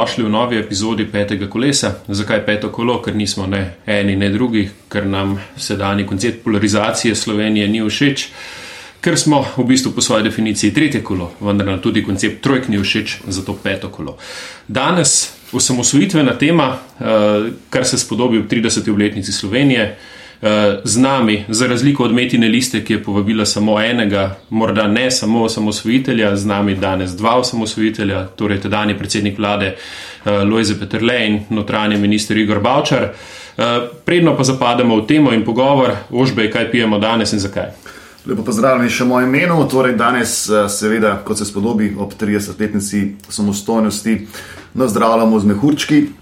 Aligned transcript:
dobrodošli 0.00 0.24
v 0.24 0.28
novi 0.28 0.58
epizodi 0.58 1.04
Petega 1.04 1.46
kolesa. 1.46 2.00
Zakaj 2.08 2.46
peto 2.46 2.70
kolo? 2.72 3.02
Ker 3.02 3.14
nismo 3.14 3.46
ne 3.46 3.76
eni, 3.86 4.16
ne 4.16 4.30
drugi, 4.32 4.70
ker 4.88 5.04
nam 5.06 5.36
sedajni 5.56 6.06
koncept 6.06 6.44
polarizacije 6.44 7.14
Slovenije 7.14 7.68
ni 7.68 7.82
všeč, 7.84 8.28
ker 9.00 9.18
smo 9.18 9.44
v 9.56 9.64
bistvu 9.64 9.92
po 9.92 10.00
svoji 10.00 10.24
definiciji 10.24 10.72
tretje 10.72 11.02
kolo, 11.04 11.32
vendar 11.40 11.66
nam 11.66 11.82
tudi 11.84 12.02
koncept 12.02 12.40
trojk 12.40 12.68
ni 12.68 12.80
všeč, 12.80 13.28
zato 13.28 13.52
peto 13.52 13.88
kolo. 13.92 14.16
Danes 14.68 15.32
osamosvojitvena 15.52 16.38
tema, 16.38 16.78
eh, 17.00 17.52
kar 17.70 17.84
se 17.84 17.98
spodobi 17.98 18.38
v 18.38 18.48
30. 18.48 18.90
obletnici 18.90 19.32
Slovenije. 19.32 19.98
Eh, 20.42 20.80
z 20.84 20.96
nami, 20.96 21.44
za 21.48 21.66
razliko 21.66 22.04
od 22.04 22.12
Metine 22.12 22.48
liste, 22.48 22.84
ki 22.84 22.92
je 22.92 23.02
povabila 23.02 23.46
samo 23.46 23.80
enega, 23.80 24.36
morda 24.50 24.86
ne 24.88 25.10
samo 25.10 25.42
osamosvojitelja, 25.42 26.36
z 26.36 26.46
nami 26.46 26.74
danes 26.74 27.10
dva 27.10 27.36
osamosvojitelja, 27.36 28.26
torej 28.26 28.60
tedajni 28.60 28.98
predsednik 28.98 29.38
vlade 29.38 29.74
uh, 29.76 30.32
Lojze 30.50 30.78
Petrle 30.78 31.26
in 31.26 31.40
notranji 31.50 31.98
minister 31.98 32.38
Igor 32.38 32.60
Bavčar. 32.60 33.02
Uh, 33.02 33.64
predno 34.04 34.36
pa 34.36 34.44
zapademo 34.44 34.96
v 34.96 35.06
temo 35.06 35.32
in 35.32 35.44
pogovor, 35.44 35.92
ožbej, 36.10 36.50
kaj 36.50 36.70
pijemo 36.70 36.98
danes 36.98 37.32
in 37.32 37.38
zakaj. 37.38 37.68
Lepo 38.26 38.44
pozdravljeni 38.44 38.90
še 38.90 39.04
moje 39.04 39.28
imenu. 39.28 39.68
Torej 39.68 39.92
danes, 39.96 40.48
seveda, 40.68 41.18
kot 41.24 41.38
se 41.38 41.44
spodobi 41.44 41.92
ob 41.98 42.16
30-letnici 42.20 43.02
samostojnosti, 43.28 44.16
nazdravljamo 44.74 45.40
z 45.40 45.52
mehurčki, 45.52 46.00
Eh, 46.00 46.19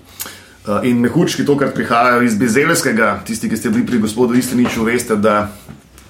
in 0.84 1.00
mehurčki, 1.00 1.46
to, 1.46 1.56
kar 1.56 1.72
prihajajo 1.74 2.22
iz 2.22 2.36
Bizelskega, 2.38 3.20
tisti, 3.26 3.48
ki 3.48 3.56
ste 3.56 3.70
bili 3.70 3.86
pri 3.86 3.98
gospodu 3.98 4.34
Istiniču, 4.34 4.84
veste, 4.84 5.16
da 5.16 5.48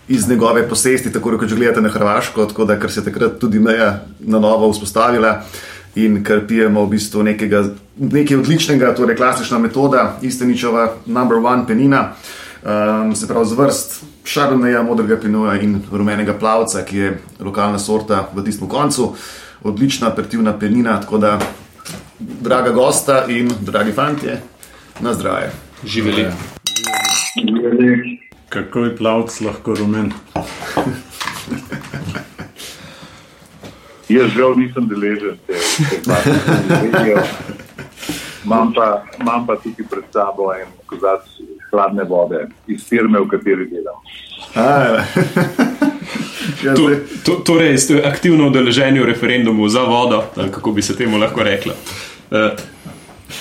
iz 0.09 0.29
njegove 0.29 0.69
posesti, 0.69 1.13
tako 1.13 1.39
že 1.47 1.57
gledate 1.57 1.81
na 1.81 1.89
Hrvaško, 1.89 2.47
tako 2.47 2.65
da 2.65 2.89
se 2.89 3.05
takrat 3.05 3.39
tudi 3.39 3.59
meja 3.59 4.05
na 4.21 4.39
novo 4.39 4.73
vzpostavila 4.73 5.43
in 5.95 6.25
ker 6.25 6.47
pijemo 6.47 6.85
v 6.85 6.89
bistvu 6.89 7.23
nekega, 7.23 7.65
nekaj 7.99 8.37
odličnega, 8.37 8.95
torej 8.95 9.17
klasična 9.17 9.59
metoda, 9.59 10.19
Istiničova 10.23 10.95
number 11.07 11.39
one 11.39 11.67
penina, 11.67 12.13
um, 12.63 13.15
se 13.17 13.29
pravi 13.29 13.47
z 13.47 13.53
vrst 13.53 14.03
šarneja, 14.25 14.83
modrega 14.83 15.17
pinoja 15.17 15.61
in 15.61 15.81
rumenega 15.93 16.35
plavca, 16.39 16.85
ki 16.85 16.99
je 16.99 17.19
lokalna 17.41 17.79
sorta 17.79 18.29
v 18.35 18.45
tistem 18.45 18.69
koncu, 18.69 19.15
odlična 19.63 20.09
apertivna 20.09 20.59
penina, 20.59 21.01
tako 21.01 21.19
da 21.19 21.39
draga 22.19 22.71
gosta 22.71 23.25
in 23.29 23.51
dragi 23.61 23.93
fantje, 23.93 24.41
na 25.01 25.15
zdravje. 25.15 25.51
Živeli. 25.85 26.27
Kako 28.49 28.85
je 28.85 28.97
plavc 28.97 29.41
lahko 29.41 29.75
rumen? 29.75 30.13
Jaz 34.09 34.31
žal 34.33 34.57
nisem 34.57 34.89
deležen 34.89 35.37
te 35.47 35.53
informacije. 35.97 37.23
Imam 38.45 38.73
pa, 38.75 39.05
imam 39.21 39.47
pa 39.47 39.57
tukaj 39.57 39.87
pred 39.91 40.05
sabo 40.13 40.53
en 40.53 40.67
kozat 40.87 41.27
hladne 41.71 42.05
vode 42.05 42.47
iz 42.67 42.89
firme, 42.89 43.21
v 43.21 43.29
kateri 43.29 43.69
delam. 43.71 44.01
Ja, 46.65 46.75
to, 46.75 46.91
to, 47.25 47.33
torej, 47.45 47.79
ste 47.79 48.03
aktivno 48.05 48.49
udeleženi 48.49 49.01
v 49.01 49.07
referendumu 49.13 49.69
za 49.69 49.83
vodo, 49.83 50.25
kako 50.35 50.73
bi 50.73 50.83
se 50.83 50.97
temu 50.97 51.19
lahko 51.19 51.43
rekla. 51.43 51.75
Uh, 52.31 52.37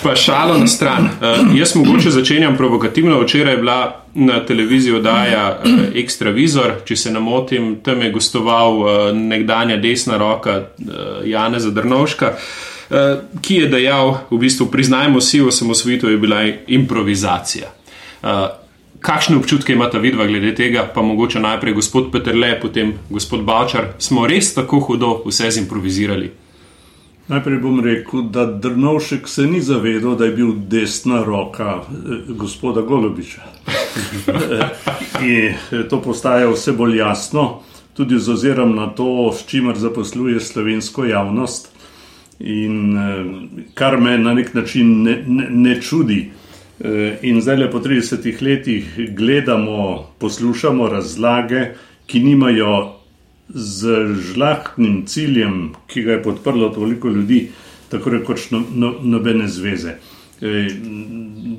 pa 0.04 0.16
šalo 0.16 0.58
na 0.58 0.68
stran. 0.68 1.06
Uh, 1.06 1.58
jaz 1.58 1.76
mogoče 1.76 2.12
začenjam 2.12 2.58
provokativno. 2.58 3.22
Včeraj 3.22 3.54
je 3.54 3.58
bila 3.58 4.06
na 4.14 4.46
televiziji 4.46 4.94
oddaja 4.94 5.60
uh, 5.64 5.72
Extravizor, 5.96 6.84
če 6.86 6.96
se 6.96 7.12
ne 7.12 7.20
motim, 7.20 7.76
tam 7.84 8.02
je 8.02 8.12
gostoval 8.12 8.80
uh, 8.80 8.90
nekdanja 9.16 9.78
desna 9.78 10.18
roka 10.18 10.58
uh, 10.58 10.96
Jana 11.26 11.60
Zadrnovška. 11.60 12.34
Uh, 12.90 12.98
ki 13.42 13.56
je 13.56 13.68
dejal, 13.68 14.14
v 14.32 14.38
bistvu, 14.40 14.70
priznajmo 14.72 15.22
si, 15.22 15.42
osamosvojitev 15.42 16.12
je 16.12 16.18
bila 16.18 16.44
improvizacija. 16.68 17.72
Uh, 18.24 18.67
kakšne 19.02 19.38
občutke 19.38 19.74
imata 19.74 19.98
vidva 19.98 20.26
glede 20.28 20.56
tega, 20.56 20.88
pa 20.96 21.02
mogoče 21.02 21.40
najprej 21.40 21.74
gospod 21.74 22.12
Petrle, 22.12 22.60
potem 22.62 22.94
gospod 23.10 23.44
Bavčar, 23.44 23.94
smo 24.00 24.28
res 24.28 24.54
tako 24.54 24.80
hudo 24.80 25.22
vse 25.26 25.52
zimprovizirali? 25.52 26.32
Najprej 27.28 27.58
bom 27.60 27.80
rekel, 27.84 28.22
da 28.32 28.46
Drnovšek 28.46 29.28
se 29.28 29.44
ni 29.48 29.62
zavedal, 29.62 30.16
da 30.16 30.26
je 30.26 30.32
bil 30.32 30.54
desna 30.72 31.24
roka 31.24 31.82
eh, 31.84 32.32
gospoda 32.40 32.82
Golobiča. 32.82 33.42
In 35.28 35.88
to 35.90 36.02
postaja 36.02 36.48
vse 36.48 36.72
bolj 36.72 36.98
jasno, 36.98 37.60
tudi 37.94 38.20
z 38.20 38.32
ozirom 38.32 38.76
na 38.76 38.88
to, 38.88 39.34
s 39.36 39.44
čimer 39.46 39.76
zaposluje 39.76 40.40
slovensko 40.40 41.06
javnost. 41.06 41.70
In 42.40 42.98
eh, 42.98 43.24
kar 43.74 44.00
me 44.02 44.18
na 44.18 44.34
nek 44.34 44.54
način 44.54 45.04
ne, 45.04 45.24
ne, 45.28 45.50
ne 45.50 45.82
čudi, 45.82 46.30
Eh, 46.30 46.47
in 47.22 47.42
zdaj, 47.42 47.58
le 47.58 47.72
po 47.72 47.80
30 47.80 48.42
letih, 48.42 48.86
gledamo, 49.18 50.06
poslušamo 50.20 50.90
razlage, 50.90 51.72
ki 52.06 52.20
nimajo 52.20 52.98
z 53.50 54.06
žlahtnim 54.16 55.06
ciljem, 55.06 55.74
ki 55.88 56.02
ga 56.02 56.12
je 56.12 56.24
podprlo 56.24 56.70
toliko 56.70 57.10
ljudi, 57.10 57.48
tako 57.90 58.10
rekoč 58.10 58.52
no, 58.52 58.64
no, 58.76 58.94
nobene 59.02 59.48
zveze. 59.48 59.96
Eh, 60.42 60.68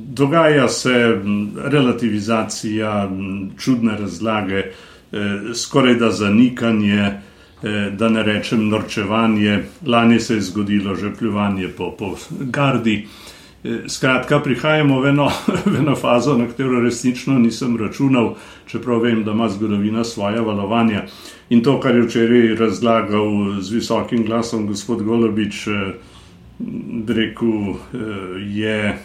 dogaja 0.09 0.69
se 0.69 1.21
relativizacija, 1.65 3.11
čudne 3.59 3.97
razlage, 3.99 4.59
eh, 4.59 4.73
skoraj 5.55 5.95
da 5.95 6.11
zanikanje, 6.11 7.13
da 7.93 8.09
ne 8.09 8.23
rečem 8.23 8.69
norčevanje. 8.69 9.65
Lani 9.87 10.21
se 10.21 10.35
je 10.35 10.41
zgodilo 10.41 10.95
že 10.95 11.11
pljuvanje 11.19 11.69
po, 11.69 11.91
po 11.91 12.17
gardi. 12.31 13.07
Eh, 13.65 13.89
skratka, 13.89 14.39
prihajamo 14.39 15.01
v 15.01 15.07
eno, 15.07 15.27
v 15.67 15.83
eno 15.83 15.97
fazo, 15.97 16.37
na 16.39 16.47
katero 16.47 16.81
resnično 16.81 17.39
nisem 17.39 17.77
računal, 17.77 18.37
čeprav 18.71 19.03
vem, 19.03 19.25
da 19.25 19.35
ima 19.35 19.49
zgodovina 19.49 20.05
svoje 20.05 20.41
valovanja. 20.41 21.03
In 21.51 21.63
to, 21.63 21.81
kar 21.81 21.97
je 21.97 22.03
včeraj 22.03 22.55
razlagal 22.55 23.59
z 23.61 23.75
visokim 23.75 24.23
glasom 24.25 24.67
gospod 24.67 25.03
Golobič, 25.03 25.67
eh, 25.67 25.93
rekel, 27.09 27.75
eh, 27.75 28.39
je, 28.47 28.99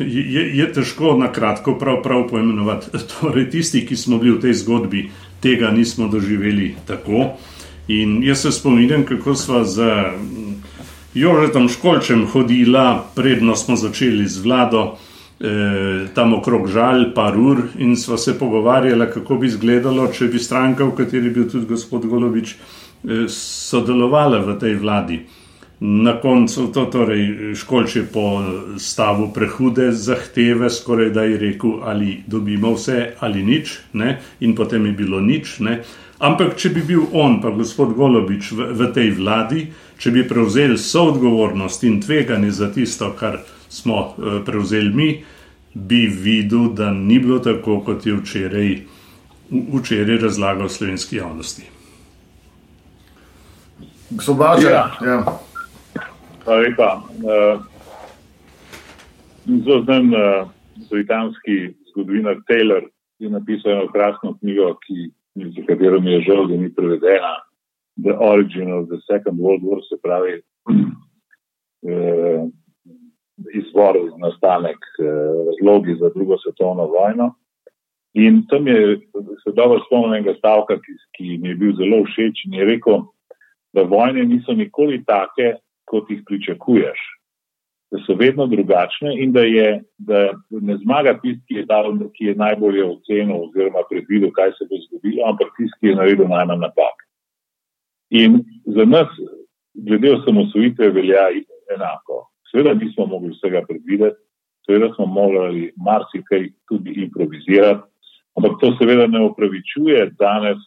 je, 0.00 0.56
je 0.56 0.72
težko 0.72 1.12
na 1.16 1.28
kratko 1.32 1.76
prav, 1.76 2.00
prav 2.02 2.28
poimenovati. 2.32 2.96
Torej, 3.12 3.50
tisti, 3.50 3.84
ki 3.86 3.96
smo 3.96 4.18
bili 4.18 4.38
v 4.38 4.40
tej 4.40 4.54
zgodbi, 4.64 5.10
tega 5.44 5.68
nismo 5.70 6.08
doživeli 6.08 6.74
tako. 6.88 7.36
In 7.92 8.22
jaz 8.24 8.40
se 8.40 8.52
spominjam, 8.52 9.04
kako 9.04 9.34
smo 9.34 9.64
za 9.64 10.16
Jožetom 11.14 11.68
Školčem 11.68 12.24
hodila, 12.26 13.04
predno 13.14 13.56
smo 13.56 13.76
začeli 13.76 14.24
z 14.28 14.38
vlado, 14.40 14.96
eh, 15.40 16.08
tam 16.14 16.34
okrog 16.34 16.68
žal, 16.68 17.12
par 17.14 17.36
ur 17.36 17.68
in 17.78 17.96
sva 17.96 18.16
se 18.16 18.38
pogovarjala, 18.38 19.06
kako 19.06 19.36
bi 19.36 19.46
izgledalo, 19.46 20.08
če 20.08 20.28
bi 20.32 20.38
stranka, 20.38 20.84
v 20.84 20.96
kateri 20.96 21.28
je 21.28 21.30
bil 21.30 21.50
tudi 21.50 21.66
gospod 21.66 22.06
Golovič, 22.08 22.54
eh, 22.54 23.28
sodelovala 23.28 24.40
v 24.40 24.58
tej 24.58 24.74
vladi. 24.74 25.20
Na 25.80 26.14
koncu 26.20 26.72
to 26.72 26.84
torej 26.86 27.54
Školč 27.54 27.96
je 27.96 28.02
po 28.02 28.40
stavu 28.78 29.32
prehude 29.34 29.92
zahteve, 29.92 30.70
skoraj 30.70 31.10
da 31.10 31.22
je 31.22 31.38
rekel, 31.38 31.82
ali 31.82 32.22
dobimo 32.26 32.72
vse 32.74 33.14
ali 33.20 33.42
nič, 33.42 33.78
ne? 33.92 34.18
in 34.40 34.54
potem 34.54 34.86
je 34.86 34.92
bilo 34.92 35.20
nič. 35.20 35.58
Ne? 35.60 35.82
Ampak, 36.22 36.54
če 36.56 36.68
bi 36.68 36.82
bil 36.86 37.08
on, 37.12 37.40
pa 37.42 37.50
gospod 37.50 37.96
Golobič, 37.98 38.52
v, 38.52 38.70
v 38.78 38.92
tej 38.94 39.10
vladi, 39.10 39.66
če 40.02 40.10
bi 40.10 40.24
prevzeli 40.26 40.78
soodgovornost 40.78 41.84
in 41.86 42.00
tveganje 42.02 42.50
za 42.50 42.72
tisto, 42.74 43.12
kar 43.18 43.38
smo 43.70 44.00
uh, 44.00 44.40
prevzeli 44.46 44.90
mi, 44.90 45.10
bi 45.74 46.06
videl, 46.10 46.72
da 46.74 46.90
ni 46.90 47.20
bilo 47.22 47.38
tako, 47.38 47.78
kot 47.86 48.06
je 48.06 48.16
včeraj, 48.18 48.72
včeraj 49.50 50.18
razlagal 50.24 50.68
slovenski 50.68 51.16
javnosti. 51.16 51.68
Ja. 54.66 54.82
ja. 55.06 55.20
Hvala 56.44 56.58
lepa. 56.60 56.88
Uh, 57.22 57.62
zelo 59.46 59.82
znam 59.84 60.10
uh, 60.12 60.50
britanski 60.90 61.72
zgodovinar 61.92 62.42
Taylor, 62.50 62.90
ki 63.18 63.24
je 63.24 63.30
napisal 63.30 63.72
eno 63.72 63.86
krasno 63.92 64.34
knjigo, 64.40 64.74
ki 64.82 65.08
za 65.54 65.66
katero 65.68 66.00
mi 66.00 66.12
je 66.12 66.20
žal, 66.26 66.46
da 66.50 66.56
ni 66.56 66.74
prevedena, 66.74 67.36
The 67.96 68.14
Origin 68.16 68.72
of 68.72 68.88
the 68.88 69.00
Second 69.10 69.38
World 69.38 69.62
War, 69.62 69.80
se 69.88 69.96
pravi 70.02 70.40
eh, 71.88 72.42
izvor, 73.54 73.98
nastanek, 74.18 74.78
eh, 74.98 75.04
razlogi 75.46 75.96
za 76.00 76.10
drugo 76.14 76.38
svetovno 76.38 76.86
vojno. 76.86 77.34
In 78.14 78.46
tam 78.48 78.68
je 78.68 79.00
se 79.44 79.52
dobro 79.56 79.80
spomnil 79.86 80.14
enega 80.14 80.34
stavka, 80.38 80.76
ki, 80.76 80.92
ki 81.16 81.38
mi 81.38 81.48
je 81.48 81.54
bil 81.54 81.72
zelo 81.76 82.04
všeč 82.04 82.44
in 82.46 82.54
je 82.60 82.64
rekel, 82.64 83.04
da 83.72 83.82
vojne 83.82 84.24
niso 84.24 84.52
nikoli 84.52 85.04
take, 85.04 85.56
kot 85.88 86.10
jih 86.10 86.20
pričakuješ 86.26 87.00
da 87.92 87.98
so 88.06 88.14
vedno 88.14 88.46
drugačne 88.46 89.22
in 89.22 89.32
da, 89.32 89.40
je, 89.40 89.82
da 89.98 90.32
ne 90.50 90.76
zmaga 90.76 91.12
tisti, 91.20 91.44
ki 91.48 91.54
je, 91.54 91.64
dal, 91.64 91.92
ki 92.16 92.24
je 92.24 92.34
najbolje 92.34 92.84
ocenil 92.84 93.42
oziroma 93.44 93.84
predvidel, 93.90 94.30
kaj 94.32 94.54
se 94.56 94.64
bo 94.70 94.80
zgodilo, 94.86 95.26
ampak 95.28 95.50
tisti, 95.58 95.76
ki 95.80 95.90
je 95.90 95.98
naredil 96.00 96.30
najmanj 96.30 96.62
napak. 96.64 97.04
In 98.12 98.42
za 98.66 98.84
nas, 98.84 99.08
glede 99.74 100.12
osamosvojitve, 100.12 100.90
velja 100.90 101.30
enako. 101.74 102.26
Seveda 102.50 102.74
nismo 102.74 103.06
mogli 103.06 103.32
vsega 103.32 103.62
predvideti, 103.68 104.20
seveda 104.66 104.90
smo 104.94 105.06
morali 105.06 105.70
marsikaj 105.76 106.50
tudi 106.68 106.92
improvizirati, 107.06 107.82
ampak 108.36 108.58
to 108.60 108.74
seveda 108.78 109.06
ne 109.06 109.24
upravičuje 109.24 110.10
danes 110.18 110.60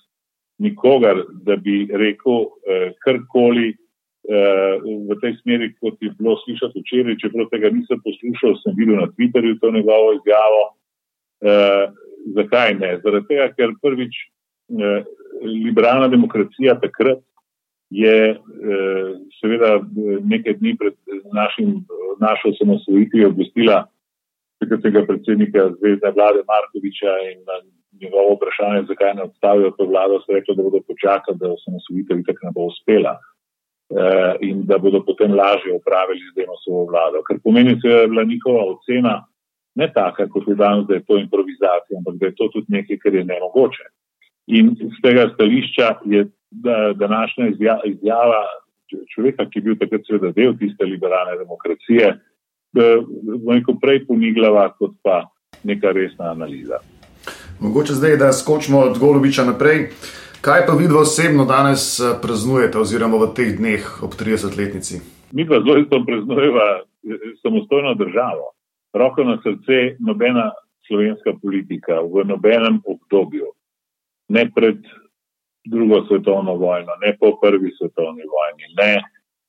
nikogar, 0.58 1.22
da 1.46 1.56
bi 1.56 1.84
rekel 1.92 2.42
eh, 2.42 2.92
karkoli 3.06 3.68
eh, 3.70 4.74
v 5.10 5.20
tej 5.22 5.36
smeri, 5.44 5.70
kot 5.78 6.02
je 6.02 6.10
bilo 6.18 6.38
slišati 6.46 6.82
včeraj, 6.82 7.20
čeprav 7.22 7.52
tega 7.54 7.70
nisem 7.70 8.02
poslušal, 8.02 8.58
sem 8.64 8.74
videl 8.80 8.98
na 9.04 9.12
Twitterju 9.14 9.60
to 9.62 9.72
njegovo 9.72 10.16
izjavo. 10.18 10.64
Eh, 11.46 11.86
zakaj 12.36 12.74
ne? 12.82 12.92
Zaradi 13.04 13.28
tega, 13.30 13.52
ker 13.54 13.78
prvič 13.86 14.18
eh, 14.18 15.02
liberalna 15.46 16.08
demokracija 16.10 16.80
takrat 16.82 17.22
je 17.90 18.18
eh, 18.32 19.10
seveda 19.40 19.80
nekaj 20.24 20.54
dni 20.60 20.76
pred 20.78 20.94
našim, 21.34 21.86
našo 22.20 22.54
samosvojitvijo 22.60 23.30
obvestila 23.30 23.86
takratnega 24.60 25.06
predsednika 25.06 25.70
zvezdne 25.80 26.12
vlade 26.16 26.42
Markoviča 26.52 27.12
in 27.32 27.40
njegovo 28.02 28.36
vprašanje, 28.36 28.88
zakaj 28.88 29.14
ne 29.14 29.24
odstavijo 29.24 29.72
to 29.78 29.86
vlado, 29.92 30.20
so 30.20 30.34
rekli, 30.34 30.56
da 30.56 30.64
bodo 30.64 30.80
počakali, 30.92 31.38
da 31.42 31.54
osamosvojitev 31.58 32.20
itak 32.20 32.38
ne 32.44 32.52
bo 32.56 32.62
uspela 32.72 33.14
eh, 33.20 34.34
in 34.48 34.66
da 34.70 34.78
bodo 34.78 35.00
potem 35.10 35.32
lažje 35.42 35.72
upravili 35.80 36.24
z 36.32 36.36
demosovo 36.40 36.86
vlado. 36.92 37.24
Kar 37.28 37.38
pomeni, 37.44 37.76
da 37.84 37.90
je 37.90 38.08
bila 38.08 38.24
njihova 38.24 38.64
ocena 38.74 39.16
ne 39.76 39.88
taka, 39.94 40.28
kot 40.34 40.48
je 40.48 40.56
danes, 40.56 40.88
da 40.88 40.94
je 40.96 41.06
to 41.08 41.18
improvizacija, 41.18 41.98
ampak 42.00 42.16
da 42.20 42.26
je 42.26 42.36
to 42.36 42.46
tudi 42.54 42.68
nekaj, 42.70 42.98
kar 43.04 43.14
je 43.16 43.24
nemogoče. 43.34 43.86
In 44.48 44.76
z 44.78 45.02
tega 45.02 45.30
stališča 45.34 45.88
je 46.06 46.26
današnja 46.96 47.48
izjava 47.86 48.44
človeka, 49.16 49.50
ki 49.50 49.60
je 49.60 49.64
bil 49.64 49.78
takrat 49.80 50.06
seveda 50.08 50.32
del 50.32 50.54
tiste 50.58 50.86
liberalne 50.86 51.38
demokracije, 51.38 52.12
veliko 53.48 53.78
prej 53.82 54.06
poniglava, 54.08 54.70
kot 54.78 54.94
pa 55.04 55.24
neka 55.64 55.92
resna 55.92 56.32
analiza. 56.32 56.78
Mogoče 57.60 57.94
zdaj, 57.94 58.18
da 58.18 58.34
skočimo 58.34 58.80
od 58.80 59.00
Golobiča 59.00 59.46
naprej. 59.46 59.90
Kaj 60.46 60.66
pa 60.68 60.74
vi 60.74 60.86
osebno 60.94 61.46
danes 61.46 62.00
eh, 62.00 62.14
praznujete, 62.22 62.78
oziroma 62.78 63.18
v 63.18 63.32
teh 63.34 63.56
dneh 63.58 64.04
ob 64.04 64.14
30-letnici? 64.14 65.02
Mi 65.32 65.48
pa 65.48 65.58
zelo 65.64 65.78
isto 65.82 66.04
praznujemo 66.06 66.60
eh, 66.60 66.84
samostojno 67.42 67.94
državo. 67.94 68.52
Roko 68.94 69.24
na 69.24 69.40
srce, 69.44 69.98
nobena 70.00 70.52
slovenska 70.88 71.34
politika 71.42 71.98
v 72.02 72.28
nobenem 72.30 72.78
obdobju, 72.86 73.55
ne 74.30 74.46
pred 74.56 74.82
drugo 75.66 76.06
svetovno 76.08 76.56
vojno, 76.56 76.98
ne 77.06 77.18
po 77.20 77.38
prvi 77.42 77.72
svetovni 77.78 78.24
vojni, 78.36 78.66
ne 78.78 79.02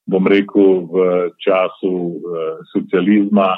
bom 0.07 0.27
rekel, 0.27 0.87
v 0.87 0.97
času 1.43 1.93
uh, 1.93 2.63
socializma 2.73 3.57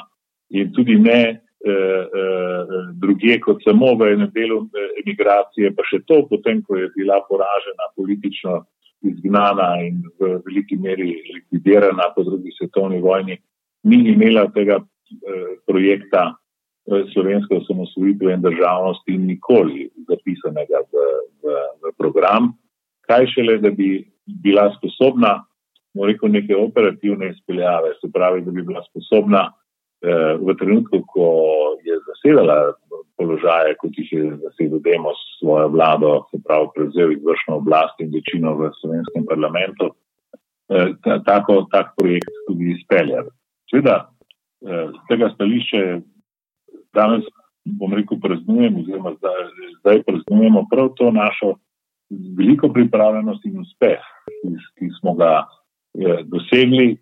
in 0.49 0.71
tudi 0.73 0.97
ne 0.97 1.21
uh, 1.29 2.03
uh, 2.09 2.73
druge, 2.97 3.37
kot 3.39 3.61
samo 3.63 3.93
v 3.95 4.13
enem 4.15 4.31
delu 4.33 4.63
emigracije, 5.03 5.71
pa 5.77 5.85
še 5.85 6.01
to, 6.09 6.23
potem, 6.29 6.63
ko 6.65 6.79
je 6.79 6.89
bila 6.97 7.21
poražena 7.29 7.91
politično 7.95 8.63
izgnana 9.05 9.77
in 9.85 10.01
v 10.19 10.39
veliki 10.43 10.75
meri 10.81 11.13
likvidirana 11.35 12.09
po 12.15 12.25
drugi 12.27 12.51
svetovni 12.57 12.99
vojni, 12.99 13.37
ni 13.85 14.01
imela 14.11 14.49
tega 14.55 14.81
uh, 14.81 15.49
projekta 15.69 16.33
slovenske 17.13 17.55
osamosvojitve 17.55 18.33
in 18.33 18.41
državnosti 18.41 19.17
nikoli 19.17 19.89
zapisanega 20.07 20.81
v, 20.89 21.03
v, 21.43 21.57
v 21.83 21.91
program. 21.97 22.53
Kaj 23.05 23.27
šele, 23.33 23.57
da 23.61 23.69
bi 23.69 24.05
bila 24.25 24.69
sposobna 24.77 25.39
rekel, 26.05 26.29
neke 26.29 26.55
operativne 26.55 27.29
izpeljave, 27.29 27.93
se 28.01 28.11
pravi, 28.13 28.41
da 28.41 28.51
bi 28.51 28.61
bila 28.61 28.83
sposobna 28.89 29.51
eh, 30.01 30.37
v 30.41 30.55
trenutku, 30.59 31.01
ko 31.07 31.25
je 31.83 31.97
zasedala 32.07 32.73
položaje, 33.17 33.75
kot 33.79 33.97
jih 33.97 34.11
je 34.11 34.37
zasedel 34.43 34.79
Demos 34.79 35.17
svojo 35.39 35.67
vlado, 35.67 36.11
se 36.31 36.37
pravi, 36.45 36.67
prevzel 36.75 37.11
izvršno 37.11 37.57
oblast 37.57 37.99
in 37.99 38.13
večino 38.13 38.55
v 38.55 38.71
slovenskem 38.81 39.25
parlamentu, 39.25 39.91
eh, 40.69 40.93
tako, 41.25 41.65
tak 41.71 41.93
projekt 41.97 42.31
tudi 42.47 42.71
izpeljati. 42.77 43.29
Seveda, 43.71 43.97
eh, 44.65 44.87
z 44.93 45.07
tega 45.09 45.29
stališča 45.35 45.83
danes, 46.95 47.25
bom 47.65 47.93
rekel, 47.93 48.19
praznujemo, 48.21 48.79
oziroma 48.79 49.15
zdaj, 49.17 49.41
zdaj 49.79 50.03
praznujemo 50.07 50.65
prav 50.71 50.93
to 50.97 51.11
našo 51.11 51.53
veliko 52.37 52.69
pripravljenost 52.73 53.45
in 53.45 53.59
uspeh, 53.61 54.05
ki, 54.41 54.55
ki 54.79 54.89
smo 54.99 55.13
ga 55.19 55.43
dosegli, 56.29 56.97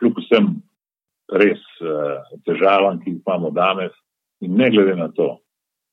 kljub 0.00 0.18
vsem 0.20 0.50
res 1.32 1.60
eh, 1.80 2.34
težavam, 2.46 2.98
ki 3.00 3.14
jih 3.14 3.22
imamo 3.22 3.50
danes, 3.54 3.94
in 4.40 4.56
ne 4.56 4.70
glede 4.70 4.96
na 4.98 5.08
to, 5.14 5.38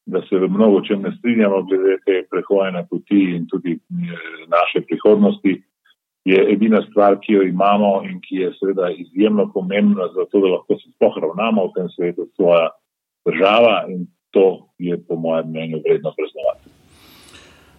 da 0.08 0.22
se 0.30 0.40
v 0.40 0.48
mnogo 0.50 0.82
čem 0.88 1.02
ne 1.04 1.12
strinjamo 1.18 1.64
glede 1.68 1.98
te 2.06 2.22
prehojene 2.32 2.86
poti 2.90 3.24
in 3.36 3.48
tudi 3.52 3.76
eh, 3.78 4.46
naše 4.48 4.86
prihodnosti, 4.88 5.58
je 6.28 6.40
edina 6.52 6.82
stvar, 6.90 7.20
ki 7.24 7.34
jo 7.38 7.44
imamo 7.48 8.02
in 8.04 8.20
ki 8.20 8.42
je 8.42 8.52
seveda 8.60 8.90
izjemno 8.92 9.48
pomembna 9.54 10.10
za 10.16 10.26
to, 10.32 10.42
da 10.44 10.58
lahko 10.58 10.76
se 10.76 10.90
sploh 10.96 11.16
ravnamo 11.24 11.70
v 11.70 11.74
tem 11.78 11.88
svetu 11.94 12.28
svoja 12.36 12.68
država 13.28 13.86
in 13.92 14.08
to 14.32 14.70
je 14.78 14.98
po 15.08 15.16
mojem 15.16 15.50
mnenju 15.50 15.82
vredno 15.86 16.14
praznovati. 16.18 16.78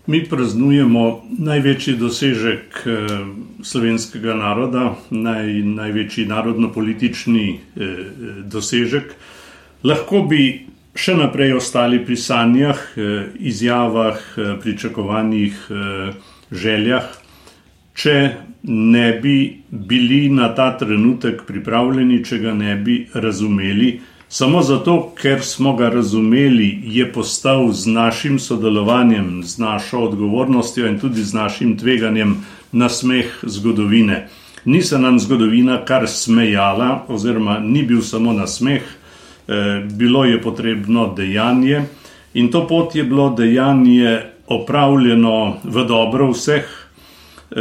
Mi 0.09 0.23
praznujemo 0.25 1.23
največji 1.39 1.97
dosežek 2.01 2.79
eh, 2.87 3.09
slovenskega 3.63 4.35
naroda, 4.35 4.95
naj, 5.11 5.53
največji 5.53 6.25
narodno-politični 6.27 7.45
eh, 7.53 7.99
dosežek. 8.49 9.13
Lahko 9.85 10.23
bi 10.31 10.65
še 10.97 11.13
naprej 11.13 11.53
ostali 11.61 12.01
pri 12.05 12.17
sanjah, 12.17 12.81
eh, 12.97 13.29
izjavah, 13.53 14.23
pričakovanjih, 14.65 15.61
željah, 16.51 17.13
če 17.93 18.17
ne 18.63 19.09
bi 19.21 19.37
bili 19.69 20.29
na 20.33 20.55
ta 20.55 20.71
trenutek 20.79 21.45
pripravljeni, 21.47 22.23
če 22.25 22.39
ga 22.39 22.55
ne 22.57 22.77
bi 22.77 23.03
razumeli. 23.13 23.99
Samo 24.31 24.63
zato, 24.63 25.13
ker 25.17 25.41
smo 25.43 25.77
ga 25.77 25.89
razumeli, 25.89 26.81
je 26.85 27.13
postal 27.13 27.73
z 27.73 27.87
našim 27.87 28.39
sodelovanjem, 28.39 29.43
z 29.43 29.59
našo 29.59 29.99
odgovornostjo 29.99 30.87
in 30.87 30.99
tudi 31.01 31.25
z 31.25 31.35
našim 31.35 31.79
tveganjem 31.79 32.37
na 32.73 32.89
smeh 32.89 33.39
zgodovine. 33.43 34.29
Ni 34.65 34.83
se 34.83 34.99
nam 34.99 35.19
zgodovina 35.19 35.85
kar 35.85 36.09
smejala, 36.09 37.05
oziroma 37.09 37.59
ni 37.59 37.83
bil 37.83 38.03
samo 38.03 38.33
na 38.33 38.47
smeh, 38.47 38.83
eh, 38.83 39.87
bilo 39.93 40.25
je 40.25 40.43
potrebno 40.43 41.15
dejanje 41.17 41.83
in 42.35 42.51
to 42.51 42.67
pot 42.67 42.95
je 42.95 43.05
bilo 43.05 43.31
dejanje 43.31 44.21
opravljeno 44.47 45.57
v 45.65 45.85
dobro 45.85 46.31
vseh, 46.31 46.65
eh, 47.51 47.57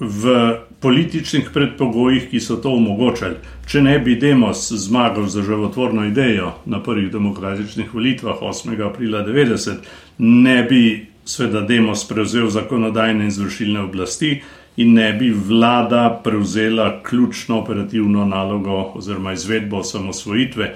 v 0.00 0.54
političnih 0.80 1.50
predpogojih, 1.54 2.28
ki 2.30 2.40
so 2.40 2.56
to 2.56 2.70
omogočali. 2.70 3.36
Če 3.66 3.82
ne 3.82 3.98
bi 3.98 4.14
Demos 4.16 4.68
zmagal 4.72 5.26
za 5.26 5.42
životvorno 5.42 6.06
idejo 6.06 6.52
na 6.66 6.82
prvih 6.82 7.10
demokratičnih 7.12 7.94
volitvah 7.94 8.38
8. 8.40 8.86
aprila 8.86 9.24
90, 9.26 9.74
ne 10.18 10.62
bi 10.62 11.06
sveda 11.24 11.60
Demos 11.60 12.06
prevzel 12.08 12.48
zakonodajne 12.50 13.24
in 13.24 13.28
izvršilne 13.28 13.80
oblasti 13.80 14.40
in 14.76 14.94
ne 14.94 15.12
bi 15.12 15.30
vlada 15.30 16.20
prevzela 16.24 17.02
ključno 17.02 17.58
operativno 17.58 18.24
nalogo 18.24 18.92
oziroma 18.94 19.32
izvedbo 19.32 19.82
osamosvojitve. 19.82 20.74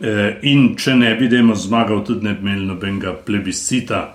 Eh, 0.00 0.38
in 0.42 0.74
če 0.76 0.96
ne 0.96 1.14
bi 1.14 1.28
Demos 1.28 1.66
zmagal, 1.68 2.04
tudi 2.04 2.24
ne 2.24 2.34
bi 2.34 2.48
imel 2.48 2.64
nobenega 2.66 3.12
plebiscita. 3.12 4.12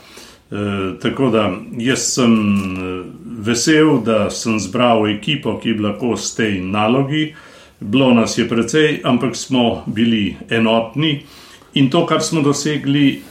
E, 0.52 0.56
tako 1.02 1.30
da 1.30 1.52
jaz 1.78 2.00
sem 2.00 2.34
e, 2.34 3.04
vesel, 3.40 4.02
da 4.04 4.30
sem 4.30 4.60
zbral 4.60 5.08
ekipo, 5.08 5.58
ki 5.60 5.70
je 5.70 5.76
bila 5.76 5.94
kos 6.00 6.36
tej 6.36 6.60
nalogi. 6.62 7.34
Bilo 7.80 8.14
nas 8.14 8.38
je 8.38 8.48
precej, 8.50 9.02
ampak 9.04 9.36
smo 9.36 9.84
bili 9.88 10.36
enotni 10.50 11.22
in 11.74 11.90
to, 11.90 12.06
kar 12.06 12.22
smo 12.22 12.42
dosegli, 12.42 13.22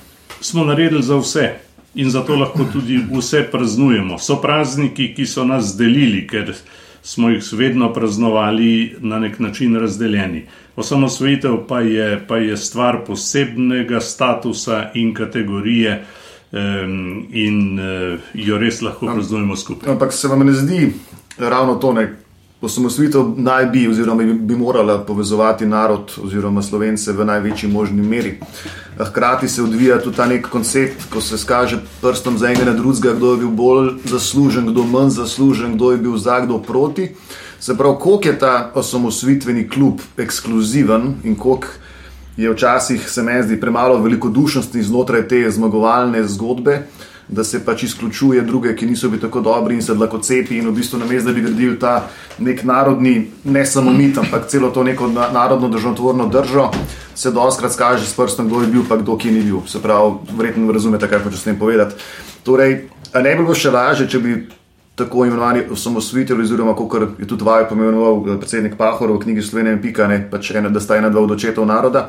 smo 0.40 0.64
naredili 0.64 1.02
za 1.02 1.16
vse. 1.16 1.48
In 1.94 2.10
zato 2.10 2.36
lahko 2.36 2.64
tudi 2.72 3.00
vse 3.10 3.42
praznujemo. 3.52 4.18
So 4.18 4.36
prazniki, 4.40 5.12
ki 5.14 5.26
so 5.26 5.44
nas 5.44 5.76
delili, 5.76 6.26
ker 6.26 6.54
smo 7.02 7.30
jih 7.30 7.44
vedno 7.52 7.92
praznovali 7.92 8.96
na 9.00 9.18
nek 9.18 9.38
način 9.38 9.76
razdeljeni. 9.76 10.44
Osamosvojitev 10.76 11.56
pa 11.68 11.80
je, 11.80 12.24
pa 12.28 12.36
je 12.36 12.56
stvar 12.56 13.04
posebnega 13.06 14.00
statusa 14.00 14.90
in 14.94 15.14
kategorije 15.14 16.04
um, 16.52 17.26
in 17.30 17.78
uh, 17.78 18.20
jo 18.34 18.58
res 18.58 18.82
lahko 18.82 19.06
praznujemo 19.06 19.56
skupaj. 19.56 19.92
Ampak 19.92 20.12
se 20.12 20.28
vam 20.28 20.46
ne 20.46 20.52
zdi 20.52 20.92
ravno 21.38 21.74
to, 21.74 21.92
da 21.92 22.06
osamosvojitev 22.60 23.24
naj 23.36 23.66
bi, 23.66 23.88
oziroma 23.88 24.22
bi, 24.22 24.34
bi 24.34 24.56
morala 24.56 24.98
povezovati 24.98 25.66
narod 25.66 26.12
oziroma 26.22 26.62
slovence 26.62 27.12
v 27.12 27.24
največji 27.24 27.68
možni 27.70 28.02
meri. 28.02 28.38
Hkrati 28.98 29.48
se 29.48 29.62
odvija 29.62 30.00
tudi 30.02 30.16
ta 30.16 30.26
nek 30.26 30.48
koncept, 30.48 31.04
ko 31.10 31.20
se 31.20 31.36
kaže 31.46 31.78
prstom 32.02 32.38
za 32.38 32.50
enega 32.50 32.64
na 32.64 32.72
drugega, 32.72 33.14
kdo 33.14 33.32
je 33.32 33.38
bil 33.38 33.50
bolj 33.50 33.90
zaslužen, 34.04 34.66
kdo 34.66 34.84
manj 34.84 35.10
zaslužen, 35.10 35.76
kdo 35.76 35.92
je 35.92 35.98
bil 35.98 36.16
za, 36.16 36.40
kdo 36.40 36.58
proti. 36.58 37.10
Se 37.60 37.76
pravi, 37.76 37.96
koliko 38.00 38.28
je 38.28 38.38
ta 38.38 38.72
osamosvitveni 38.74 39.68
klub 39.68 40.00
ekskluziven 40.16 41.14
in 41.24 41.36
koliko 41.36 41.66
je 42.38 42.50
včasih, 42.50 43.10
se 43.10 43.22
mi 43.22 43.42
zdi, 43.42 43.60
premalo 43.60 43.98
velikodušnosti 44.02 44.82
znotraj 44.82 45.28
te 45.28 45.42
zmagovalne 45.50 46.22
zgodbe 46.24 46.82
da 47.28 47.44
se 47.44 47.64
pač 47.64 47.82
izključuje 47.82 48.42
druge, 48.42 48.74
ki 48.76 48.86
niso 48.86 49.08
bili 49.08 49.20
tako 49.20 49.40
dobri 49.40 49.74
in 49.74 49.82
se 49.82 49.94
lahko 49.94 50.18
cepi. 50.18 50.58
In 50.58 50.68
v 50.68 50.72
bistvu, 50.72 50.98
namesto 50.98 51.28
da 51.28 51.34
bi 51.34 51.42
gradili 51.44 51.78
ta 51.78 52.08
nek 52.38 52.64
narodni, 52.64 53.30
ne 53.44 53.66
samo 53.66 53.92
mit, 53.92 54.18
ampak 54.18 54.48
celo 54.48 54.70
to 54.70 54.82
neko 54.84 55.08
narodno 55.08 55.68
državotvorno 55.68 56.28
držo, 56.28 56.70
se 57.14 57.30
doskrat 57.30 57.76
kaže 57.76 58.06
s 58.06 58.16
prstom, 58.16 58.48
kdo 58.48 58.60
je 58.60 58.66
bil, 58.66 58.84
pa 58.88 58.96
kdo 58.96 59.16
ki 59.16 59.30
ni 59.30 59.42
bil. 59.42 59.60
Se 59.66 59.82
pravi, 59.82 60.14
verjetno 60.36 60.72
razumete, 60.72 61.08
kaj 61.08 61.24
hočeš 61.24 61.40
s 61.40 61.44
tem 61.50 61.58
povedati. 61.58 61.94
Torej, 62.42 62.88
ne 63.14 63.34
bi 63.34 63.42
bilo 63.42 63.54
še 63.54 63.70
lažje, 63.70 64.08
če 64.08 64.18
bi. 64.18 64.38
Tako 64.98 65.24
imenovani 65.26 65.62
osamosvojitelji, 65.70 66.42
oziroma 66.42 66.74
kot 66.74 67.20
je 67.20 67.26
tudi 67.26 67.44
vajo 67.44 67.68
pomenoval 67.70 68.16
eh, 68.18 68.38
predsednik 68.40 68.74
Pahor 68.76 69.12
v 69.12 69.20
knjigi 69.22 69.42
Slovenija 69.42 69.76
in 69.76 69.82
Pika, 69.82 70.08
ne, 70.10 70.18
pač 70.30 70.50
ena, 70.50 70.68
da 70.68 70.80
sta 70.80 70.96
ena 70.98 71.10
dva 71.10 71.22
od 71.22 71.36
očetov 71.36 71.66
naroda. 71.66 72.08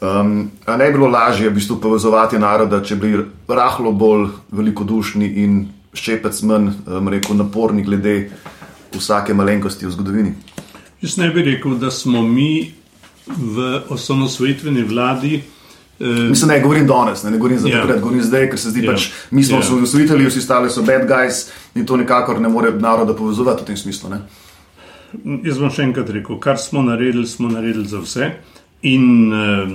Um, 0.00 0.50
ne 0.66 0.86
bi 0.86 0.92
bilo 0.92 1.08
lažje 1.10 1.48
v 1.50 1.54
bistvu 1.54 1.80
povezovati 1.82 2.38
naroda, 2.38 2.82
če 2.82 2.96
bi 2.96 3.08
bili 3.10 3.24
rahlo 3.48 3.92
bolj 3.92 4.28
velikodušni 4.54 5.26
in 5.42 5.56
ščepec 5.94 6.42
manj, 6.46 6.68
um, 6.86 7.08
rekel, 7.10 7.38
naporni 7.38 7.82
glede 7.82 8.30
vsake 8.94 9.34
malenkosti 9.34 9.86
v 9.86 9.94
zgodovini. 9.94 10.34
Jaz 11.02 11.16
ne 11.18 11.30
bi 11.34 11.42
rekel, 11.42 11.74
da 11.78 11.90
smo 11.90 12.22
mi 12.22 12.72
v 13.26 13.82
osamosvojitveni 13.90 14.82
vladi. 14.82 15.42
Uh, 16.00 16.08
Mislim, 16.30 16.48
ne 16.48 16.60
govorim 16.60 16.86
danes, 16.86 17.22
ne, 17.22 17.30
ne 17.30 17.38
govorim 17.38 17.58
za 17.58 17.68
yeah. 17.68 17.74
Ja. 17.74 17.80
takrat, 17.80 18.00
govorim 18.00 18.22
zdaj, 18.22 18.50
ker 18.50 18.58
se 18.58 18.70
zdi, 18.70 18.80
da 18.80 18.92
yeah. 18.92 18.94
pač 18.94 19.30
mi 19.30 19.44
smo 19.44 19.56
yeah. 19.56 19.64
Ja. 19.64 19.66
osamosvojitelji, 19.66 20.26
vsi 20.26 20.38
ostali 20.38 20.70
so 20.70 20.82
bad 20.82 21.08
guys 21.08 21.48
in 21.74 21.86
to 21.86 21.96
nikakor 21.96 22.40
ne 22.40 22.48
more 22.48 22.70
naroda 22.70 23.14
povezovati 23.14 23.62
v 23.62 23.66
tem 23.66 23.76
smislu. 23.76 24.10
Ne. 24.10 24.20
Jaz 25.42 25.58
bom 25.58 25.72
še 25.74 25.88
enkrat 25.88 26.12
rekel, 26.14 26.38
kar 26.38 26.60
smo 26.62 26.84
naredili, 26.86 27.26
smo 27.26 27.50
naredili 27.50 27.88
za 27.90 27.98
vse. 28.04 28.30
In 28.86 29.32
uh, 29.32 29.66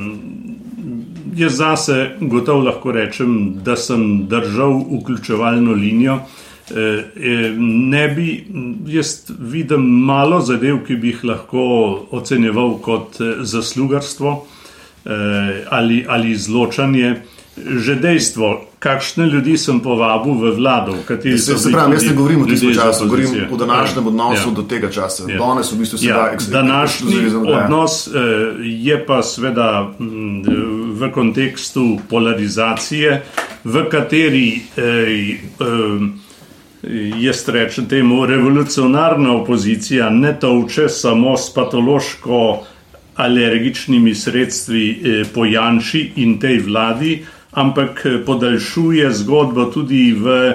jaz 1.35 1.59
zase 1.59 1.99
gotovo 2.21 2.63
lahko 2.69 2.95
rečem, 2.95 3.59
da 3.65 3.75
sem 3.75 4.23
držal 4.31 4.79
vključevalno 4.79 5.75
linijo. 5.75 6.21
Uh, 6.71 7.03
ne 7.59 8.07
bi, 8.15 8.29
jaz 8.95 9.25
vidim 9.27 9.91
malo 10.07 10.39
zadev, 10.39 10.85
ki 10.87 10.95
bi 10.95 11.11
jih 11.11 11.27
lahko 11.33 11.67
ocenjeval 12.15 12.77
kot 12.79 13.19
zaslugarstvo 13.43 14.37
ali, 15.69 16.05
ali 16.07 16.31
izločanje. 16.31 17.15
Že 17.53 17.95
dejstvo, 18.01 18.65
kakšne 18.83 19.27
ljudi 19.29 19.57
sem 19.57 19.77
povabil 19.79 20.33
v 20.33 20.51
vlado, 20.57 20.95
v 20.97 21.03
kateri 21.05 21.37
se 21.37 21.53
lahko. 21.53 21.93
Jaz 21.93 22.03
ne 22.03 22.15
govorim 22.17 22.41
o 22.41 22.45
tistem 22.49 22.73
času, 22.73 23.05
govorim 23.05 23.45
o 23.51 23.57
današnjem 23.57 24.07
odnosu 24.07 24.49
ja. 24.49 24.55
do 24.55 24.63
tega 24.63 24.89
časa. 24.91 25.23
Ja. 25.29 25.37
Danes 25.37 25.71
v 25.71 25.77
bistvu 25.77 25.97
se 25.97 26.07
ja. 26.07 26.33
da. 26.33 26.61
Današnji 26.61 27.29
odnos 27.35 28.07
eh, 28.07 28.11
je 28.63 28.97
pa 29.05 29.21
seveda 29.23 29.93
v 30.99 31.11
kontekstu 31.13 31.99
polarizacije, 32.09 33.21
v 33.63 33.85
kateri 33.89 34.49
eh, 34.57 34.83
eh, 34.83 36.23
jaz 37.21 37.47
rečem 37.47 37.85
temu 37.87 38.25
revolucionarna 38.25 39.31
opozicija 39.31 40.09
ne 40.09 40.39
tovče 40.39 40.89
samo 40.89 41.37
s 41.37 41.53
patološko 41.53 42.65
alergičnimi 43.15 44.15
sredstvi 44.15 44.83
po 45.33 45.45
Janši 45.45 46.11
in 46.15 46.39
tej 46.39 46.59
vladi, 46.65 47.17
ampak 47.53 48.05
eh, 48.05 48.17
podaljšuje 48.25 49.11
zgodbo 49.13 49.65
tudi 49.65 50.11
v, 50.13 50.53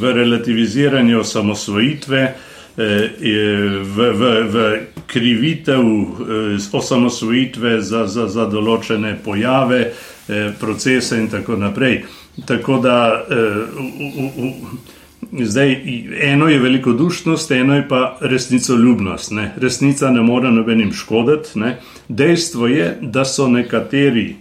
v 0.00 0.12
relativiziranju 0.12 1.20
osamosvojitve, 1.20 2.20
eh, 2.76 3.08
v, 3.82 4.10
v, 4.12 4.22
v 4.48 4.56
krivitev 5.06 5.80
eh, 5.80 6.68
osamosvojitve 6.72 7.80
za, 7.80 8.06
za, 8.06 8.28
za 8.28 8.44
določene 8.46 9.16
pojave, 9.24 9.92
procese 10.56 11.18
in 11.20 11.26
tako 11.28 11.58
naprej. 11.60 11.98
Tako 12.48 12.78
da 12.80 12.96
zdaj 15.32 15.80
eno 16.20 16.48
je 16.48 16.58
velikodušnost, 16.58 17.50
eno 17.50 17.76
je 17.76 17.88
pa 17.88 18.18
resnicoljubnost. 18.20 19.30
Ne. 19.30 19.54
Resnica 19.56 20.10
ne 20.10 20.22
more 20.22 20.50
nobenim 20.50 20.92
škoditi. 20.92 21.58
Ne. 21.58 21.78
Dejstvo 22.08 22.66
je, 22.66 22.98
da 23.02 23.24
so 23.24 23.48
nekateri 23.48 24.36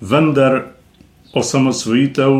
vendar 0.00 0.62
osamosvojitev 1.32 2.32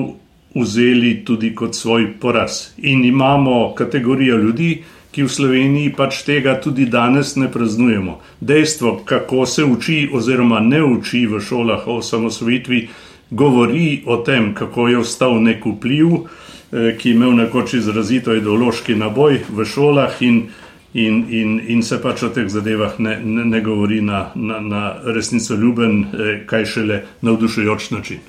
vzeli 0.54 1.24
tudi 1.24 1.54
kot 1.54 1.74
svoj 1.74 2.12
poraz. 2.20 2.68
In 2.76 3.04
imamo 3.04 3.74
kategorijo 3.74 4.36
ljudi, 4.36 4.82
ki 5.10 5.24
v 5.24 5.32
Sloveniji 5.32 5.92
pač 5.96 6.22
tega 6.22 6.58
tudi 6.60 6.86
danes 6.86 7.36
ne 7.36 7.48
praznujemo. 7.52 8.18
Dejstvo, 8.40 9.00
kako 9.04 9.46
se 9.46 9.64
uči 9.64 10.08
oziroma 10.12 10.60
ne 10.60 10.82
uči 10.84 11.26
v 11.26 11.40
šolah 11.40 11.86
o 11.88 11.98
osamosvojitvi, 11.98 12.88
govori 13.30 14.02
o 14.06 14.16
tem, 14.16 14.54
kako 14.54 14.88
je 14.88 14.98
ostal 14.98 15.42
nek 15.42 15.66
vpliv, 15.66 16.28
ki 16.70 17.08
je 17.08 17.14
imel 17.14 17.32
nekoč 17.36 17.74
izrazito 17.78 18.34
ideološki 18.36 18.94
naboj 18.94 19.38
v 19.48 19.64
šolah 19.64 20.22
in 20.22 20.48
in, 20.92 21.26
in, 21.30 21.60
in 21.68 21.82
se 21.82 21.98
pač 22.02 22.22
o 22.22 22.30
teh 22.32 22.48
zadevah 22.48 22.98
ne, 22.98 23.18
ne, 23.20 23.44
ne 23.44 23.60
govori 23.60 24.00
na, 24.04 24.30
na, 24.34 24.60
na 24.60 24.82
resnico 25.14 25.54
ljuben, 25.54 26.00
eh, 26.02 26.30
kaj 26.48 26.64
šele 26.64 27.02
navdušujoč 27.22 27.90
način. 27.90 28.20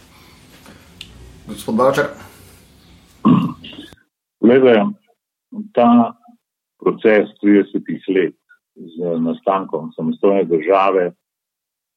Gospod 1.47 1.75
Bačer. 1.75 2.11
Gledaj, 4.43 4.83
ta 5.73 6.13
proces 6.79 7.31
30 7.43 8.11
let 8.15 8.35
z 8.75 9.15
nastankom 9.23 9.91
samostojne 9.95 10.43
države 10.43 11.11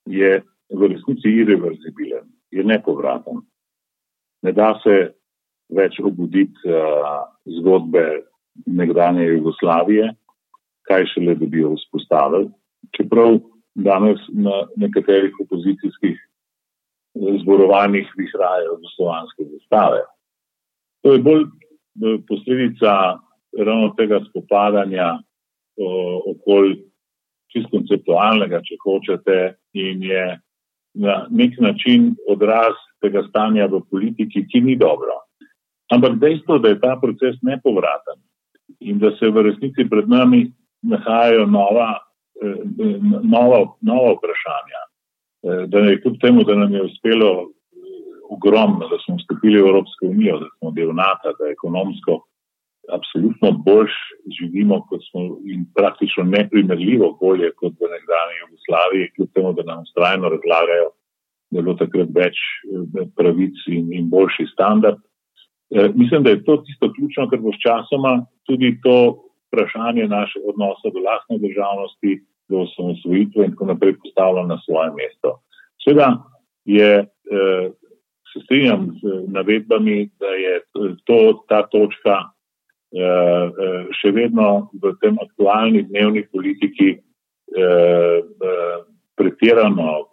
je 0.07 0.43
v 0.73 0.89
resnici 0.89 1.29
irreverzibilen, 1.43 2.27
je 2.51 2.65
nepovraten. 2.65 3.43
Ne 4.43 4.53
da 4.53 4.75
se 4.83 5.13
več 5.77 5.99
obuditi 6.01 6.69
uh, 6.69 7.25
zgodbe 7.59 8.05
nekdanje 8.67 9.25
Jugoslavije, 9.31 10.11
kaj 10.89 11.07
šele 11.15 11.35
dobijo 11.41 11.75
vzpostavili. 11.77 12.51
Čeprav 12.97 13.39
danes 13.75 14.21
na 14.29 14.67
nekaterih 14.77 15.33
opozicijskih 15.41 16.17
eh, 16.19 17.39
zborovanjih 17.43 18.11
vihrajajo 18.19 18.81
slovanske 18.97 19.47
zastave. 19.55 20.03
To 21.03 21.15
je 21.15 21.23
bolj 21.25 21.47
eh, 21.47 22.19
posledica 22.29 22.93
ravno 23.59 23.95
tega 23.97 24.21
spopadanja 24.29 25.19
okoli 26.29 26.75
čist 27.53 27.69
konceptualnega, 27.73 28.61
če 28.65 28.77
hočete, 28.85 29.37
in 29.77 30.03
je 30.05 30.25
na 30.95 31.15
nek 31.31 31.57
način 31.61 32.13
odraz 32.29 32.77
tega 33.05 33.23
stanja 33.29 33.69
v 33.73 33.81
politiki, 33.91 34.45
ki 34.49 34.61
ni 34.61 34.77
dobro. 34.81 35.23
Ampak 35.93 36.17
dejstvo, 36.19 36.59
da 36.59 36.73
je 36.73 36.81
ta 36.81 36.97
proces 37.01 37.37
nepovraten 37.43 38.19
in 38.81 38.99
da 38.99 39.11
se 39.19 39.29
v 39.29 39.43
resnici 39.49 39.85
pred 39.91 40.09
nami 40.09 40.47
nahajajo 40.83 41.47
nova, 41.47 41.99
eh, 42.43 42.63
nova, 43.23 43.61
nova 43.81 44.11
vprašanja. 44.17 44.81
Eh, 45.43 45.67
da 45.67 45.79
je 45.79 46.01
kljub 46.03 46.17
temu, 46.21 46.45
da 46.45 46.55
nam 46.55 46.75
je 46.75 46.83
uspelo 46.83 47.31
eh, 47.43 47.47
ogromno, 48.31 48.89
da 48.89 48.99
smo 49.05 49.17
vstopili 49.21 49.63
v 49.63 49.69
Evropsko 49.69 50.07
unijo, 50.07 50.39
da 50.39 50.49
smo 50.59 50.71
del 50.71 50.95
NATO, 50.95 51.35
da 51.39 51.53
ekonomsko 51.57 52.13
absolutno 52.97 53.53
boljš 53.53 53.95
živimo 54.39 54.77
smo 55.11 55.21
in 55.53 55.61
praktično 55.77 56.25
neprimerljivo 56.25 57.19
bolje 57.21 57.53
kot 57.61 57.73
v 57.81 57.91
nekdanji 57.95 58.41
Jugoslaviji, 58.43 59.13
kljub 59.15 59.29
temu, 59.35 59.53
da 59.53 59.63
nam 59.63 59.83
ustrajno 59.83 60.29
razlagajo, 60.35 60.89
da 61.51 61.59
je 61.59 61.63
bilo 61.63 61.77
takrat 61.85 62.09
več 62.15 62.37
pravic 63.17 63.57
in, 63.67 63.93
in 63.93 64.11
boljši 64.11 64.47
standard. 64.55 64.99
Mislim, 65.95 66.23
da 66.23 66.31
je 66.31 66.45
to 66.45 66.57
tisto 66.57 66.93
ključno, 66.93 67.29
kar 67.31 67.41
bo 67.41 67.53
s 67.53 67.61
časoma 67.65 68.27
tudi 68.47 68.77
to 68.83 68.97
vprašanje 69.49 70.05
naše 70.09 70.39
odnosa 70.45 70.89
do 70.95 71.01
lastne 71.01 71.39
državnosti, 71.39 72.21
do 72.49 72.59
osamosvojitve 72.59 73.45
in 73.45 73.51
tako 73.51 73.67
naprej 73.67 73.95
postavljeno 73.99 74.47
na 74.47 74.59
svoje 74.65 74.91
mesto. 74.91 75.41
Sveda 75.85 76.09
je, 76.65 76.93
eh, 76.99 77.71
se 78.33 78.41
strinjam 78.45 78.87
z 79.03 79.33
navedbami, 79.33 80.11
da 80.21 80.27
je 80.27 80.61
to, 81.05 81.45
ta 81.49 81.63
točka 81.63 82.17
eh, 82.21 83.01
eh, 83.01 83.85
še 84.01 84.11
vedno 84.11 84.71
v 84.83 84.93
tem 85.01 85.17
aktualni 85.21 85.83
dnevni 85.83 86.27
politiki 86.33 86.99
pretirano 89.17 90.07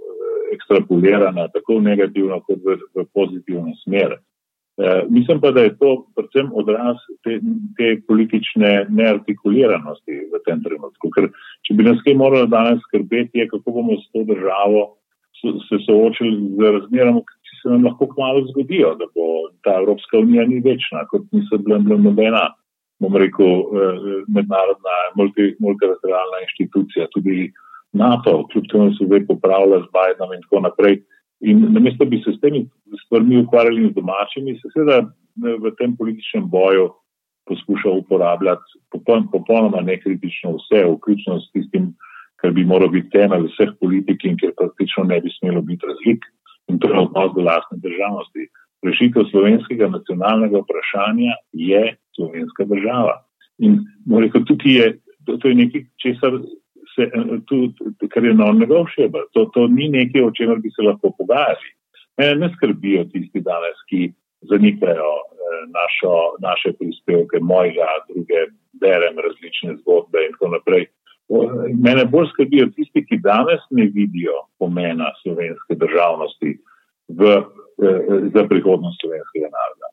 ekstrapolirana, 0.53 1.47
tako 1.47 1.77
v 1.77 1.85
negativno 1.87 2.41
kot 2.43 2.59
v, 2.65 2.75
v 2.95 3.05
pozitivno 3.15 3.71
smer. 3.83 4.17
Eh, 4.79 5.03
mislim 5.09 5.41
pa, 5.41 5.51
da 5.51 5.61
je 5.61 5.77
to 5.77 6.05
predvsem 6.15 6.51
odraz 6.53 6.95
te, 7.23 7.39
te 7.77 7.87
politične 8.07 8.85
neartikuliranosti 8.89 10.21
v 10.31 10.39
tem 10.45 10.61
trenutku. 10.63 11.11
Ker 11.15 11.27
če 11.67 11.75
bi 11.75 11.83
nas 11.83 11.99
kaj 12.05 12.15
moralo 12.15 12.47
danes 12.47 12.79
skrbeti, 12.87 13.41
je 13.41 13.49
kako 13.51 13.75
bomo 13.75 13.97
s 13.99 14.07
to 14.13 14.23
državo 14.29 14.85
se 15.41 15.77
soočili 15.85 16.55
z 16.55 16.71
razmerami, 16.75 17.21
ki 17.23 17.59
se 17.61 17.69
nam 17.73 17.85
lahko 17.87 18.07
kmalo 18.13 18.45
zgodijo, 18.51 18.95
da 18.99 19.05
bo 19.15 19.27
ta 19.63 19.75
Evropska 19.81 20.19
unija 20.19 20.45
ni 20.47 20.59
večna, 20.59 21.05
kot 21.11 21.27
niso 21.31 21.57
bile 21.63 21.79
nobena, 21.79 22.49
bom 22.99 23.15
rekel, 23.15 23.47
eh, 23.47 24.01
mednarodna, 24.27 24.95
multilateralna 25.59 26.43
inštitucija, 26.47 27.07
tudi 27.15 27.51
NATO, 27.91 28.47
kljub 28.51 28.65
temu 28.71 28.91
se 28.95 29.05
zdaj 29.05 29.25
popravlja 29.27 29.79
z 29.85 29.87
Bidenom 29.95 30.33
in 30.35 30.41
tako 30.47 30.67
naprej. 30.67 31.01
In 31.41 31.61
namesto 31.73 32.05
bi 32.05 32.19
se 32.23 32.33
s 32.35 32.39
temi 32.41 32.65
stvarmi 33.05 33.37
ukvarjali 33.37 33.89
z 33.91 33.95
domačimi, 33.95 34.57
se 34.59 34.71
seveda 34.73 34.97
eh, 34.99 35.55
v 35.63 35.71
tem 35.79 35.95
političnem 35.97 36.49
boju 36.49 36.89
poskuša 37.49 37.89
uporabljati 37.89 38.79
popolnoma 39.31 39.81
nekritično 39.81 40.57
vse, 40.57 40.83
vključno 40.85 41.39
s 41.39 41.51
tistim, 41.51 41.93
kar 42.41 42.51
bi 42.51 42.65
moral 42.65 42.91
biti 42.93 43.09
temelj 43.15 43.47
vseh 43.47 43.71
politik 43.79 44.23
in 44.23 44.37
kjer 44.37 44.53
praktično 44.57 45.03
ne 45.03 45.21
bi 45.21 45.31
smelo 45.39 45.61
biti 45.61 45.87
razlik. 45.89 46.27
In 46.69 46.77
to 46.79 46.91
je 46.91 46.99
odnos 46.99 47.33
do 47.35 47.41
lastne 47.41 47.79
državnosti. 47.85 48.45
Rešitev 48.85 49.25
slovenskega 49.31 49.89
nacionalnega 49.89 50.61
vprašanja 50.61 51.33
je 51.53 51.95
slovenska 52.15 52.67
država. 52.69 53.15
In 53.59 53.79
rekel, 54.19 54.45
tukaj 54.45 54.75
je, 54.79 54.87
to 55.25 55.47
je 55.47 55.55
nekaj, 55.55 55.85
česar 56.03 56.37
se, 56.99 57.09
tu, 57.47 57.57
kar 58.11 58.25
je 58.25 58.33
normega 58.33 58.83
všeba. 58.83 59.25
To, 59.33 59.45
to 59.55 59.67
ni 59.71 59.89
nekaj, 59.89 60.23
o 60.27 60.31
čemer 60.35 60.59
bi 60.59 60.71
se 60.75 60.83
lahko 60.83 61.13
pogajali. 61.17 61.71
Mene 62.19 62.35
ne 62.35 62.49
skrbijo 62.55 63.05
tisti 63.13 63.41
danes, 63.41 63.79
ki 63.89 64.11
zanikajo 64.51 65.11
eh, 65.15 65.61
našo, 65.75 66.13
naše 66.43 66.73
prispevke, 66.79 67.39
mojega, 67.41 67.87
druge, 68.09 68.47
berem 68.81 69.19
različne 69.25 69.77
zgodbe 69.81 70.25
in 70.25 70.35
tako 70.35 70.55
naprej. 70.55 70.89
Mene 71.85 72.05
bolj 72.09 72.31
skrbijo 72.33 72.67
tisti, 72.75 73.05
ki 73.05 73.21
danes 73.23 73.63
ne 73.69 73.85
vidijo 73.93 74.35
pomena 74.59 75.11
slovenske 75.21 75.77
državnosti 75.83 76.57
v, 77.19 77.37
eh, 77.85 78.01
za 78.35 78.43
prihodnost 78.51 78.99
slovenskega 79.01 79.51
naroda. 79.57 79.88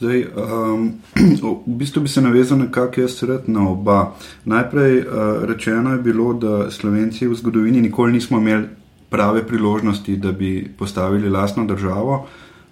Zdaj, 0.00 0.26
um, 0.36 0.92
v 1.40 1.56
bistvu 1.66 2.02
bi 2.02 2.08
se 2.08 2.20
navezal 2.20 2.58
nekako 2.58 3.00
jaz 3.00 3.16
sred 3.16 3.48
na 3.48 3.68
oba. 3.68 4.12
Najprej 4.44 4.98
uh, 4.98 5.04
rečeno 5.44 5.92
je 5.92 5.98
bilo, 5.98 6.32
da 6.34 6.70
Slovenci 6.70 7.26
v 7.26 7.34
zgodovini 7.34 7.80
nikoli 7.80 8.12
nismo 8.12 8.38
imeli 8.38 8.68
prave 9.10 9.46
priložnosti, 9.46 10.16
da 10.16 10.32
bi 10.32 10.72
postavili 10.78 11.30
lastno 11.30 11.64
državo. 11.64 12.26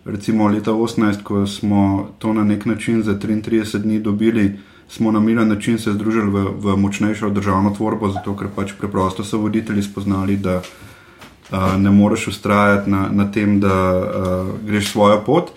Recimo 0.05 0.49
leta 0.49 0.73
18, 0.73 1.23
ko 1.23 1.47
smo 1.47 2.09
to 2.19 2.33
na 2.33 2.45
nek 2.45 2.67
način 2.67 3.03
za 3.03 3.15
33 3.15 3.79
dni 3.79 4.01
dobili, 4.01 4.59
smo 4.89 5.13
na 5.13 5.21
miren 5.21 5.49
način 5.49 5.79
se 5.79 5.93
združili 5.93 6.31
v, 6.31 6.45
v 6.59 6.77
močnejšo 6.77 7.31
državno 7.31 7.75
tvorbo, 7.77 8.09
zato 8.09 8.37
ker 8.37 8.49
pač 8.57 8.73
preprosto 8.79 9.25
so 9.25 9.39
voditelji 9.39 9.83
spoznali, 9.83 10.37
da 10.37 10.61
uh, 10.61 11.77
ne 11.77 11.91
moreš 11.91 12.29
ustrajati 12.29 12.91
na, 12.91 13.09
na 13.13 13.33
tem, 13.33 13.61
da 13.61 13.75
uh, 13.99 14.49
greš 14.67 14.93
svojo 14.93 15.21
pot. 15.27 15.53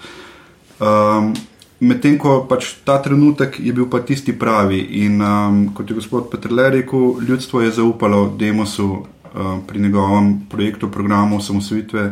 Um, 0.82 1.34
Medtem 1.82 2.14
ko 2.22 2.44
pač 2.46 2.76
ta 2.86 3.00
trenutek 3.02 3.56
je 3.58 3.74
bil 3.74 3.88
pa 3.90 4.04
tisti 4.06 4.36
pravi 4.38 4.78
in 5.02 5.18
um, 5.18 5.56
kot 5.74 5.90
je 5.90 5.98
gospod 5.98 6.28
Petrle 6.30 6.68
rekel, 6.70 7.18
ljudstvo 7.26 7.62
je 7.62 7.72
zaupalo 7.74 8.36
Demosu 8.38 8.86
uh, 9.02 9.58
pri 9.66 9.82
njegovem 9.82 10.46
projektu, 10.50 10.92
programu 10.94 11.42
osamosvitve 11.42 12.06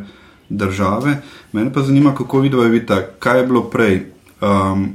države. 0.50 1.22
Mene 1.54 1.74
pa 1.74 1.86
zanima, 1.86 2.16
kako 2.18 2.40
vidite, 2.40 2.98
kaj 3.20 3.40
je 3.40 3.46
bilo 3.46 3.64
prej. 3.70 4.10
Um, 4.42 4.90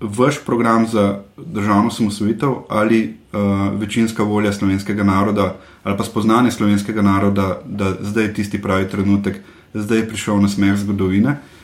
vaš 0.00 0.44
program 0.44 0.86
za 0.86 1.22
državno 1.36 1.90
samosvojitev 1.90 2.68
ali 2.68 3.16
uh, 3.32 3.72
večinska 3.80 4.22
volja 4.22 4.52
slovenskega 4.52 5.04
naroda 5.04 5.56
ali 5.82 5.96
pa 5.96 6.04
spoznanje 6.04 6.50
slovenskega 6.50 7.02
naroda, 7.02 7.60
da 7.64 7.94
zdaj 8.00 8.24
je 8.24 8.34
tisti 8.34 8.62
pravi 8.62 8.88
trenutek, 8.88 9.40
zdaj 9.74 9.98
je 9.98 10.08
prišel 10.08 10.42
na 10.42 10.48
smeh 10.48 10.76
zgodovine. 10.76 11.30
Uh, 11.30 11.57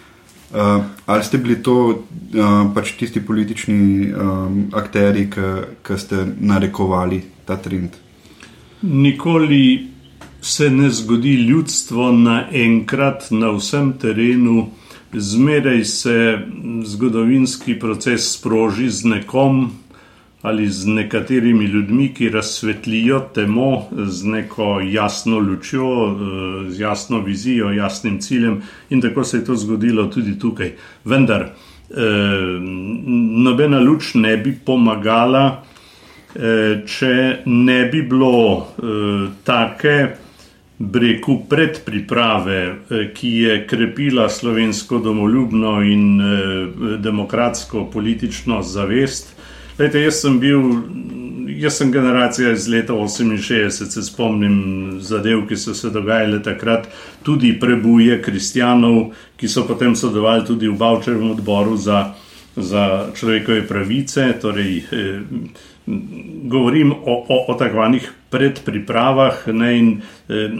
ali 1.06 1.24
ste 1.24 1.38
bili 1.38 1.62
to 1.62 1.74
uh, 1.88 1.96
pač 2.74 2.92
tisti 2.98 3.20
politični 3.20 4.12
um, 4.12 4.60
akteri, 4.72 5.26
ki 5.82 5.98
ste 5.98 6.26
narekovali 6.40 7.22
ta 7.44 7.56
trend? 7.56 7.96
Nikoli 8.82 9.88
se 10.40 10.70
ne 10.70 10.90
zgodi 10.90 11.32
ljudstvo 11.48 12.12
naenkrat 12.12 13.30
na 13.30 13.50
vsem 13.56 13.92
terenu 13.98 14.68
zmeraj 15.14 15.84
se 15.84 16.38
zgodovinski 16.84 17.78
proces 17.78 18.32
sproži 18.32 18.90
z 18.90 19.04
nekom 19.04 19.70
ali 20.44 20.66
z 20.68 20.86
nekaterimi 20.86 21.64
ljudmi, 21.64 22.10
ki 22.14 22.28
razsvetlijo 22.28 23.20
temo 23.34 23.86
z 23.96 24.26
neko 24.28 24.80
jasno 24.84 25.38
lučjo, 25.38 25.86
z 26.68 26.80
jasno 26.80 27.20
vizijo, 27.24 27.70
jasnim 27.72 28.18
ciljem, 28.20 28.58
in 28.90 29.00
tako 29.00 29.24
se 29.24 29.38
je 29.38 29.44
to 29.44 29.56
zgodilo 29.56 30.04
tudi 30.06 30.38
tukaj. 30.38 30.74
Vendar 31.04 31.42
eh, 31.42 31.54
nobena 33.46 33.80
luč 33.80 34.14
ne 34.14 34.36
bi 34.36 34.52
pomagala, 34.66 35.64
eh, 36.36 36.84
če 36.86 37.14
ne 37.46 37.80
bi 37.88 38.02
bilo 38.02 38.36
eh, 38.60 39.32
take 39.48 39.96
breku 40.78 41.38
predpriprave, 41.48 42.60
eh, 42.90 43.12
ki 43.14 43.28
je 43.28 43.66
krepila 43.66 44.28
slovensko 44.28 44.98
domoljubno 44.98 45.82
in 45.82 46.20
eh, 46.20 46.66
demokratsko 46.98 47.84
politično 47.92 48.62
zavest. 48.62 49.33
Lejte, 49.78 49.98
jaz 49.98 50.20
sem 50.22 50.36
bil, 50.38 50.60
jaz 51.58 51.80
sem 51.80 51.90
generacija 51.92 52.52
iz 52.54 52.68
leta 52.70 52.94
68, 52.94 53.90
se 53.90 54.02
spomnim 54.06 55.00
zadev, 55.02 55.48
ki 55.48 55.56
so 55.58 55.74
se 55.74 55.90
dogajale 55.90 56.38
takrat, 56.42 56.86
tudi 57.26 57.50
prebuje 57.60 58.20
kristjanov, 58.22 59.10
ki 59.36 59.50
so 59.50 59.66
potem 59.66 59.96
sodelovali 59.98 60.46
tudi 60.46 60.70
v 60.70 60.78
Bavčevem 60.78 61.30
odboru 61.34 61.74
za, 61.76 62.12
za 62.56 63.10
človekove 63.18 63.66
pravice. 63.66 64.28
Torej, 64.40 64.76
eh, 64.78 65.20
govorim 66.44 66.92
o, 66.92 67.18
o, 67.28 67.44
o 67.50 67.54
takvanih 67.58 68.12
predpripravah 68.30 69.42
ne, 69.52 69.78
in 69.78 69.90
eh, 70.28 70.54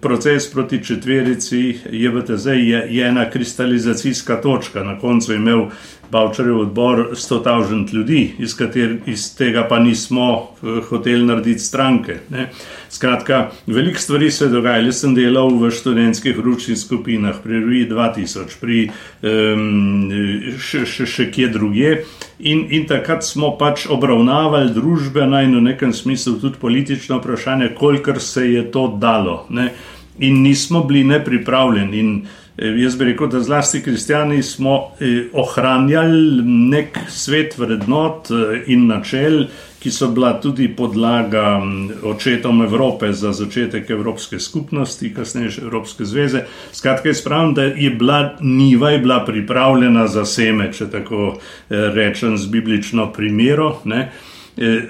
proces 0.00 0.46
proti 0.52 0.84
četverici 0.84 1.78
JVTZ 1.90 2.46
je, 2.46 2.86
je 2.90 3.06
ena 3.06 3.30
kristalizacijska 3.30 4.40
točka. 4.40 4.84
Na 4.84 4.98
koncu 4.98 5.32
je 5.32 5.36
imel 5.36 5.66
Bavčarjev 6.10 6.58
odbor 6.58 7.08
100.000 7.12 7.94
ljudi, 7.94 8.34
iz, 8.38 8.54
kater, 8.58 8.96
iz 9.06 9.28
tega 9.36 9.66
pa 9.68 9.78
nismo 9.78 10.26
eh, 10.62 10.80
hoteli 10.88 11.24
narediti 11.24 11.60
stranke. 11.60 12.16
Ne. 12.30 12.48
Skratka, 12.90 13.50
veliko 13.66 13.98
stvari 13.98 14.30
se 14.30 14.44
je 14.44 14.48
dogajalo. 14.48 14.90
Jaz 14.90 15.00
sem 15.04 15.14
delal 15.14 15.54
v 15.60 15.70
študentskih 15.70 16.38
ručnih 16.38 16.78
skupinah, 16.78 17.38
pri 17.42 17.60
RUI 17.62 17.84
2000, 17.90 18.58
pri 18.60 18.80
um, 19.22 20.10
še, 20.58 20.82
še, 20.86 21.06
še 21.06 21.28
kje 21.30 21.52
drugje. 21.54 21.92
In, 22.40 22.66
in 22.74 22.88
takrat 22.90 23.22
smo 23.26 23.52
pač 23.60 23.86
obravnavali 23.86 24.74
družbeno 24.74 25.42
in 25.44 25.54
v 25.60 25.64
nekem 25.70 25.94
smislu 25.94 26.40
tudi 26.42 26.58
politično 26.58 27.20
vprašanje, 27.20 27.74
kolikor 27.78 28.18
se 28.20 28.48
je 28.50 28.66
to 28.72 28.88
dalo. 28.98 29.44
Ne. 29.54 29.70
In 30.18 30.42
nismo 30.42 30.82
bili 30.84 31.04
nepripravljeni. 31.06 31.98
In, 31.98 32.14
jaz 32.60 32.96
bi 32.96 33.04
rekel, 33.04 33.26
da 33.26 33.40
zlasti 33.40 33.82
kristijani 33.82 34.42
smo 34.42 34.92
eh, 35.00 35.24
ohranjali 35.32 36.42
nek 36.44 36.98
svet 37.08 37.58
vrednot 37.58 38.30
eh, 38.30 38.62
in 38.66 38.86
načel, 38.86 39.44
ki 39.80 39.90
so 39.90 40.10
bila 40.12 40.34
tudi 40.40 40.68
podlaga 40.76 41.58
mm, 41.58 41.90
očetom 42.04 42.62
Evrope 42.62 43.12
za 43.12 43.32
začetek 43.32 43.90
Evropske 43.90 44.38
skupnosti, 44.38 45.14
kasneje 45.14 45.50
še 45.56 45.62
Evropske 45.62 46.04
zveze. 46.04 46.44
Skratka, 46.72 47.08
jaz 47.08 47.24
pravim, 47.24 47.54
da 47.56 47.64
je 47.64 47.90
bila 47.90 48.34
niva 48.40 48.90
je 48.90 48.98
bila 48.98 49.22
pripravljena 49.24 50.06
za 50.06 50.24
seme, 50.24 50.68
če 50.72 50.90
tako 50.92 51.38
rečem, 51.70 52.36
z 52.36 52.46
biblično 52.46 53.08
primero. 53.12 53.78
Ne. 53.84 54.10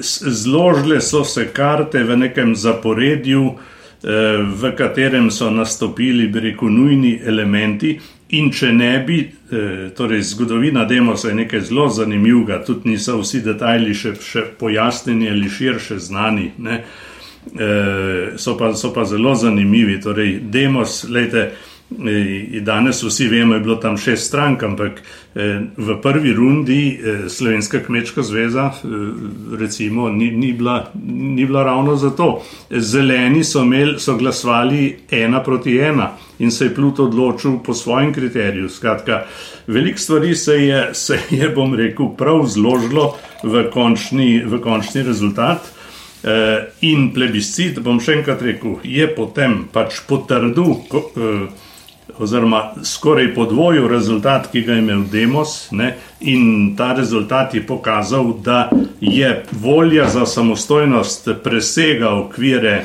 Zložile 0.00 0.98
so 1.00 1.22
se 1.24 1.46
karte 1.54 2.02
v 2.04 2.16
nekem 2.16 2.56
zaporedju, 2.56 3.52
Eh, 3.54 3.79
v 4.02 4.70
katerem 4.76 5.30
so 5.30 5.50
nastopili, 5.50 6.28
bi 6.28 6.40
rekel, 6.40 6.70
nujni 6.72 7.18
elementi. 7.26 7.98
In 8.38 8.52
če 8.54 8.68
ne 8.72 8.92
bi, 9.06 9.18
eh, 9.26 9.90
torej 9.96 10.22
zgodovina 10.22 10.84
Demosa 10.84 11.28
je 11.28 11.34
nekaj 11.34 11.60
zelo 11.66 11.88
zanimivega, 11.88 12.60
tudi 12.64 12.92
niso 12.92 13.16
vsi 13.18 13.40
detajli 13.42 13.94
še, 13.94 14.12
še 14.22 14.44
pojasnjeni 14.58 15.30
ali 15.30 15.50
širše 15.50 15.98
znani, 15.98 16.50
ne, 16.58 16.76
eh, 17.58 18.36
so, 18.36 18.54
pa, 18.58 18.70
so 18.74 18.92
pa 18.94 19.04
zelo 19.04 19.34
zanimivi. 19.34 19.98
Torej, 20.00 20.38
Demos, 20.42 21.04
gledajte, 21.08 21.50
Danes 22.60 23.02
vsi 23.02 23.26
vemo, 23.28 23.54
je 23.54 23.60
bilo 23.60 23.76
tam 23.76 23.96
šest 23.98 24.26
strank, 24.30 24.62
ampak 24.62 25.02
v 25.76 25.96
prvi 26.02 26.32
rundi 26.32 27.00
Slovenska 27.28 27.80
kmečka 27.82 28.22
zveza 28.22 28.70
recimo, 29.58 30.08
ni, 30.08 30.30
ni, 30.30 30.52
bila, 30.52 30.90
ni 31.04 31.46
bila 31.46 31.64
ravno 31.64 31.96
za 31.96 32.10
to. 32.10 32.42
Zeleni 32.70 33.44
so, 33.44 33.62
imeli, 33.62 33.98
so 33.98 34.16
glasovali 34.16 34.96
ena 35.10 35.42
proti 35.42 35.78
ena 35.78 36.10
in 36.38 36.50
se 36.50 36.64
je 36.64 36.74
Plut 36.74 36.98
odločil 36.98 37.58
po 37.64 37.74
svojem 37.74 38.14
kriteriju. 38.14 38.68
Skratka, 38.68 39.24
veliko 39.66 39.98
stvari 39.98 40.34
se 40.34 40.54
je, 40.54 40.94
se 40.94 41.18
je, 41.30 41.48
bom 41.48 41.74
rekel, 41.74 42.14
prav 42.16 42.46
zložilo 42.46 43.16
v 43.42 43.66
končni, 43.70 44.42
v 44.46 44.60
končni 44.60 45.02
rezultat. 45.02 45.74
in 46.80 47.06
plebiscit, 47.14 47.78
bom 47.80 47.96
še 47.96 48.18
enkrat 48.18 48.42
rekel, 48.44 48.74
je 48.84 49.06
potem 49.08 49.62
pač 49.72 50.02
potrdil, 50.04 50.74
oziroma 52.18 52.72
skoraj 52.82 53.34
podvojil 53.34 53.88
rezultat, 53.88 54.48
ki 54.52 54.62
ga 54.62 54.72
je 54.72 54.82
imel 54.82 55.04
Demos, 55.12 55.70
ne, 55.70 55.94
in 56.20 56.74
ta 56.76 56.92
rezultat 56.92 57.54
je 57.54 57.66
pokazal, 57.66 58.32
da 58.44 58.70
je 59.00 59.44
volja 59.52 60.08
za 60.08 60.26
samostojnost 60.26 61.28
presega 61.44 62.14
okvire 62.14 62.84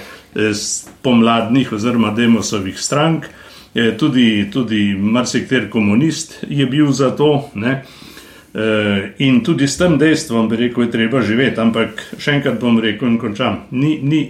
pomladnih 1.02 1.72
oziroma 1.74 2.12
demosovih 2.12 2.80
strank, 2.80 3.26
tudi, 4.00 4.50
tudi 4.54 4.96
marsikter 5.00 5.70
komunist 5.70 6.44
je 6.50 6.66
bil 6.66 6.92
za 6.92 7.12
to. 7.16 7.50
Ne? 7.54 7.84
In 9.18 9.44
tudi 9.44 9.68
s 9.68 9.78
tem 9.78 9.98
dejstvom, 10.00 10.48
bi 10.50 10.56
rekel, 10.56 10.84
je 10.84 10.92
treba 10.92 11.22
živeti, 11.22 11.60
ampak 11.60 12.04
še 12.20 12.38
enkrat 12.38 12.60
bom 12.60 12.80
rekel 12.80 13.10
in 13.12 13.18
končam. 13.20 13.66
Ni, 13.72 13.98
ni, 14.00 14.22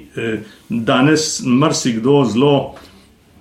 danes 0.70 1.44
marsikdo 1.46 2.24
zelo 2.26 2.56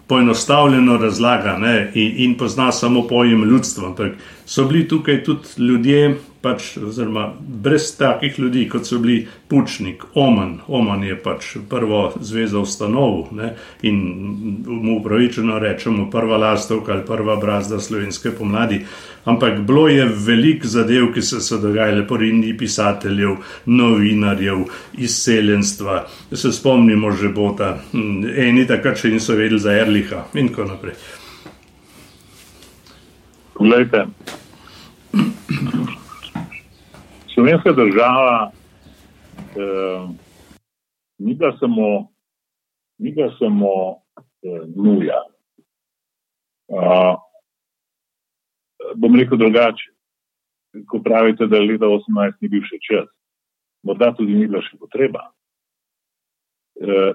poenostavljeno 0.07 0.97
razlaga 0.97 1.59
ne, 1.59 1.91
in, 1.95 2.15
in 2.17 2.35
pozna 2.39 2.73
samo 2.73 3.07
pojem 3.09 3.45
ljudstva. 3.45 3.89
Ampak 3.89 4.13
so 4.47 4.65
bili 4.65 4.89
tukaj 4.89 5.25
tudi 5.25 5.49
ljudje, 5.59 6.17
pač, 6.45 6.75
oziroma 6.77 7.31
brez 7.65 7.89
takih 7.97 8.39
ljudi, 8.39 8.67
kot 8.69 8.87
so 8.87 8.99
bili 9.01 9.23
Pučnik, 9.49 10.05
Oman. 10.15 10.59
Oman 10.69 11.05
je 11.05 11.17
pač 11.17 11.55
prvo 11.71 12.03
zvezo 12.21 12.61
ustanovil 12.65 13.33
ne, 13.39 13.55
in 13.83 13.99
mu 14.67 14.99
upravičeno 14.99 15.59
rečemo 15.59 16.11
prva 16.13 16.37
lastovka 16.43 16.93
ali 16.93 17.07
prva 17.09 17.37
brazda 17.41 17.81
slovenske 17.81 18.35
pomladi. 18.37 18.83
Ampak 19.25 19.63
bilo 19.65 19.87
je 19.89 20.05
veliko 20.05 20.69
zadev, 20.69 21.09
ki 21.15 21.23
so 21.25 21.41
se 21.41 21.59
dogajale 21.59 22.05
po 22.07 22.17
rinji 22.21 22.53
pisateljev, 22.59 23.39
novinarjev, 23.67 24.67
izseljenstva. 25.01 26.05
Se 26.33 26.53
spomnimo 26.53 27.13
že 27.13 27.33
bota, 27.33 27.79
eni 28.37 28.67
takrat 28.69 29.01
še 29.01 29.15
niso 29.17 29.37
vedeli 29.39 29.61
za 29.61 29.73
Erliha 29.73 30.27
in 30.35 30.53
tako 30.53 30.69
naprej. 30.75 30.99
Poglejte, 33.55 34.07
slovenska 37.35 37.73
država 37.73 38.53
eh, 39.57 40.09
ni 41.19 41.35
bila 41.35 41.57
samo, 41.59 42.13
ni 42.99 43.13
bila 43.13 43.35
samo 43.39 43.73
eh, 44.17 44.67
nuja. 44.77 45.23
Uh, 46.69 47.15
bom 48.97 49.17
rekel 49.17 49.39
drugače, 49.39 49.91
ko 50.89 50.99
pravite, 51.05 51.47
da 51.47 51.57
je 51.57 51.67
leta 51.73 51.87
18 51.87 52.33
ni 52.41 52.49
bil 52.49 52.63
še 52.65 52.79
čas, 52.81 53.11
morda 53.85 54.15
tudi 54.17 54.33
ni 54.35 54.47
bila 54.49 54.63
še 54.65 54.79
potreba. 54.81 55.29
Uh, 56.81 57.13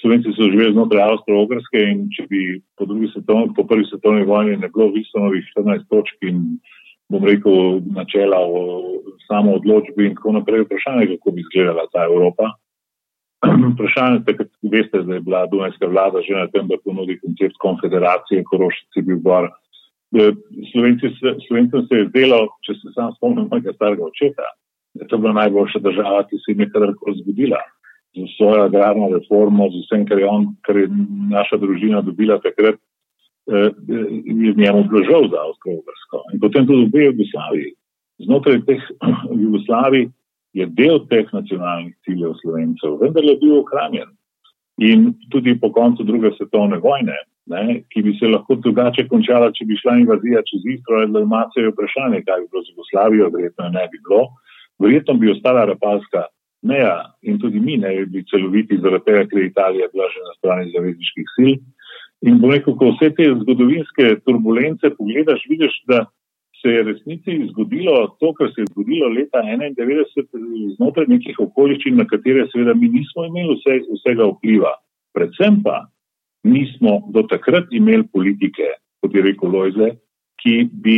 Slovenci 0.00 0.36
so 0.36 0.46
živeli 0.52 0.74
znotraj 0.76 1.02
Avstralske 1.02 1.82
in 1.82 2.06
če 2.12 2.26
bi 2.30 2.40
po, 2.76 2.86
svetovni, 2.86 3.54
po 3.56 3.64
prvi 3.64 3.86
svetovni 3.88 4.26
vojni 4.28 4.58
ne 4.60 4.68
bilo 4.68 4.90
Wilsonovih 4.92 5.46
14 5.56 5.88
točk 5.90 6.28
in 6.28 6.60
bom 7.08 7.24
rekel, 7.24 7.80
načela 7.94 8.38
o 8.40 8.82
samo 9.26 9.54
odločbi 9.58 10.06
in 10.06 10.14
tako 10.14 10.32
naprej. 10.32 10.64
Vprašanje, 10.66 11.06
kako 11.16 11.30
bi 11.30 11.40
izgledala 11.40 11.86
ta 11.92 12.04
Evropa. 12.04 12.50
Vprašanje, 13.74 14.18
da 14.26 14.32
veste, 14.72 15.02
da 15.02 15.14
je 15.14 15.20
bila 15.20 15.46
Dunajska 15.46 15.86
vlada 15.86 16.22
že 16.26 16.34
na 16.34 16.46
tem, 16.50 16.68
da 16.68 16.82
ponudi 16.84 17.18
koncept 17.22 17.56
konfederacije, 17.58 18.44
Korošici 18.50 19.02
bil 19.06 19.22
bor. 19.22 19.50
E, 20.16 20.32
Slovencem 20.72 21.86
se 21.88 21.94
je 22.00 22.08
zdelo, 22.10 22.46
če 22.66 22.74
se 22.80 22.94
sam 22.94 23.14
spomnim 23.16 23.48
mojega 23.50 23.74
starega 23.74 24.04
očeta, 24.06 24.50
da 24.94 25.04
je 25.04 25.08
to 25.08 25.18
bila 25.18 25.34
najboljša 25.42 25.78
država, 25.78 26.26
ki 26.30 26.38
se 26.42 26.54
je 26.58 26.70
kadarkoli 26.70 27.18
zgodila. 27.22 27.62
Z 28.16 28.24
svojo 28.38 28.62
agrarno 28.64 29.10
reformo, 29.12 29.68
z 29.68 29.82
vsem, 29.84 30.06
kar 30.08 30.18
je, 30.18 30.26
on, 30.26 30.46
kar 30.64 30.78
je 30.80 30.86
naša 31.30 31.58
družina 31.60 32.00
dobila 32.00 32.38
takrat, 32.40 32.78
je 33.46 34.54
njemu 34.56 34.84
bilo 34.88 35.04
žal 35.04 35.28
za 35.30 35.38
Avstralijo. 35.46 36.22
In 36.32 36.40
potem 36.40 36.66
tudi 36.66 36.90
v 36.92 37.04
Jugoslaviji. 37.10 37.72
Znotraj 38.18 38.60
teh 38.66 38.82
Jugoslavij 39.30 40.08
je 40.52 40.66
del 40.66 41.06
teh 41.10 41.26
nacionalnih 41.32 41.94
ciljev 42.04 42.34
slovencev, 42.40 42.98
vendar 43.00 43.24
je 43.24 43.36
bil 43.42 43.58
ohranjen. 43.60 44.10
In 44.80 45.14
tudi 45.30 45.56
po 45.60 45.72
koncu 45.72 46.04
druge 46.04 46.30
svetovne 46.36 46.78
vojne, 46.78 47.16
ne, 47.46 47.82
ki 47.92 48.02
bi 48.02 48.16
se 48.18 48.28
lahko 48.28 48.56
drugače 48.60 49.06
končala, 49.08 49.52
če 49.52 49.64
bi 49.64 49.78
šla 49.80 49.98
invazija 50.02 50.42
čez 50.48 50.64
Istro 50.74 51.00
ali 51.00 51.12
Dalmacijo, 51.12 51.64
je 51.64 51.72
vprašanje, 51.72 52.22
kaj 52.26 52.40
bi 52.40 52.48
bilo 52.52 52.62
z 52.64 52.72
Jugoslavijo, 52.72 53.30
verjetno 53.36 53.68
ne 53.76 53.84
bi 53.92 54.00
bilo. 54.08 54.24
Verjetno 54.82 55.14
bi 55.20 55.30
ostala 55.32 55.64
rapalska 55.64 56.26
meja 56.62 56.96
in 57.22 57.38
tudi 57.40 57.60
mi 57.60 57.76
ne 57.76 57.94
bi 57.96 58.06
bili 58.06 58.24
celoviti, 58.30 58.80
zaradi 58.82 59.04
tega, 59.04 59.24
ker 59.30 59.40
je 59.40 59.46
Italija 59.52 59.88
bila 59.92 60.08
že 60.12 60.24
na 60.24 60.34
strani 60.38 60.72
zavezniških 60.74 61.32
sil. 61.36 61.56
In 62.24 62.38
bo 62.40 62.50
rekel, 62.52 62.76
ko 62.80 62.92
vse 62.94 63.10
te 63.16 63.26
zgodovinske 63.42 64.20
turbulence 64.24 64.90
pogledaš, 64.96 65.42
vidiš, 65.50 65.74
da 65.90 66.06
se 66.62 66.72
je 66.72 66.82
resnici 66.82 67.36
zgodilo 67.50 68.16
to, 68.20 68.32
kar 68.32 68.48
se 68.54 68.62
je 68.62 68.70
zgodilo 68.70 69.08
leta 69.12 69.42
1991 69.44 70.76
znotraj 70.78 71.06
nekih 71.12 71.36
okoliščin, 71.44 71.98
na 72.00 72.06
katere 72.08 72.46
seveda 72.52 72.74
mi 72.74 72.88
nismo 72.88 73.26
imeli 73.28 73.58
vse, 73.58 73.82
vsega 73.98 74.30
vpliva. 74.32 74.72
Predvsem 75.14 75.60
pa 75.64 75.84
nismo 76.44 76.98
do 77.12 77.22
takrat 77.28 77.68
imeli 77.70 78.08
politike, 78.12 78.72
kot 79.02 79.14
je 79.14 79.22
rekel 79.22 79.52
Lojze, 79.52 79.92
ki 80.40 80.68
bi 80.72 80.96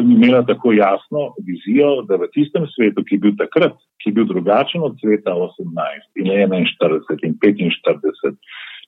imela 0.00 0.42
tako 0.46 0.72
jasno 0.72 1.32
vizijo, 1.46 2.02
da 2.08 2.16
v 2.20 2.28
tistem 2.34 2.66
svetu, 2.74 3.04
ki 3.04 3.16
je 3.16 3.24
bil 3.24 3.34
takrat, 3.40 3.76
ki 4.02 4.10
je 4.10 4.16
bil 4.16 4.28
drugačen 4.28 4.84
od 4.84 4.96
sveta 5.00 5.34
18 5.36 6.22
in 6.22 6.32
41 6.32 7.26
in 7.28 7.72
45 7.84 8.36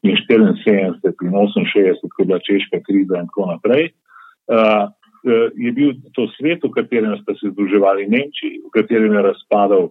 in 0.02 0.16
74 0.16 0.96
in 1.22 1.32
68, 1.32 2.08
ko 2.08 2.22
je 2.22 2.26
bila 2.26 2.38
češka 2.38 2.80
kriza 2.86 3.20
in 3.20 3.28
tako 3.28 3.46
naprej. 3.52 3.90
Uh, 4.50 4.88
je 5.56 5.72
bil 5.72 5.92
to 6.16 6.28
svet, 6.36 6.64
v 6.64 6.72
katerem 6.72 7.16
sta 7.20 7.34
se 7.36 7.52
združevali 7.52 8.08
Nemčiji, 8.08 8.62
v 8.64 8.70
katerem 8.72 9.12
je 9.12 9.22
razpadal, 9.22 9.90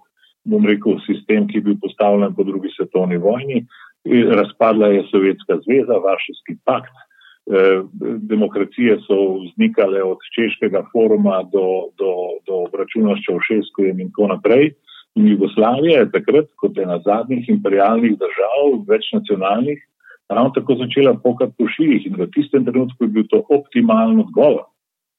bom 0.49 0.65
rekel, 0.65 0.97
sistem, 1.05 1.45
ki 1.47 1.59
je 1.59 1.65
bil 1.67 1.77
postavljen 1.81 2.33
po 2.35 2.43
drugi 2.43 2.71
svetovni 2.73 3.17
vojni. 3.17 3.65
Razpadla 4.09 4.87
je 4.87 5.03
Sovjetska 5.11 5.59
zveza, 5.65 6.01
Varšavski 6.01 6.57
pakt. 6.65 6.95
Demokracije 8.31 8.97
so 9.05 9.41
vznikale 9.43 10.03
od 10.03 10.21
Češkega 10.35 10.83
foruma 10.91 11.43
do, 11.53 11.89
do, 11.97 12.11
do 12.47 12.63
obračuna 12.65 13.17
s 13.17 13.25
Čaušeskujem 13.25 13.99
in 13.99 14.09
tako 14.13 14.27
naprej. 14.33 14.73
In 15.17 15.27
Jugoslavija 15.27 15.99
je 15.99 16.11
takrat, 16.11 16.47
kot 16.61 16.77
ena 16.77 16.99
zadnjih 17.05 17.49
imperialnih 17.49 18.13
držav, 18.21 18.85
večnacionalnih, 18.87 19.81
ravno 20.29 20.49
tako 20.55 20.75
začela 20.75 21.13
pokati 21.13 21.53
po 21.57 21.67
širih 21.67 22.05
in 22.05 22.15
v 22.15 22.29
tistem 22.35 22.65
trenutku 22.65 23.03
je 23.03 23.07
bil 23.07 23.25
to 23.29 23.43
optimalen 23.49 24.19
odgovor 24.19 24.69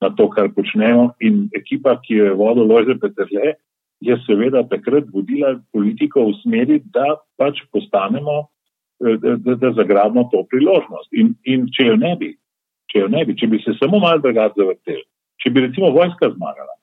na 0.01 0.11
to, 0.11 0.31
kar 0.31 0.49
počnemo. 0.55 1.11
In 1.21 1.49
ekipa, 1.57 1.99
ki 2.01 2.15
jo 2.15 2.25
je 2.25 2.37
vodil 2.39 2.65
Lojze 2.71 2.97
Petrle, 3.01 3.55
je 4.01 4.17
seveda 4.25 4.63
takrat 4.69 5.11
vodila 5.13 5.59
politiko 5.73 6.25
v 6.31 6.37
smeri, 6.41 6.81
da 6.95 7.19
pač 7.37 7.61
postanemo, 7.73 8.49
eh, 9.05 9.17
da, 9.21 9.37
da, 9.37 9.55
da 9.61 9.73
zagrabimo 9.77 10.29
to 10.33 10.45
priložnost. 10.49 11.13
In, 11.13 11.35
in 11.45 11.69
če 11.69 11.91
jo 11.91 11.97
ne 12.01 12.15
bi, 12.17 12.33
če 12.89 13.05
jo 13.05 13.09
ne 13.13 13.25
bi, 13.27 13.37
če 13.37 13.51
bi 13.53 13.61
se 13.65 13.77
samo 13.77 14.01
malo 14.01 14.23
drugače 14.25 14.57
zavrteli, 14.57 15.05
če 15.43 15.53
bi 15.53 15.67
recimo 15.67 15.93
vojska 15.93 16.33
zmagala 16.33 16.75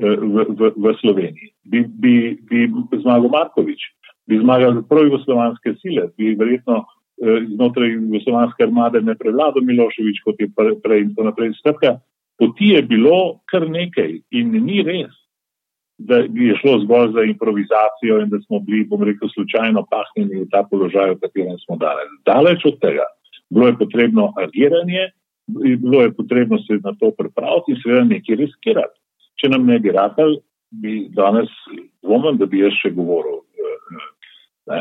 eh, 0.00 0.16
v, 0.16 0.46
v, 0.56 0.72
v 0.72 0.94
Sloveniji, 1.02 1.52
bi, 1.68 1.84
bi, 1.84 2.14
bi 2.48 3.02
zmagal 3.04 3.28
Markovič, 3.28 3.84
bi 4.30 4.40
zmagal 4.40 4.80
prvo 4.88 5.10
jugoslovanske 5.10 5.76
sile, 5.84 6.08
bi 6.16 6.32
verjetno 6.38 6.80
znotraj 7.54 7.92
Jugoslavijske 7.92 8.64
armade 8.64 9.00
ne 9.00 9.14
prevladal 9.14 9.62
Miloševič, 9.62 10.22
kot 10.24 10.40
je 10.40 10.48
prej 10.82 11.00
in 11.04 11.14
tako 11.14 11.28
naprej. 11.28 11.52
Skratka, 11.58 11.96
poti 12.38 12.72
je 12.74 12.82
bilo 12.82 13.40
kar 13.50 13.68
nekaj 13.68 14.20
in 14.30 14.56
ni 14.64 14.82
res, 14.82 15.14
da 15.98 16.22
je 16.24 16.56
šlo 16.60 16.80
zgolj 16.82 17.12
za 17.14 17.22
improvizacijo 17.30 18.20
in 18.22 18.30
da 18.32 18.40
smo 18.46 18.60
bili, 18.60 18.84
bom 18.90 19.02
rekel, 19.02 19.28
slučajno 19.34 19.84
pahnjeni 19.90 20.42
v 20.42 20.48
ta 20.50 20.64
položaj, 20.70 21.14
v 21.14 21.20
katerem 21.22 21.58
smo 21.62 21.76
danes. 21.76 22.10
Daleč 22.26 22.64
od 22.66 22.80
tega. 22.82 23.06
Bilo 23.52 23.66
je 23.66 23.78
potrebno 23.78 24.32
agiranje, 24.36 25.10
bilo 25.46 26.02
je 26.02 26.12
potrebno 26.16 26.58
se 26.58 26.80
na 26.84 26.94
to 27.00 27.10
pripraviti 27.18 27.72
in 27.72 27.82
seveda 27.82 28.04
nekaj 28.04 28.40
riskirati. 28.40 28.98
Če 29.38 29.50
nam 29.52 29.66
ne 29.66 29.78
bi 29.78 29.92
rakal, 29.92 30.38
bi 30.70 31.08
danes 31.12 31.50
dvomil, 32.02 32.38
da 32.40 32.46
bi 32.46 32.62
jaz 32.64 32.74
še 32.80 32.90
govoril. 32.96 33.42
Eh, 33.60 34.02
ne. 34.72 34.80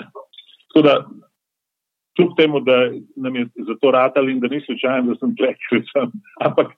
Tako 0.72 0.86
da 0.88 0.96
kljub 2.16 2.36
temu, 2.38 2.60
da 2.60 2.92
nam 3.16 3.36
je 3.36 3.46
za 3.68 3.76
to 3.82 3.92
ratal 3.92 4.30
in 4.30 4.40
da 4.40 4.48
ni 4.48 4.62
slučajno, 4.66 5.14
da 5.14 5.20
sem 5.20 5.36
tleh, 5.36 5.56
ampak 6.48 6.74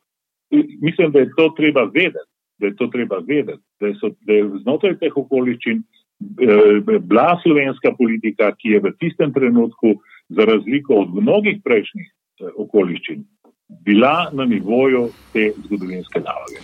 mislim, 0.81 1.11
da 1.11 1.19
je 1.19 1.31
to 1.37 1.49
treba 1.57 1.83
vedeti, 1.83 2.29
da 2.57 2.67
je 2.67 2.75
to 2.75 2.87
treba 2.87 3.17
vedeti, 3.27 3.61
da, 3.79 3.93
so, 3.99 4.09
da 4.21 4.33
je 4.33 4.49
znotraj 4.63 4.97
teh 5.01 5.17
okoliščin 5.17 5.81
eh, 5.81 6.99
bila 6.99 7.39
slovenska 7.43 7.95
politika, 7.97 8.51
ki 8.55 8.75
je 8.75 8.79
v 8.79 8.93
tistem 8.99 9.33
trenutku, 9.33 9.95
za 10.29 10.45
razliko 10.45 10.95
od 11.03 11.15
mnogih 11.15 11.59
prejšnjih 11.63 12.07
eh, 12.07 12.49
okoliščin, 12.57 13.25
bila 13.85 14.29
na 14.33 14.45
nivoju 14.45 15.09
te 15.33 15.51
zgodovinske 15.65 16.21
naloge. 16.21 16.61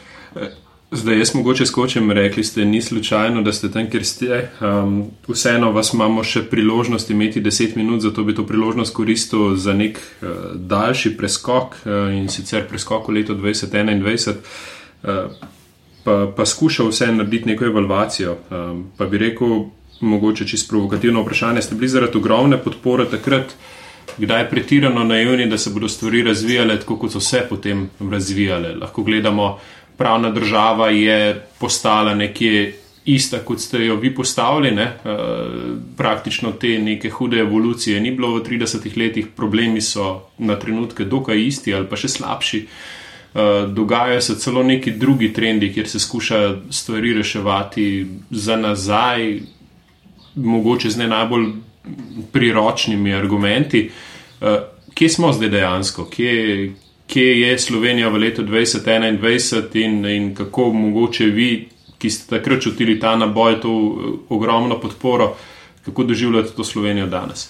Zdaj, 0.91 1.17
jaz 1.17 1.35
mogoče 1.35 1.65
skočim, 1.65 2.11
rekli 2.11 2.43
ste, 2.43 2.65
ni 2.65 2.81
slučajno, 2.81 3.41
da 3.41 3.53
ste 3.53 3.69
tam, 3.71 3.89
kjer 3.89 4.05
ste. 4.05 4.49
Um, 4.61 5.03
vseeno 5.27 5.69
vas 5.71 5.93
imamo 5.93 6.23
še 6.25 6.41
priložnost 6.49 7.11
imeti 7.13 7.41
10 7.45 7.75
minut, 7.77 8.01
zato 8.01 8.23
bi 8.25 8.33
to 8.35 8.45
priložnost 8.47 8.93
koristil 8.97 9.53
za 9.55 9.73
nek 9.73 9.99
uh, 9.99 10.29
daljši 10.55 11.13
preskok 11.17 11.77
uh, 11.85 12.09
in 12.17 12.25
sicer 12.33 12.65
preskok 12.69 13.07
v 13.07 13.19
leto 13.19 13.37
2021. 13.37 14.33
Uh, 15.03 15.37
pa, 16.03 16.15
pa 16.35 16.45
skušal 16.45 16.89
vse 16.89 17.11
narediti 17.13 17.53
neko 17.53 17.69
evalvacijo. 17.69 18.39
Um, 18.49 18.87
pa 18.97 19.05
bi 19.05 19.21
rekel, 19.21 19.67
mogoče 20.01 20.47
čisto 20.47 20.73
provokativno 20.73 21.21
vprašanje, 21.21 21.61
ste 21.61 21.77
bili 21.77 21.93
zaradi 21.93 22.17
ogromne 22.17 22.57
podpore 22.57 23.05
takrat, 23.05 23.53
kdaj 24.17 24.41
je 24.41 24.49
pretirano 24.49 25.03
naivni, 25.03 25.45
da 25.49 25.57
se 25.57 25.69
bodo 25.69 25.87
stvari 25.87 26.23
razvijale 26.23 26.79
tako, 26.79 26.97
kot 26.97 27.11
so 27.11 27.19
se 27.19 27.45
potem 27.49 27.89
razvijale. 28.11 28.73
Lahko 28.75 29.03
gledamo 29.03 29.59
pravna 29.99 30.29
država 30.31 30.89
je 30.89 31.45
postala 31.59 32.15
nekje 32.15 32.73
ista, 33.05 33.39
kot 33.39 33.59
ste 33.59 33.85
jo 33.85 33.95
vi 33.95 34.13
postavili. 34.15 34.71
Ne? 34.71 34.85
Uh, 35.03 35.11
praktično 35.97 36.51
te 36.51 36.79
neke 36.79 37.09
hude 37.09 37.39
evolucije 37.39 37.99
ni 38.01 38.11
bilo 38.11 38.31
v 38.37 38.43
30 38.43 38.97
letih, 38.97 39.27
problemi 39.35 39.81
so 39.81 40.21
na 40.37 40.55
trenutke 40.59 41.05
dokaj 41.05 41.45
isti 41.47 41.75
ali 41.75 41.87
pa 41.89 41.99
še 41.99 42.07
slabši. 42.15 42.65
Uh, 43.29 43.69
dogajajo 43.73 44.21
se 44.21 44.39
celo 44.39 44.63
neki 44.63 44.91
drugi 44.91 45.33
trendi, 45.33 45.73
kjer 45.73 45.87
se 45.87 45.99
skuša 45.99 46.55
stvari 46.71 47.13
reševati 47.13 48.07
za 48.31 48.55
nazaj, 48.55 49.39
mogoče 50.35 50.89
z 50.89 50.97
ne 51.03 51.07
najbolj 51.07 51.49
priročnimi 52.31 53.13
argumenti. 53.13 53.89
Uh, 54.41 54.61
kje 54.93 55.09
smo 55.09 55.33
zdaj 55.33 55.49
dejansko, 55.49 56.05
kje, 56.09 56.71
kje 57.13 57.41
je 57.41 57.57
Slovenija 57.57 58.09
v 58.09 58.17
letu 58.17 58.43
2021 58.43 59.85
in, 59.85 60.05
in 60.05 60.35
kako 60.35 60.73
mogoče 60.73 61.25
vi, 61.25 61.67
ki 61.97 62.09
ste 62.09 62.37
takrat 62.37 62.61
čutili 62.61 62.99
ta 62.99 63.15
naboj, 63.15 63.59
to 63.61 63.69
eh, 63.69 64.11
ogromno 64.29 64.79
podporo, 64.81 65.33
kako 65.85 66.03
doživljate 66.03 66.55
to 66.55 66.63
Slovenijo 66.63 67.07
danes? 67.07 67.49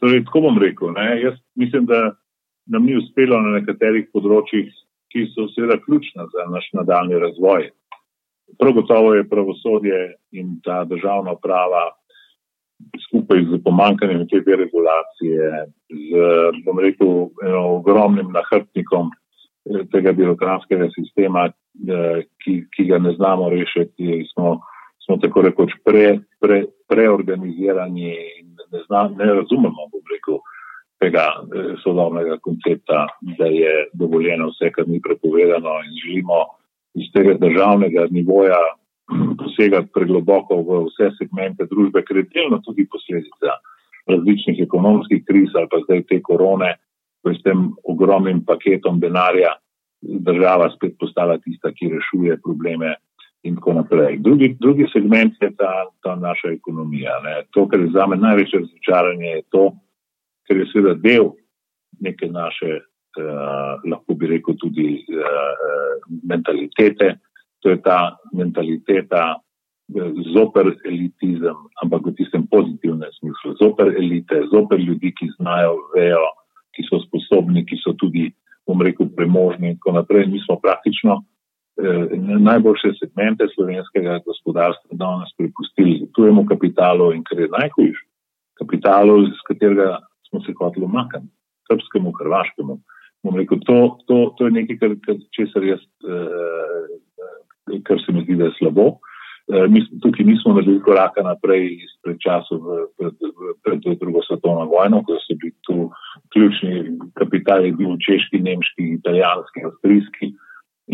Torej, 0.00 0.24
tako 0.24 0.40
bom 0.40 0.58
rekel. 0.58 0.92
Ne? 0.96 1.20
Jaz 1.22 1.34
mislim, 1.54 1.86
da 1.86 2.14
nam 2.66 2.86
ni 2.86 2.96
uspelo 2.96 3.40
na 3.42 3.58
nekaterih 3.58 4.08
področjih, 4.14 4.70
ki 5.10 5.26
so 5.34 5.48
seveda 5.50 5.80
ključna 5.82 6.28
za 6.30 6.46
naš 6.52 6.70
nadaljni 6.78 7.18
razvoj. 7.18 7.70
Prav 8.58 8.72
gotovo 8.78 9.14
je 9.14 9.28
pravosodje 9.28 9.98
in 10.32 10.60
ta 10.64 10.84
državna 10.84 11.34
prava 11.42 11.90
skupaj 13.08 13.44
z 13.50 13.62
pomankanjem 13.64 14.26
te 14.28 14.40
deregulacije, 14.46 15.48
z, 15.90 16.24
bom 16.64 16.78
rekel, 16.78 17.30
eno, 17.46 17.62
ogromnim 17.78 18.32
nahrbtnikom 18.34 19.10
eh, 19.10 19.84
tega 19.92 20.12
birokratskega 20.12 20.90
sistema, 20.94 21.48
eh, 21.50 22.22
ki, 22.44 22.56
ki 22.74 22.86
ga 22.90 22.98
ne 22.98 23.14
znamo 23.18 23.50
rešiti, 23.50 24.24
smo, 24.32 24.60
smo 25.04 25.18
tako 25.22 25.46
rekoč 25.48 25.74
pre, 25.84 26.20
pre, 26.40 26.64
preorganizirani 26.88 28.14
in 28.40 28.54
ne, 28.72 28.84
zna, 28.86 29.08
ne 29.18 29.34
razumemo, 29.40 29.90
bom 29.92 30.14
rekel, 30.14 30.40
tega 31.00 31.26
eh, 31.42 31.74
sodobnega 31.84 32.38
koncepta, 32.44 33.06
da 33.38 33.50
je 33.50 33.88
dovoljeno 33.92 34.52
vse, 34.54 34.72
kar 34.74 34.88
ni 34.88 35.02
prepovedano 35.02 35.80
in 35.86 35.96
želimo 36.04 36.44
iz 36.94 37.06
tega 37.14 37.34
državnega 37.38 38.06
nivoja 38.10 38.60
posegati 39.38 39.90
pregloboko 39.94 40.60
v 40.62 40.84
vse 40.88 41.10
segmente 41.18 41.66
družbe, 41.70 42.02
ker 42.06 42.22
je 42.22 42.28
delno 42.34 42.60
tudi 42.64 42.86
posledica 42.90 43.58
različnih 44.10 44.62
ekonomskih 44.62 45.24
kriz 45.28 45.54
ali 45.54 45.68
pa 45.70 45.82
zdaj 45.84 46.04
te 46.08 46.20
korone, 46.22 46.74
ko 47.22 47.30
je 47.30 47.38
s 47.38 47.42
tem 47.44 47.68
ogromnim 47.84 48.44
paketom 48.44 49.00
denarja 49.00 49.54
država 50.00 50.70
spet 50.76 50.96
postala 50.98 51.38
tista, 51.38 51.72
ki 51.72 51.92
rešuje 51.92 52.38
probleme 52.40 52.94
in 53.42 53.56
tako 53.56 53.72
naprej. 53.72 54.18
Drugi, 54.20 54.56
drugi 54.60 54.86
segment 54.92 55.34
je 55.40 55.50
ta, 55.56 55.72
ta 56.02 56.14
naša 56.16 56.52
ekonomija. 56.52 57.20
Ne. 57.24 57.34
To, 57.56 57.66
kar 57.68 57.80
je 57.80 57.90
za 57.94 58.06
me 58.06 58.16
največje 58.16 58.60
razočaranje, 58.60 59.26
je 59.26 59.42
to, 59.52 59.64
ker 60.48 60.60
je 60.60 60.66
seveda 60.72 60.94
del 61.00 61.30
neke 62.00 62.28
naše, 62.28 62.80
uh, 62.80 63.80
lahko 63.90 64.14
bi 64.14 64.26
rekel, 64.26 64.56
tudi 64.60 65.04
uh, 65.08 66.04
mentalitete, 66.28 67.16
to 67.60 67.70
je 67.70 67.78
ta 67.82 68.16
mentaliteta 68.32 69.36
eh, 69.36 70.12
zoper 70.34 70.72
elitizem, 70.84 71.56
ampak 71.82 72.06
v 72.06 72.14
tistem 72.18 72.46
pozitivnem 72.46 73.10
smislu. 73.20 73.56
Zoper 73.60 73.94
elite, 73.96 74.42
zoper 74.52 74.80
ljudi, 74.80 75.12
ki 75.14 75.30
znajo, 75.38 75.76
vejo, 75.94 76.26
ki 76.76 76.86
so 76.88 77.00
sposobni, 77.06 77.64
ki 77.66 77.80
so 77.82 77.94
tudi, 78.00 78.30
bom 78.68 78.80
rekel, 78.82 79.10
premožni 79.16 79.74
in 79.74 79.80
tako 79.80 79.98
naprej. 79.98 80.28
Mi 80.30 80.40
smo 80.44 80.60
praktično 80.62 81.20
eh, 81.80 82.16
najboljše 82.38 82.94
segmente 83.00 83.48
slovenskega 83.54 84.20
gospodarstva 84.26 84.96
danes 85.00 85.34
prepustili 85.38 86.06
tujemu 86.14 86.46
kapitalu 86.46 87.12
in 87.16 87.24
kar 87.26 87.40
je 87.40 87.50
najhujše, 87.50 88.06
kapitalu, 88.60 89.26
z 89.26 89.44
katerega 89.48 89.98
smo 90.28 90.40
se 90.44 90.54
hoteli 90.58 90.84
umakniti, 90.84 91.34
srpskemu, 91.68 92.12
hrvaškemu. 92.18 92.78
Rekel, 93.36 93.58
to, 93.66 93.98
to, 94.06 94.34
to 94.38 94.46
je 94.46 94.50
nekaj, 94.50 94.78
kar, 94.80 94.94
kar, 95.04 95.16
česar 95.36 95.64
jaz 95.64 95.82
eh, 96.08 96.86
kar 97.84 97.98
se 98.02 98.12
mi 98.12 98.24
zdi, 98.24 98.36
da 98.36 98.50
je 98.50 98.56
slabo. 98.58 98.86
Eh, 99.50 99.66
mi 99.68 99.80
tukaj 100.02 100.24
nismo 100.26 100.52
naredili 100.54 100.82
koraka 100.82 101.22
naprej 101.22 101.64
izpred 101.86 102.18
časa 102.22 102.54
pred, 102.98 103.14
pred 103.64 103.98
drugo 103.98 104.22
svetovno 104.22 104.64
vojno, 104.70 105.02
ko 105.02 105.18
so 105.18 105.34
bili 105.40 105.54
tu 105.66 105.90
ključni 106.32 106.98
kapitali, 107.18 107.72
bil 107.72 107.96
češki, 108.06 108.38
nemški, 108.46 108.82
italijanski, 108.98 109.64
avstrijski 109.66 110.26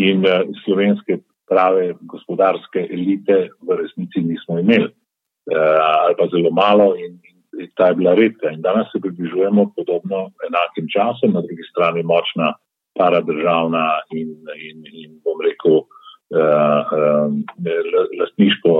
in 0.07 0.25
eh, 0.25 0.45
slovenske 0.63 1.19
prave 1.49 1.93
gospodarske 2.13 2.87
elite 2.97 3.37
v 3.61 3.77
resnici 3.81 4.25
nismo 4.25 4.59
imeli 4.59 4.89
eh, 4.89 5.79
ali 6.03 6.15
pa 6.17 6.27
zelo 6.33 6.51
malo 6.51 6.95
in, 6.95 7.19
in 7.61 7.69
ta 7.75 7.87
je 7.87 7.95
bila 7.99 8.15
redka. 8.15 8.49
In 8.49 8.61
danes 8.61 8.89
se 8.91 8.99
približujemo 9.01 9.71
podobno 9.77 10.31
enakim 10.47 10.89
časom, 10.95 11.33
na 11.33 11.41
drugi 11.45 11.63
strani 11.71 12.03
močna 12.03 12.53
paradržavna 12.97 13.85
in, 14.11 14.33
in, 14.67 14.77
in 15.03 15.11
bom 15.23 15.37
rekel, 15.45 15.85
lastniško 18.19 18.73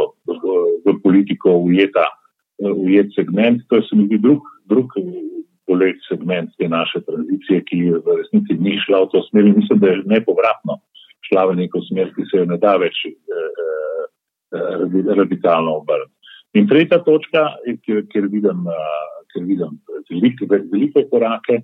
v 0.85 0.95
politiko 1.03 1.57
ujeta, 1.63 2.05
ujet 2.59 3.13
segment. 3.15 3.61
To 3.69 3.75
je 3.75 3.83
se 3.87 3.95
mi 3.95 4.05
zdi 4.07 4.17
drug, 4.17 4.41
drug 4.65 4.91
boleč 5.67 5.99
segment 6.07 6.49
te 6.57 6.67
naše 6.67 7.01
tranzicije, 7.05 7.63
ki 7.67 7.77
v 8.03 8.17
resnici 8.19 8.57
ni 8.59 8.77
šla 8.79 9.03
v 9.05 9.09
to 9.11 9.23
smer 9.29 9.47
in 9.47 9.57
mislim, 9.59 9.79
da 9.79 9.87
je 9.91 10.03
nepovratno 10.05 10.79
šla 11.27 11.45
v 11.51 11.55
neko 11.61 11.81
smer, 11.89 12.11
ki 12.15 12.23
se 12.29 12.37
jo 12.39 12.45
ne 12.47 12.57
da 12.57 12.77
več 12.79 12.95
uh, 13.11 14.05
radikalno 15.19 15.81
obrniti. 15.81 16.13
In 16.55 16.67
tretja 16.67 17.01
točka, 17.03 17.49
kjer, 17.83 18.05
kjer 18.11 18.29
vidim, 18.31 18.63
kjer 19.33 19.43
vidim 19.45 19.75
velike, 20.09 20.47
velike 20.49 21.03
korake, 21.11 21.61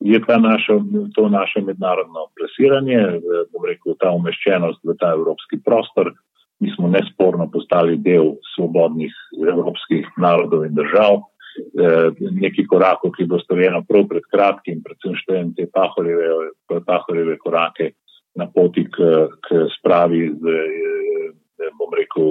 je 0.00 0.20
ta 0.26 0.38
naša, 0.38 0.80
to 1.14 1.28
naše 1.28 1.60
mednarodno 1.60 2.26
plasiranje, 2.36 3.20
bom 3.52 3.64
rekel, 3.68 3.94
ta 4.00 4.12
umeščenost 4.16 4.80
v 4.84 4.96
ta 5.00 5.12
evropski 5.12 5.60
prostor. 5.64 6.14
Mi 6.60 6.72
smo 6.74 6.88
nesporno 6.88 7.48
postali 7.52 7.96
del 7.96 8.34
svobodnih 8.54 9.12
evropskih 9.48 10.08
narodov 10.20 10.64
in 10.64 10.74
držav. 10.76 11.20
E, 11.20 11.88
Neki 12.36 12.66
korakov, 12.68 13.12
ki 13.16 13.26
bo 13.28 13.40
storjeno 13.40 13.82
prav 13.88 14.06
pred 14.08 14.26
kratkim, 14.32 14.82
predvsem 14.84 15.16
štejem 15.20 15.54
te 15.56 15.66
pahorjeve, 15.72 16.52
pahorjeve 16.86 17.36
korake 17.40 17.92
na 18.36 18.46
poti 18.46 18.84
k, 18.86 19.08
k 19.44 19.64
spravi, 19.76 20.22
z, 20.36 20.56
e, 21.60 21.70
bom 21.76 21.92
rekel, 21.96 22.28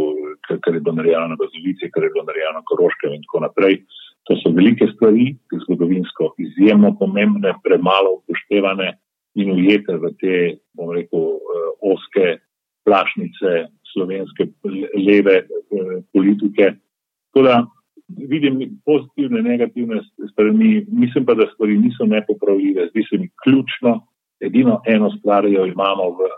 kar 0.47 0.73
je 0.73 0.81
bilo 0.81 0.95
narejeno 1.01 1.33
na 1.33 1.37
Bazovici, 1.37 1.89
kar 1.93 2.05
je 2.05 2.13
bilo 2.13 2.25
narejeno 2.29 2.61
na 2.61 2.65
Koroškem 2.65 3.17
in 3.17 3.25
tako 3.25 3.43
naprej. 3.45 3.81
To 4.29 4.35
so 4.37 4.51
velike 4.53 4.85
stvari, 4.93 5.31
ki 5.49 5.57
so 5.57 5.65
zgodovinsko 5.65 6.33
izjemno 6.37 6.91
pomembne, 6.99 7.55
premalo 7.65 8.19
upoštevane 8.19 8.91
in 9.41 9.55
ujete 9.55 9.95
v 9.97 10.11
te, 10.21 10.35
bom 10.77 10.91
rekel, 10.93 11.23
eh, 11.39 11.71
oske 11.93 12.35
plašnice 12.85 13.65
slovenske 13.93 14.51
leve 14.97 15.41
eh, 15.41 15.95
politike. 16.13 16.75
Toda 17.33 17.63
vidim 18.07 18.61
pozitivne, 18.85 19.41
negativne 19.41 20.01
strani, 20.31 20.85
mislim 20.91 21.25
pa, 21.25 21.33
da 21.33 21.49
stvari 21.53 21.77
niso 21.77 22.05
nepopravljive. 22.05 22.87
Zdi 22.91 23.05
se 23.09 23.17
mi 23.17 23.29
ključno, 23.43 23.99
edino 24.41 24.81
eno 24.85 25.09
stvar 25.17 25.45
jo 25.45 25.65
imamo 25.65 26.11
v. 26.19 26.29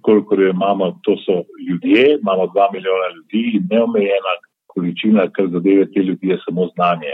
Kolikor 0.00 0.40
jo 0.40 0.50
imamo, 0.50 1.00
to 1.02 1.16
so 1.26 1.42
ljudje, 1.68 2.18
imamo 2.20 2.46
dva 2.54 2.68
milijona 2.72 3.08
ljudi 3.16 3.42
in 3.56 3.64
neomejena 3.70 4.34
količina, 4.74 5.28
kar 5.34 5.48
zadeve 5.52 5.86
te 5.92 6.00
ljudi, 6.00 6.32
je 6.32 6.38
samo 6.44 6.68
znanje. 6.74 7.12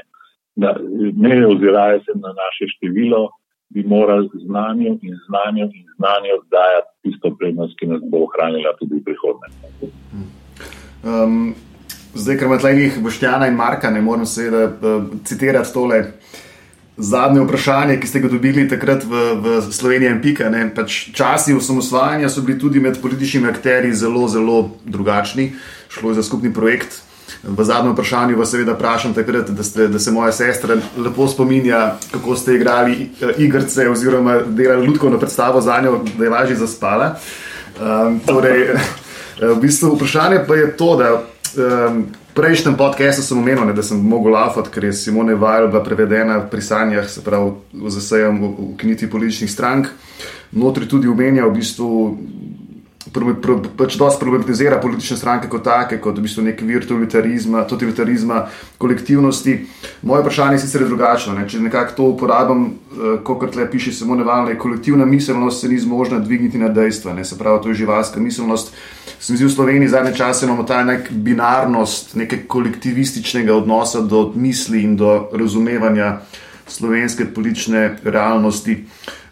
Da, 0.56 0.74
ne 1.26 1.46
oziraje 1.46 2.00
se 2.06 2.12
na 2.14 2.32
naše 2.42 2.64
število, 2.74 3.28
bi 3.70 3.82
morali 3.82 4.28
znanje 4.46 4.88
in 5.02 5.14
znanje 5.28 5.62
in 5.62 5.86
znanje 5.96 6.30
oddajati 6.40 6.90
tisto 7.02 7.36
prednost, 7.38 7.78
ki 7.78 7.86
nas 7.86 8.02
bo 8.10 8.24
ohranila 8.26 8.72
tudi 8.78 8.94
v 8.98 9.04
prihodnje. 9.04 9.48
Um, 11.04 11.54
zdaj, 12.14 12.36
ker 12.38 12.46
imate 12.46 12.72
nekaj 12.74 13.02
Boštjana 13.02 13.46
in 13.46 13.54
Marka, 13.54 13.90
ne 13.90 14.00
morem 14.00 14.26
seveda 14.26 14.64
uh, 14.66 15.04
citirati 15.24 15.74
tole. 15.74 16.02
zadnje 16.98 17.40
vprašanje, 17.40 18.00
ki 18.00 18.06
ste 18.06 18.20
ga 18.20 18.28
dobili 18.28 18.68
takrat 18.68 19.04
v, 19.06 19.38
v 19.38 19.46
Sloveniji, 19.72 20.10
in 20.10 20.22
pika. 20.22 20.50
Pač 20.74 21.14
časi 21.14 21.54
osamosvajanja 21.54 22.28
so 22.28 22.42
bili 22.42 22.58
tudi 22.58 22.80
med 22.80 22.98
političnimi 23.02 23.48
akteri 23.48 23.94
zelo, 23.94 24.28
zelo 24.28 24.70
drugačni. 24.84 25.52
Šlo 25.88 26.10
je 26.10 26.18
za 26.18 26.22
skupni 26.22 26.52
projekt. 26.54 27.07
V 27.42 27.64
zadnjem 27.64 27.92
vprašanju 27.92 28.38
vas 28.38 28.50
seveda 28.50 28.72
vprašam, 28.74 29.14
takrat, 29.14 29.50
da, 29.50 29.62
ste, 29.62 29.88
da 29.88 29.98
se 29.98 30.10
moja 30.10 30.32
sestra 30.32 30.76
lepo 30.96 31.28
spominja, 31.28 31.92
kako 32.10 32.36
ste 32.36 32.54
igrali 32.54 33.10
uh, 33.22 33.30
igrice 33.38 33.88
oziroma 33.88 34.40
delali 34.46 34.86
ljudsko 34.86 35.18
predstavo 35.18 35.60
za 35.60 35.80
njo, 35.80 36.00
da 36.18 36.24
je 36.24 36.30
lažje 36.30 36.56
zaspala. 36.56 37.14
Um, 37.80 38.20
torej, 38.26 38.74
v 39.54 39.60
bistvu 39.60 39.94
vprašanje 39.94 40.44
pa 40.48 40.54
je 40.54 40.76
to, 40.76 40.96
da 40.96 41.12
um, 41.14 42.06
prejšnjem 42.34 42.76
podkastu 42.76 43.22
sem 43.22 43.38
omenil, 43.38 43.66
ne, 43.66 43.72
da 43.72 43.82
sem 43.82 43.98
mogel 43.98 44.32
lafati, 44.32 44.70
ker 44.70 44.84
je 44.84 44.92
Simone 44.92 45.34
Vajl 45.34 45.68
bila 45.68 45.82
prevedena 45.84 46.40
pri 46.50 46.62
sanjah, 46.62 47.08
se 47.10 47.22
pravi, 47.24 47.52
za 47.90 48.00
sejem 48.00 48.42
v, 48.42 48.50
v 48.58 48.76
knjigi 48.78 49.10
političnih 49.10 49.50
strank. 49.50 49.88
Notri 50.52 50.88
tudi 50.88 51.08
omenja 51.08 51.46
v 51.46 51.54
bistvu. 51.58 52.18
Pač 53.76 53.96
dosti 53.98 54.20
problematizira 54.20 54.80
politične 54.82 55.16
stranke 55.16 55.48
kot 55.48 55.64
take, 55.64 56.00
kot 56.02 56.18
v 56.18 56.26
bistvu 56.26 56.44
nek 56.46 56.62
vir 56.62 56.86
totalitarizma, 56.88 58.44
kolektivnosti. 58.78 59.56
Moje 60.02 60.22
vprašanje 60.22 60.58
je 60.58 60.64
sicer 60.66 60.86
drugačno. 60.86 61.34
Ne? 61.38 61.48
Če 61.48 61.62
nekako 61.64 61.96
to 61.96 62.10
uporabljam, 62.14 62.64
uh, 62.66 63.18
kot 63.24 63.56
le 63.56 63.70
piše, 63.70 63.92
samo 63.92 64.16
nevalna, 64.18 64.54
kolektivna 64.58 65.06
miselnost 65.06 65.60
se 65.60 65.68
ni 65.68 65.78
zmožna 65.78 66.18
dvigniti 66.18 66.58
na 66.58 66.68
dejstva, 66.68 67.14
ne? 67.14 67.24
se 67.24 67.38
pravi, 67.38 67.62
to 67.62 67.74
je 67.74 67.82
živalska 67.84 68.20
miselnost. 68.20 68.72
Uh, 68.72 68.98
se 69.20 69.32
mi 69.32 69.36
zdi 69.36 69.46
v 69.46 69.50
Sloveniji 69.50 69.88
zadnje 69.88 70.14
čase 70.14 70.46
imamo 70.46 70.62
ta 70.62 70.84
nek 70.84 71.10
binarnost, 71.10 72.14
nekaj 72.14 72.46
kolektivističnega 72.46 73.54
odnosa 73.54 74.00
do 74.00 74.32
misli 74.34 74.82
in 74.82 74.96
do 74.96 75.28
razumevanja 75.32 76.20
slovenske 76.66 77.26
politične 77.34 77.98
realnosti, 78.04 78.84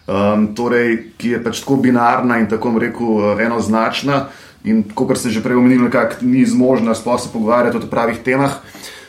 um, 0.07 0.47
torej, 0.55 1.13
ki 1.17 1.35
je 1.35 1.43
pač 1.43 1.61
tako 1.61 1.77
binarna 1.83 2.39
in 2.39 2.47
tako 2.49 2.73
rekel 2.79 3.39
enoznačna. 3.43 4.27
In 4.67 4.83
kot 4.83 5.17
ste 5.17 5.29
že 5.29 5.43
prej 5.43 5.59
nekako 5.59 6.25
ni 6.25 6.45
zmožna 6.45 6.95
sploh 6.95 7.19
se 7.21 7.29
pogovarjati 7.33 7.77
o 7.77 7.89
pravih 7.89 8.19
temah. 8.23 8.59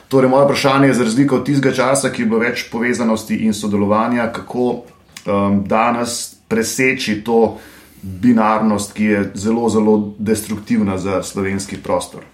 Torej, 0.09 0.31
moje 0.31 0.45
vprašanje 0.45 0.87
je 0.87 0.95
za 0.95 1.05
razliko 1.05 1.37
od 1.37 1.45
tistega 1.47 1.75
časa, 1.75 2.09
ki 2.09 2.23
je 2.23 2.27
bilo 2.27 2.41
več 2.41 2.71
povezanosti 2.73 3.45
in 3.45 3.53
sodelovanja, 3.53 4.33
kako 4.33 4.69
um, 5.29 5.65
danes 5.69 6.39
preseči 6.49 7.21
to 7.25 7.59
binarnost, 8.03 8.95
ki 8.97 9.05
je 9.05 9.21
zelo, 9.35 9.69
zelo 9.69 10.15
destruktivna 10.19 10.97
za 10.99 11.23
slovenski 11.23 11.77
prostor. 11.85 12.25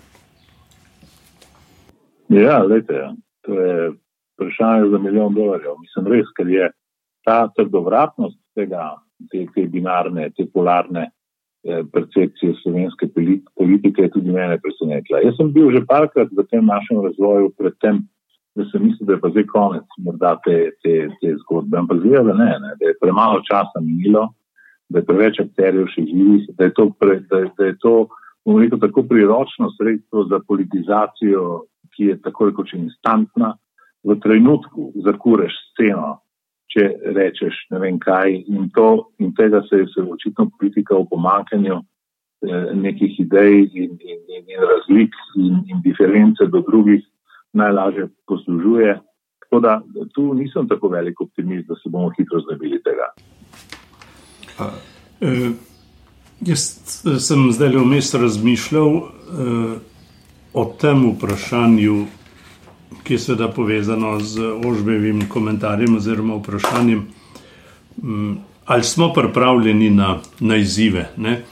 Ja, 2.29 2.63
lejte, 2.63 2.95
ja. 2.95 3.11
to 3.43 3.61
je 3.61 3.91
vprašanje 4.37 4.91
za 4.91 4.99
milijon 4.99 5.35
dolarjev. 5.35 5.75
Mislim 5.81 6.13
res, 6.13 6.31
ker 6.37 6.49
je 6.49 6.71
ta 7.25 7.49
trdovratnost 7.57 8.39
tega, 8.55 8.95
te, 9.31 9.45
te 9.55 9.67
binarne, 9.71 10.31
te 10.37 10.47
polarne 10.47 11.09
eh, 11.09 11.83
percepcije 11.93 12.57
slovenske 12.63 13.11
politike 13.55 14.09
tudi 14.15 14.33
mene 14.33 14.59
presenetila. 14.63 15.23
Jaz 15.25 15.39
sem 15.41 15.53
bil 15.53 15.73
že 15.75 15.85
parkrat 15.89 16.33
v 16.33 16.47
tem 16.51 16.67
našem 16.67 17.03
razvoju 17.05 17.53
pred 17.59 17.77
tem, 17.81 18.05
da 18.55 18.67
sem 18.71 18.85
mislil, 18.87 19.09
da 19.09 19.17
je 19.17 19.23
pa 19.23 19.33
zdaj 19.35 19.47
konec 19.51 19.99
morda 19.99 20.37
te, 20.47 20.71
te, 20.83 21.09
te 21.21 21.35
zgodbe. 21.43 21.79
Ampak 21.81 22.05
zgleda, 22.05 22.31
da 22.31 22.39
ne, 22.39 22.53
ne, 22.63 22.75
da 22.79 22.91
je 22.91 22.99
premalo 23.03 23.43
časa 23.43 23.83
minilo 23.83 24.29
da 24.89 24.99
je 24.99 25.07
preveč 25.09 25.41
akterjev 25.43 25.89
še 25.95 26.05
živih, 26.09 26.49
da 26.59 26.69
je 26.69 26.75
to, 26.77 26.89
pre, 27.01 27.19
da, 27.31 27.45
da 27.59 27.71
je 27.71 27.77
to 27.83 27.95
rekel, 28.47 28.81
tako 28.81 29.05
priročno 29.09 29.71
sredstvo 29.79 30.27
za 30.31 30.41
politizacijo, 30.49 31.65
ki 31.95 32.11
je 32.11 32.21
tako 32.23 32.51
rekoč 32.51 32.75
instantna, 32.79 33.55
v 34.05 34.19
trenutku 34.21 34.93
zakureš 35.07 35.55
sceno, 35.73 36.19
če 36.75 36.91
rečeš 37.15 37.57
ne 37.71 37.81
vem 37.83 37.99
kaj. 38.03 38.35
In, 38.51 38.69
to, 38.75 39.09
in 39.23 39.33
tega 39.39 39.63
se 39.69 39.83
je 39.83 40.05
očitno 40.05 40.51
politika 40.59 40.99
v 40.99 41.07
pomankanju 41.11 41.79
eh, 41.79 42.71
nekih 42.75 43.21
idej 43.23 43.69
in, 43.73 43.95
in, 44.03 44.21
in, 44.37 44.43
in 44.51 44.63
razlik 44.71 45.15
in, 45.39 45.63
in 45.71 45.83
diference 45.87 46.47
do 46.51 46.65
drugih 46.67 47.05
najlažje 47.55 48.09
poslužuje. 48.27 48.99
Tako 49.45 49.61
da 49.61 49.81
tu 50.15 50.35
nisem 50.35 50.69
tako 50.69 50.89
velik 50.89 51.21
optimist, 51.21 51.69
da 51.69 51.75
se 51.75 51.91
bomo 51.91 52.11
hitro 52.19 52.41
znebili 52.41 52.83
tega. 52.83 53.07
Uh, 54.59 55.55
jaz 56.41 56.65
sem 57.23 57.47
zdaj 57.53 57.77
vmes 57.77 58.15
razmišljal 58.15 58.91
uh, 58.97 59.77
o 60.55 60.65
tem 60.81 61.07
vprašanju, 61.13 62.05
ki 63.03 63.15
je 63.15 63.19
seveda 63.19 63.49
povezano 63.53 64.21
z 64.21 64.41
ožbevim 64.65 65.29
komentarjem 65.29 65.97
oziroma 65.97 66.35
vprašanjem, 66.35 67.07
um, 68.03 68.39
ali 68.65 68.85
smo 68.85 69.13
pripravljeni 69.13 69.91
na, 69.91 70.19
na 70.41 70.57
izzive. 70.57 71.11
Ne? 71.17 71.43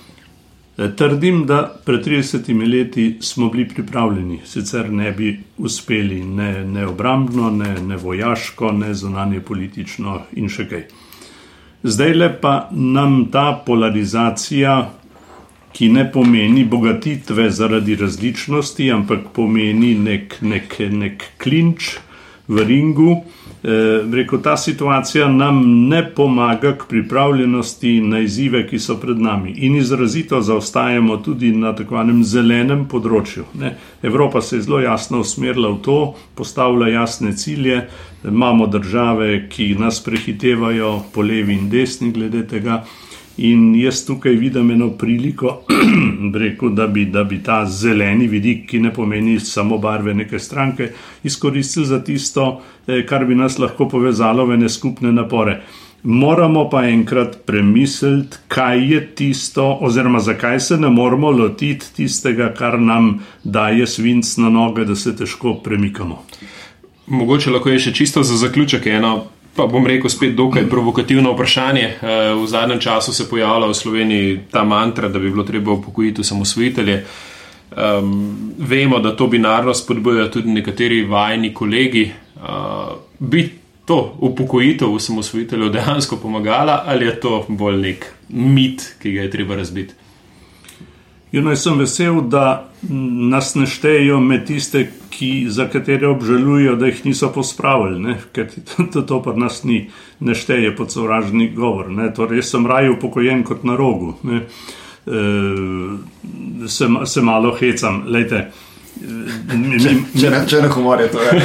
Trdim, 0.97 1.47
da 1.47 1.77
pred 1.85 2.05
30 2.07 2.73
leti 2.73 3.19
smo 3.21 3.49
bili 3.49 3.69
pripravljeni, 3.69 4.41
sicer 4.45 4.91
ne 4.91 5.13
bi 5.13 5.41
uspeli 5.59 6.25
ne, 6.25 6.65
ne 6.65 6.87
obrambno, 6.87 7.51
ne, 7.51 7.75
ne 7.81 7.97
vojaško, 7.97 8.73
ne 8.73 8.95
zunanje 8.95 9.41
politično 9.41 10.21
in 10.33 10.49
še 10.49 10.69
kaj. 10.69 10.87
Zdaj 11.83 12.15
le 12.15 12.29
pa 12.41 12.69
nam 12.71 13.27
ta 13.31 13.63
polarizacija, 13.67 14.91
ki 15.73 15.89
ne 15.89 16.07
pomeni 16.13 16.65
bogatitve 16.65 17.51
zaradi 17.51 17.97
različnosti, 17.97 18.91
ampak 18.93 19.33
pomeni 19.33 19.95
nek, 19.95 20.39
nek, 20.41 20.79
nek 20.91 21.25
klinč 21.39 21.97
v 22.49 22.65
ringu. 22.67 23.23
Eh, 23.65 24.03
Reko, 24.13 24.39
ta 24.39 24.57
situacija 24.57 25.29
nam 25.29 25.89
ne 25.89 26.03
pomaga 26.15 26.73
k 26.79 26.89
pripravljenosti 26.89 28.01
na 28.01 28.19
izzive, 28.19 28.65
ki 28.67 28.79
so 28.79 28.97
pred 28.99 29.21
nami, 29.21 29.55
in 29.57 29.77
izrazito 29.77 30.41
zaostajamo 30.41 31.17
tudi 31.17 31.53
na 31.53 31.71
tako 31.73 31.95
imenem 31.95 32.25
zelenem 32.25 32.83
področju. 32.91 33.45
Ne. 33.55 33.77
Evropa 34.03 34.43
se 34.43 34.57
je 34.57 34.65
zelo 34.67 34.81
jasno 34.83 35.21
usmerila 35.23 35.71
v 35.77 35.79
to, 35.83 36.01
postavlja 36.35 36.91
jasne 36.91 37.37
cilje, 37.39 37.85
imamo 38.27 38.67
države, 38.67 39.47
ki 39.49 39.77
nas 39.79 40.03
prehitevajo 40.03 41.05
po 41.15 41.23
levi 41.23 41.55
in 41.55 41.71
desni, 41.71 42.11
glede 42.13 42.43
tega. 42.51 42.83
In 43.37 43.75
jaz 43.75 44.05
tukaj 44.05 44.35
vidim 44.37 44.71
eno 44.71 44.91
priliko, 44.91 45.63
rekel, 46.43 46.75
da, 46.77 46.87
bi, 46.87 47.05
da 47.05 47.25
bi 47.25 47.39
ta 47.43 47.65
zeleni 47.67 48.27
vidik, 48.29 48.67
ki 48.69 48.81
ne 48.81 48.93
pomeni 48.93 49.39
samo 49.41 49.79
barve 49.79 50.15
neke 50.15 50.39
stranke, 50.39 50.91
izkoristil 51.25 51.85
za 51.85 52.03
tisto, 52.05 52.61
eh, 52.87 53.07
kar 53.09 53.25
bi 53.25 53.35
nas 53.35 53.59
lahko 53.59 53.89
povezalo 53.89 54.47
v 54.47 54.61
ene 54.61 54.69
skupne 54.69 55.13
napore. 55.13 55.63
Moramo 56.03 56.69
pa 56.71 56.85
enkrat 56.85 57.37
premisliti, 57.47 58.37
kaj 58.49 58.93
je 58.93 59.01
tisto, 59.15 59.79
oziroma 59.81 60.21
zakaj 60.21 60.61
se 60.61 60.77
ne 60.77 60.91
moramo 60.91 61.31
lotiti 61.31 61.87
tistega, 61.97 62.53
kar 62.59 62.81
nam 62.81 63.21
daje 63.45 63.87
svinc 63.87 64.37
na 64.37 64.51
noge, 64.51 64.85
da 64.85 64.97
se 64.97 65.17
težko 65.17 65.55
premikamo. 65.65 66.25
Mogoče 67.07 67.51
lahko 67.51 67.71
je 67.71 67.79
še 67.79 67.93
čisto 67.95 68.23
za 68.23 68.37
zaključek 68.37 68.87
eno 68.87 69.23
Pa 69.57 69.67
bom 69.67 69.87
rekel 69.87 70.11
spet 70.11 70.35
dokaj 70.37 70.65
provokativno 70.69 71.33
vprašanje. 71.33 71.85
Eh, 71.85 72.35
v 72.35 72.47
zadnjem 72.47 72.81
času 72.81 73.13
se 73.13 73.29
pojavlja 73.31 73.67
v 73.69 73.75
Sloveniji 73.75 74.41
ta 74.51 74.65
mantra, 74.65 75.09
da 75.09 75.19
bi 75.19 75.31
bilo 75.31 75.45
treba 75.45 75.73
upokojiti 75.73 76.25
samosvojitelje. 76.25 77.05
Um, 77.73 78.55
vemo, 78.59 78.99
da 78.99 79.17
to 79.17 79.27
binarnost 79.27 79.85
spodbujajo 79.85 80.29
tudi 80.29 80.51
nekateri 80.53 81.05
vajni 81.05 81.55
kolegi. 81.55 82.11
Uh, 82.37 82.43
bi 83.19 83.49
to 83.85 84.17
upokojitev 84.21 84.99
samosvojiteljev 84.99 85.73
dejansko 85.73 86.17
pomagala 86.17 86.83
ali 86.87 87.07
je 87.07 87.21
to 87.21 87.45
bolj 87.49 87.81
nek 87.81 88.07
mit, 88.29 88.95
ki 89.03 89.13
ga 89.13 89.23
je 89.23 89.31
treba 89.31 89.57
razbiti? 89.57 89.95
Jaz 91.33 91.45
no, 91.45 91.55
sem 91.57 91.79
vesel, 91.81 92.21
da 92.29 92.69
nas 93.33 93.55
ne 93.57 93.65
štejejo 93.67 94.19
med 94.21 94.45
tiste, 94.51 94.83
ki, 95.13 95.47
za 95.49 95.65
katere 95.73 96.09
obžalujejo, 96.09 96.75
da 96.77 96.91
jih 96.91 97.05
niso 97.07 97.31
pospravili, 97.33 98.01
ne? 98.01 98.17
ker 98.37 98.51
to, 98.93 99.01
to 99.01 99.21
pa 99.25 99.33
nas 99.37 99.63
ni, 99.65 99.87
ne 100.21 100.37
šteje 100.37 100.75
pod 100.77 100.93
sovražni 100.93 101.49
govor. 101.57 101.89
Torej, 102.17 102.43
jaz 102.43 102.53
sem 102.53 102.69
raje 102.69 102.93
upokojen 102.93 103.45
kot 103.49 103.65
na 103.65 103.77
rogu. 103.81 104.15
E, 104.29 104.43
se, 106.69 106.89
se 107.07 107.25
malo 107.25 107.55
hecam. 107.57 108.05
Lejte, 108.07 108.51
Mi, 109.01 109.79
če, 110.21 110.31
ne, 110.31 110.41
če 110.47 110.61
ne 110.63 110.69
humorje, 110.69 111.09
to 111.13 111.23
je. 111.23 111.41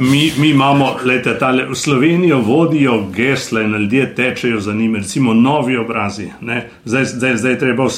mi, 0.00 0.32
mi 0.38 0.50
imamo, 0.54 0.94
lete, 1.04 1.34
tale, 1.38 1.66
v 1.68 1.76
Slovenijo 1.76 2.38
vodijo 2.46 3.00
gesle 3.14 3.64
in 3.64 3.74
ljudje 3.74 4.14
tečejo 4.14 4.60
za 4.60 4.72
njimi, 4.72 4.98
recimo 4.98 5.34
novi 5.34 5.76
obrazi. 5.76 6.30
Zdaj, 6.84 7.04
zdaj, 7.04 7.36
zdaj 7.36 7.58
treba 7.58 7.88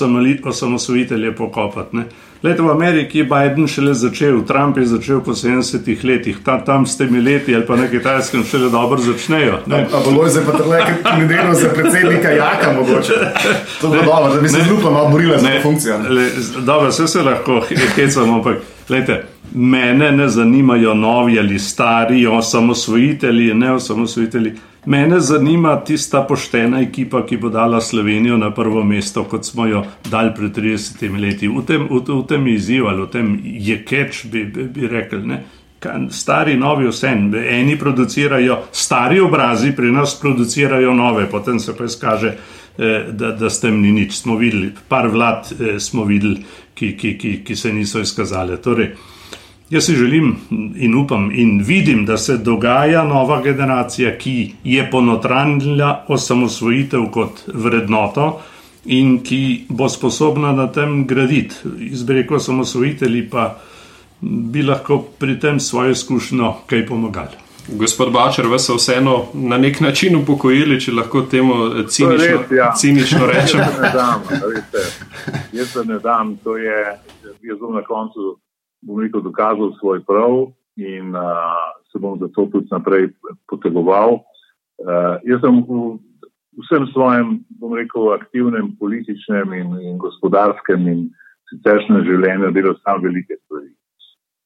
osamosvojitelje 0.45 1.35
pokopati. 1.37 1.97
Ne? 1.97 2.05
Leta 2.43 2.63
v 2.63 2.71
Ameriki 2.71 3.19
je 3.19 3.25
Biden 3.25 3.67
šele 3.69 3.95
začel, 3.95 4.45
Trump 4.45 4.77
je 4.77 4.87
začel 4.87 5.21
po 5.21 5.33
70 5.33 6.05
letih, 6.05 6.37
Ta, 6.45 6.59
tam 6.65 6.87
ste 6.87 7.07
mi 7.07 7.21
leti 7.21 7.55
ali 7.55 7.67
pa 7.67 7.77
na 7.77 7.89
kitajskem 7.89 8.45
šele 8.45 8.71
dobro 8.71 8.99
začnejo. 8.99 9.59
Ne, 9.67 9.87
pa 9.91 9.99
bo 10.05 10.29
zdaj 10.29 10.45
pa 10.45 10.53
tako 10.53 11.19
nedeljo 11.19 11.55
za 11.55 11.69
predsednika 11.69 12.31
Jaka 12.31 12.73
mogoče. 12.73 13.15
To 13.81 13.89
bo 13.89 13.97
dobro, 13.97 14.35
da 14.35 14.41
bi 14.41 14.49
se 14.49 14.63
zelo 14.63 14.91
malo 14.91 15.09
borila 15.09 15.39
za 15.39 15.49
funkcijo. 15.63 15.99
Dobro, 16.59 16.89
vse 16.89 17.09
se 17.09 17.23
lahko 17.23 17.63
hecamo, 17.97 18.35
ampak 18.35 18.76
Lejte, 18.89 19.25
mene 19.55 20.13
ne 20.13 20.29
zanimajo 20.29 20.95
novi 20.95 21.39
ali 21.39 21.59
stari, 21.59 22.27
osamosvojitelji, 22.27 23.55
ne 23.55 23.73
osamosvojitelji. 23.73 24.53
Mene 24.87 25.21
zanima 25.21 25.77
tista 25.85 26.23
poštena 26.23 26.81
ekipa, 26.81 27.27
ki 27.27 27.37
bo 27.37 27.49
dala 27.49 27.81
Slovenijo 27.81 28.37
na 28.37 28.53
prvo 28.55 28.85
mesto, 28.85 29.25
kot 29.25 29.45
smo 29.45 29.67
jo 29.67 29.85
dali 30.11 30.31
pred 30.37 30.57
30 30.57 31.19
leti. 31.21 31.49
V 31.49 31.65
tem, 31.67 31.89
v, 31.91 32.01
v 32.07 32.27
tem 32.29 32.47
izzivu 32.47 32.87
ali 32.87 33.03
v 33.03 33.07
tem 33.11 33.41
je 33.43 33.81
keč, 33.85 34.25
bi, 34.31 34.45
bi, 34.45 34.69
bi 34.71 34.87
rekli. 34.89 35.27
Ne? 35.27 35.43
Stari, 36.11 36.55
novi, 36.57 36.87
vse. 36.89 37.11
Eni 37.51 37.79
producirajo 37.79 38.61
stari 38.73 39.21
obrazi, 39.21 39.73
pri 39.77 39.91
nas 39.93 40.15
producirajo 40.21 40.95
nove, 40.95 41.27
potem 41.31 41.59
se 41.59 41.77
pa 41.77 41.85
izkaže, 41.85 42.29
eh, 42.29 42.66
da, 43.13 43.33
da 43.33 43.51
s 43.51 43.61
tem 43.61 43.81
ni 43.81 43.93
nič. 43.93 44.17
Smo 44.21 44.37
videli, 44.37 44.73
par 44.89 45.09
vlad 45.09 45.53
eh, 45.53 45.77
smo 45.81 46.05
videli, 46.05 46.45
ki, 46.75 46.97
ki, 46.97 47.15
ki, 47.19 47.37
ki 47.45 47.57
se 47.57 47.73
niso 47.73 48.01
izkazale. 48.01 48.61
Torej, 48.63 48.95
Jaz 49.71 49.85
si 49.85 49.97
želim 49.99 50.37
in 50.79 50.95
upam 50.95 51.31
in 51.35 51.63
vidim, 51.67 52.05
da 52.07 52.17
se 52.17 52.37
dogaja 52.39 53.05
nova 53.05 53.43
generacija, 53.43 54.13
ki 54.19 54.53
je 54.65 54.85
ponotranila 54.91 56.05
osamosvojitev 56.09 57.09
kot 57.11 57.43
vrednoto 57.55 58.41
in 58.85 59.19
ki 59.27 59.65
bo 59.69 59.89
sposobna 59.89 60.53
na 60.53 60.69
tem 60.73 61.07
graditi. 61.07 61.55
Izbreko 61.81 62.39
osamosvojitelji 62.39 63.25
pa 63.31 63.59
bi 64.21 64.63
lahko 64.63 65.01
pri 65.19 65.41
tem 65.41 65.61
svojo 65.61 65.91
izkušnjo 65.91 66.53
kaj 66.67 66.87
pomagali. 66.87 67.46
Gospod 67.69 68.13
Bačer, 68.13 68.47
vas 68.47 68.67
so 68.67 68.77
vseeno 68.77 69.25
na 69.35 69.59
nek 69.59 69.81
način 69.81 70.17
upokojili, 70.17 70.81
če 70.81 70.93
lahko 70.93 71.23
temu 71.31 71.55
cinično, 71.89 72.41
res, 72.41 72.51
ja. 72.55 72.71
cinično 72.79 73.27
rečem. 73.27 73.61
Jaz 73.67 73.75
se 73.75 73.83
ne 73.83 73.91
dam, 73.93 74.23
jaz 75.53 75.73
se 75.73 75.85
ne 75.85 75.99
dam, 75.99 76.37
to 76.45 76.57
je, 76.57 76.79
jaz 77.43 77.59
bom 77.59 77.75
na 77.75 77.83
koncu 77.83 78.37
bom 78.87 79.01
rekel, 79.03 79.21
dokazal 79.21 79.73
svoj 79.81 80.05
prav 80.07 80.53
in 80.77 81.15
uh, 81.17 81.23
se 81.93 81.99
bom 81.99 82.19
zato 82.21 82.47
tudi 82.53 82.69
naprej 82.71 83.09
potegoval. 83.51 84.21
Uh, 84.79 85.17
jaz 85.25 85.41
sem 85.43 85.63
v 85.67 85.97
vsem 86.63 86.87
svojem, 86.93 87.41
bom 87.61 87.75
rekel, 87.75 88.13
aktivnem 88.13 88.77
političnem 88.79 89.53
in, 89.53 89.75
in 89.81 89.99
gospodarskem 89.99 90.87
in 90.89 91.09
siceršnjem 91.51 92.05
življenju 92.07 92.53
delal 92.55 92.79
sam 92.85 93.03
velike 93.03 93.37
stvari. 93.45 93.71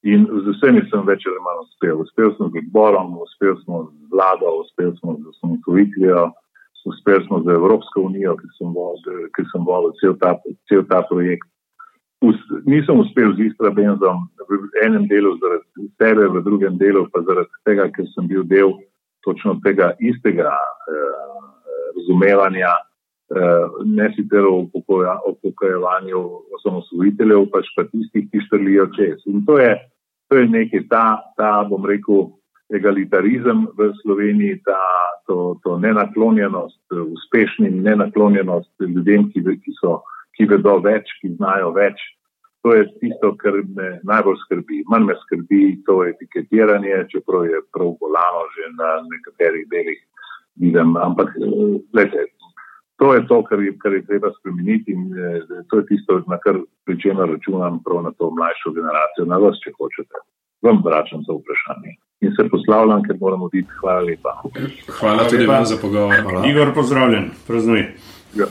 In 0.08 0.24
z 0.24 0.54
vsemi 0.56 0.80
sem 0.88 1.02
več 1.04 1.26
ali 1.28 1.40
manj 1.44 1.64
uspel. 1.66 1.98
Uspel 2.00 2.30
sem 2.36 2.48
z 2.48 2.62
odborom, 2.64 3.18
uspel 3.20 3.56
sem 3.60 3.88
z 3.88 4.12
vlado, 4.12 4.54
uspel 4.62 4.94
sem 4.96 5.16
z 5.18 5.32
osamosvojitvijo, 5.34 6.22
uspel 6.88 7.20
sem 7.26 7.42
z 7.44 7.56
Evropsko 7.58 8.06
unijo, 8.08 8.36
ki 8.40 8.48
sem 8.56 9.64
vodil 9.66 9.92
cel, 10.00 10.16
cel 10.70 10.86
ta 10.88 11.02
projekt 11.10 11.50
nisem 12.64 13.00
uspel 13.00 13.32
z 13.36 13.48
Istrabenzom 13.48 14.28
v 14.48 14.68
enem 14.84 15.08
delu 15.08 15.38
zaradi 15.40 15.88
sebe, 15.96 16.28
v 16.28 16.44
drugem 16.44 16.76
delu 16.76 17.08
pa 17.08 17.24
zaradi 17.24 17.48
tega, 17.64 17.88
ker 17.88 18.04
sem 18.12 18.28
bil 18.28 18.44
del 18.44 18.76
točno 19.24 19.56
tega 19.64 19.92
istega 20.00 20.52
eh, 20.52 21.40
razumevanja, 21.96 22.72
ne 23.86 24.08
sicer 24.16 24.46
o 24.46 24.66
upokojevanju 25.30 26.20
osamosvojiteljev, 26.58 27.46
pač 27.52 27.70
pa 27.76 27.86
tistih, 27.86 28.26
ki 28.30 28.42
štrlijo 28.46 28.88
čez. 28.96 29.22
In 29.30 29.44
to 29.46 29.58
je, 29.60 29.74
to 30.28 30.40
je 30.40 30.48
nekaj, 30.50 30.86
ta, 30.90 31.04
ta, 31.38 31.50
bom 31.70 31.86
rekel, 31.86 32.30
egalitarizem 32.74 33.66
v 33.78 33.90
Sloveniji, 34.02 34.60
ta, 34.66 34.78
to, 35.26 35.58
to 35.62 35.78
nenaklonjenost 35.78 36.98
uspešnim, 37.02 37.82
nenaklonjenost 37.86 38.70
ljudem, 38.86 39.30
ki, 39.30 39.42
ki 39.62 39.76
so 39.78 40.00
ki 40.40 40.48
vedo 40.48 40.78
več, 40.80 41.10
ki 41.20 41.34
znajo 41.36 41.74
več. 41.76 42.00
To 42.64 42.74
je 42.76 42.86
tisto, 43.00 43.32
kar 43.40 43.56
me 43.76 43.90
najbolj 44.08 44.38
skrbi. 44.44 44.82
Manj 44.92 45.06
me 45.08 45.16
skrbi 45.22 45.60
to 45.86 46.00
etiketiranje, 46.08 47.06
čeprav 47.12 47.46
je 47.48 47.60
prav 47.72 47.94
bolano 48.00 48.44
že 48.56 48.68
na 48.76 48.90
nekaterih 49.04 49.66
delih. 49.72 50.00
Vidim. 50.60 50.96
Ampak, 51.00 51.32
gledajte, 51.40 52.26
to 53.00 53.14
je 53.14 53.20
to, 53.26 53.38
kar 53.48 53.58
je, 53.62 53.72
kar 53.82 53.92
je 53.92 54.06
treba 54.06 54.28
spremeniti 54.38 54.92
in 54.92 55.02
eh, 55.16 55.64
to 55.68 55.80
je 55.80 55.86
tisto, 55.90 56.20
na 56.32 56.36
kar 56.44 56.54
pri 56.84 57.00
čemer 57.02 57.26
računam 57.34 57.80
prav 57.84 58.02
na 58.02 58.12
to 58.18 58.28
mlajšo 58.38 58.74
generacijo, 58.76 59.24
na 59.32 59.38
vas, 59.44 59.56
če 59.64 59.72
hočete. 59.78 60.20
Vam 60.66 60.82
vračam 60.84 61.24
za 61.26 61.32
vprašanje. 61.38 61.96
In 62.20 62.36
se 62.36 62.48
poslavljam, 62.52 63.02
ker 63.06 63.16
moramo 63.20 63.48
biti. 63.48 63.72
Hvala 63.80 64.02
lepa. 64.04 64.32
Hvala 64.98 65.24
tudi 65.28 65.46
vam 65.46 65.64
za 65.64 65.80
pogovor. 65.80 66.44
Igor, 66.50 66.74
pozdravljen. 66.74 67.30
Praznuj. 67.46 67.86
Ja. 68.36 68.46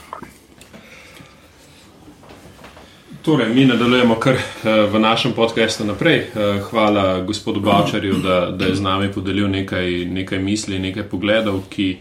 Torej, 3.21 3.53
mi 3.53 3.65
nadaljujemo 3.69 4.15
kar 4.15 4.33
eh, 4.33 4.81
v 4.93 4.99
našem 4.99 5.37
podkastu 5.37 5.85
naprej. 5.85 6.17
Eh, 6.17 6.59
hvala 6.71 7.21
gospodu 7.21 7.59
Bavčarju, 7.59 8.17
da, 8.23 8.51
da 8.51 8.65
je 8.65 8.75
z 8.75 8.81
nami 8.81 9.13
podelil 9.13 9.47
nekaj, 9.47 10.05
nekaj 10.09 10.39
misli, 10.39 10.79
nekaj 10.79 11.05
pogledov, 11.11 11.61
ki, 11.69 11.97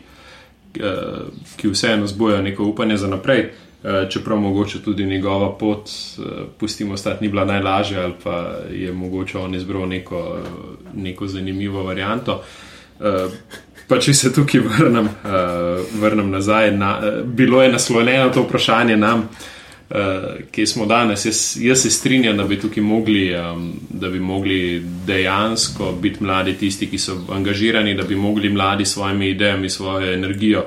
ki 1.56 1.68
vseeno 1.68 2.06
zbujajo 2.06 2.42
neko 2.42 2.64
upanje 2.64 2.96
za 2.96 3.08
naprej. 3.08 3.50
Čeprav 4.10 4.38
mogoče 4.38 4.82
tudi 4.82 5.06
njegova 5.06 5.52
pot, 5.58 5.90
pustimo 6.58 6.96
stati, 6.96 7.24
ni 7.24 7.30
bila 7.30 7.44
najlažja, 7.44 8.02
ali 8.02 8.14
pa 8.24 8.54
je 8.72 8.92
mogoče 8.92 9.38
on 9.38 9.54
izbral 9.54 9.88
neko, 9.88 10.38
neko 10.94 11.26
zanimivo 11.26 11.82
varianto. 11.82 12.42
Pa 13.88 13.98
če 13.98 14.14
se 14.14 14.32
tukaj 14.34 14.60
vrnem, 14.60 15.08
vrnem 16.00 16.30
nazaj, 16.30 16.72
na, 16.76 16.98
bilo 17.24 17.62
je 17.62 17.72
naslovljeno 17.72 18.28
to 18.34 18.42
vprašanje 18.42 18.96
nam 18.96 19.28
uh, 19.90 19.96
kje 20.50 20.66
smo 20.66 20.86
danes. 20.86 21.24
Jaz, 21.24 21.56
jaz 21.60 21.82
se 21.82 21.90
strinjam, 21.90 22.36
da 22.36 22.44
bi 22.44 22.60
tukaj 22.60 22.82
mogli, 22.82 23.34
um, 23.36 23.72
da 23.90 24.08
bi 24.08 24.20
mogli 24.20 24.82
dejansko 25.06 25.92
biti 26.02 26.24
mladi 26.24 26.54
tisti, 26.54 26.86
ki 26.86 26.98
so 26.98 27.20
angažirani, 27.32 27.94
da 27.94 28.02
bi 28.02 28.16
mogli 28.16 28.48
mladi 28.48 28.84
s 28.84 28.92
svojimi 28.92 29.30
idejami, 29.30 29.70
svojo 29.70 30.12
energijo 30.12 30.64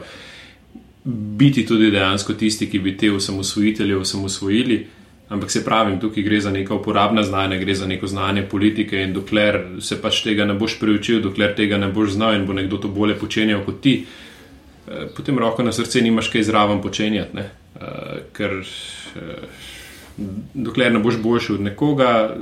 biti 1.05 1.65
tudi 1.65 1.91
dejansko 1.91 2.33
tisti, 2.33 2.69
ki 2.69 2.79
bi 2.79 2.97
te 2.97 3.11
osamosvojitelje 3.11 3.97
osamosvojili. 3.97 4.87
Ampak 5.29 5.51
se 5.51 5.65
pravim, 5.65 5.99
tukaj 5.99 6.23
gre 6.23 6.41
za 6.41 6.51
neka 6.51 6.75
uporabna 6.75 7.23
znanja, 7.23 7.57
gre 7.57 7.75
za 7.75 7.87
neko 7.87 8.07
znanje 8.07 8.41
politike 8.41 9.01
in 9.01 9.13
dokler 9.13 9.61
se 9.79 10.01
pač 10.01 10.21
tega 10.23 10.45
ne 10.45 10.53
boš 10.53 10.75
preučil, 10.79 11.21
dokler 11.21 11.55
tega 11.55 11.77
ne 11.77 11.87
boš 11.87 12.11
znal 12.17 12.35
in 12.35 12.45
bo 12.45 12.53
nekdo 12.53 12.77
to 12.77 12.87
bolje 12.87 13.15
počenjal 13.15 13.63
kot 13.65 13.79
ti, 13.81 14.05
eh, 14.87 15.07
potem 15.17 15.39
roko 15.39 15.63
na 15.63 15.71
srce 15.71 16.01
nimaš 16.01 16.27
kaj 16.27 16.43
zraven 16.43 16.81
počenjati. 16.81 17.47
Ker 18.33 18.51
Eh, 18.51 18.61
dokler 20.53 20.93
ne 20.93 20.99
boš 20.99 21.17
boljši 21.17 21.53
od 21.53 21.61
nekoga, 21.61 22.35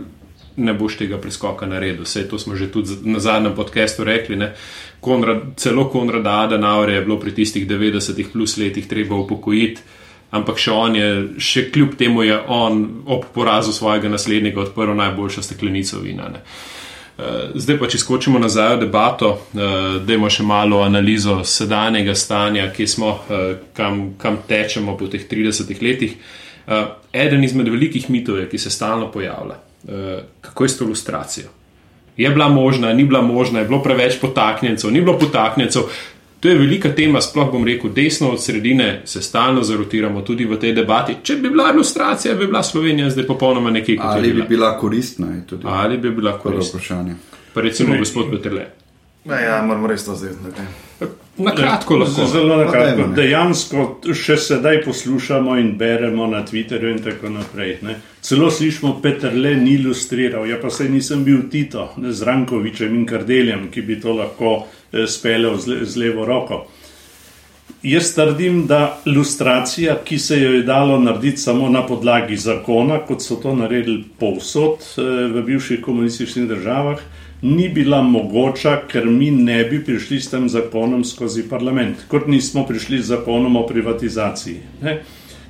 ne 0.57 0.73
boš 0.73 0.97
tega 0.97 1.17
preskoka 1.17 1.65
naredil. 1.65 2.03
Vse 2.03 2.27
to 2.29 2.39
smo 2.39 2.55
že 2.55 2.71
tudi 2.71 2.97
na 3.03 3.19
zadnjem 3.19 3.55
podkastu 3.55 4.03
rekli. 4.03 4.39
Konrad, 4.99 5.41
celo 5.57 5.89
Konrad 5.89 6.27
Adenauer 6.27 6.89
je 6.89 7.01
bilo 7.01 7.19
pri 7.19 7.31
tistih 7.35 7.67
90-ih 7.67 8.27
plus 8.33 8.57
letih 8.57 8.87
treba 8.87 9.15
upokojiti, 9.15 9.81
ampak 10.31 10.57
še 10.57 10.71
on 10.71 10.95
je, 10.95 11.27
še 11.39 11.69
kljub 11.71 11.95
temu 11.95 12.23
je 12.23 12.39
on 12.47 13.03
ob 13.05 13.25
porazu 13.33 13.73
svojega 13.73 14.09
naslednika 14.09 14.59
odprl 14.59 14.93
najboljšo 14.95 15.41
steklenico 15.41 15.99
vina. 16.03 16.27
Ne. 16.29 16.43
Eh, 17.19 17.51
zdaj 17.55 17.79
pa, 17.79 17.87
če 17.87 17.99
skočimo 17.99 18.39
nazaj 18.39 18.75
v 18.75 18.81
debato, 18.85 19.31
eh, 19.31 19.99
da 20.05 20.13
imamo 20.13 20.29
še 20.29 20.43
malo 20.43 20.83
analizo 20.83 21.41
sedanjega 21.43 22.15
stanja, 22.15 22.71
smo, 22.87 23.19
kam, 23.73 24.13
kam 24.17 24.37
tečemo 24.47 24.97
po 24.97 25.07
teh 25.07 25.27
30 25.27 25.81
letih. 25.81 26.15
Uh, 26.69 26.75
eden 27.13 27.43
izmed 27.43 27.67
velikih 27.67 28.09
mitov, 28.09 28.37
je, 28.37 28.49
ki 28.49 28.57
se 28.57 28.69
stalno 28.69 29.11
pojavlja, 29.11 29.55
uh, 29.55 30.19
kako 30.41 30.63
je 30.63 30.69
s 30.69 30.77
to 30.77 30.85
ilustracijo. 30.85 31.49
Je 32.17 32.29
bila 32.29 32.49
možna, 32.49 32.93
ni 32.93 33.03
bila 33.03 33.21
možna, 33.21 33.59
je 33.59 33.65
bilo 33.65 33.83
preveč 33.83 34.19
potaknjencev, 34.21 34.91
ni 34.91 35.01
bilo 35.01 35.17
potaknjencev. 35.19 35.81
To 36.39 36.49
je 36.49 36.55
velika 36.55 36.89
tema, 36.95 37.21
sploh 37.21 37.51
bom 37.51 37.65
rekel, 37.65 37.89
desno 37.95 38.29
od 38.29 38.43
sredine 38.43 39.01
se 39.05 39.21
stalno 39.21 39.63
zarotiramo 39.63 40.21
tudi 40.21 40.45
v 40.45 40.59
tej 40.59 40.73
debati. 40.73 41.15
Če 41.23 41.35
bi 41.35 41.49
bila 41.49 41.71
ilustracija, 41.73 42.35
bi 42.35 42.47
bila 42.47 42.63
Slovenija 42.63 43.09
zdaj 43.09 43.27
popolnoma 43.27 43.71
nekaj 43.71 43.97
kot 43.97 44.05
Ali 44.05 44.33
bi 44.33 44.43
bila 44.49 44.77
koristna? 44.77 45.27
Ali 45.63 45.97
bi 45.97 46.11
bila 46.11 46.37
koristna? 46.39 47.05
Pa 47.53 47.61
recimo 47.61 47.97
gospod 47.97 48.31
Petrle. 48.31 48.67
Ja, 49.25 49.61
moramo 49.65 49.87
res 49.87 50.05
to 50.05 50.15
zdaj. 50.15 50.31
Na 51.37 51.51
kratko, 51.55 51.97
lahko. 51.97 52.25
Zelo 52.27 52.57
na 52.57 52.71
kratko. 52.71 53.07
Dejansko 53.15 53.83
še 54.15 54.37
sedaj 54.39 54.81
poslušamo 54.83 55.57
in 55.59 55.73
beremo 55.79 56.27
na 56.27 56.41
Twitterju 56.47 56.91
in 56.95 57.03
tako 57.03 57.31
naprej. 57.35 57.77
Ne. 57.83 57.95
Celo 58.21 58.49
slišimo, 58.51 58.97
Peter 59.03 59.35
Le 59.35 59.55
ni 59.55 59.77
ilustriral, 59.79 60.47
ja 60.47 60.59
pa 60.61 60.71
se 60.71 60.89
nisem 60.89 61.23
bil 61.23 61.45
Tito 61.51 61.89
ne, 61.97 62.13
z 62.13 62.27
Rankovičem 62.27 62.95
in 62.95 63.05
Kardeljem, 63.07 63.69
ki 63.71 63.83
bi 63.87 63.99
to 63.99 64.15
lahko 64.15 64.53
eh, 64.91 65.07
speljal 65.07 65.59
z, 65.59 65.83
z 65.83 66.03
levo 66.03 66.27
roko. 66.27 66.65
Jaz 67.83 68.11
trdim, 68.15 68.65
da 68.67 68.97
ilustracija, 69.07 69.95
ki 70.03 70.17
se 70.19 70.41
jo 70.41 70.51
je 70.57 70.63
dalo 70.67 70.97
narediti 70.99 71.39
samo 71.39 71.69
na 71.69 71.85
podlagi 71.87 72.35
zakona, 72.37 72.99
kot 73.07 73.23
so 73.23 73.37
to 73.39 73.55
naredili 73.55 74.03
povsod 74.19 74.83
eh, 74.97 75.15
v 75.31 75.43
bivših 75.51 75.83
komunističnih 75.83 76.49
državah, 76.49 76.99
ni 77.41 77.69
bila 77.69 78.01
mogoča, 78.01 78.81
ker 78.87 79.05
mi 79.05 79.31
ne 79.31 79.63
bi 79.63 79.79
prišli 79.85 80.19
s 80.19 80.29
tem 80.29 80.49
zakonom 80.49 81.03
skozi 81.03 81.45
parlament, 81.49 82.05
kot 82.07 82.27
nismo 82.27 82.65
prišli 82.67 83.01
z 83.01 83.15
zakonom 83.15 83.55
o 83.55 83.65
privatizaciji. 83.67 84.59
Ne? 84.81 85.01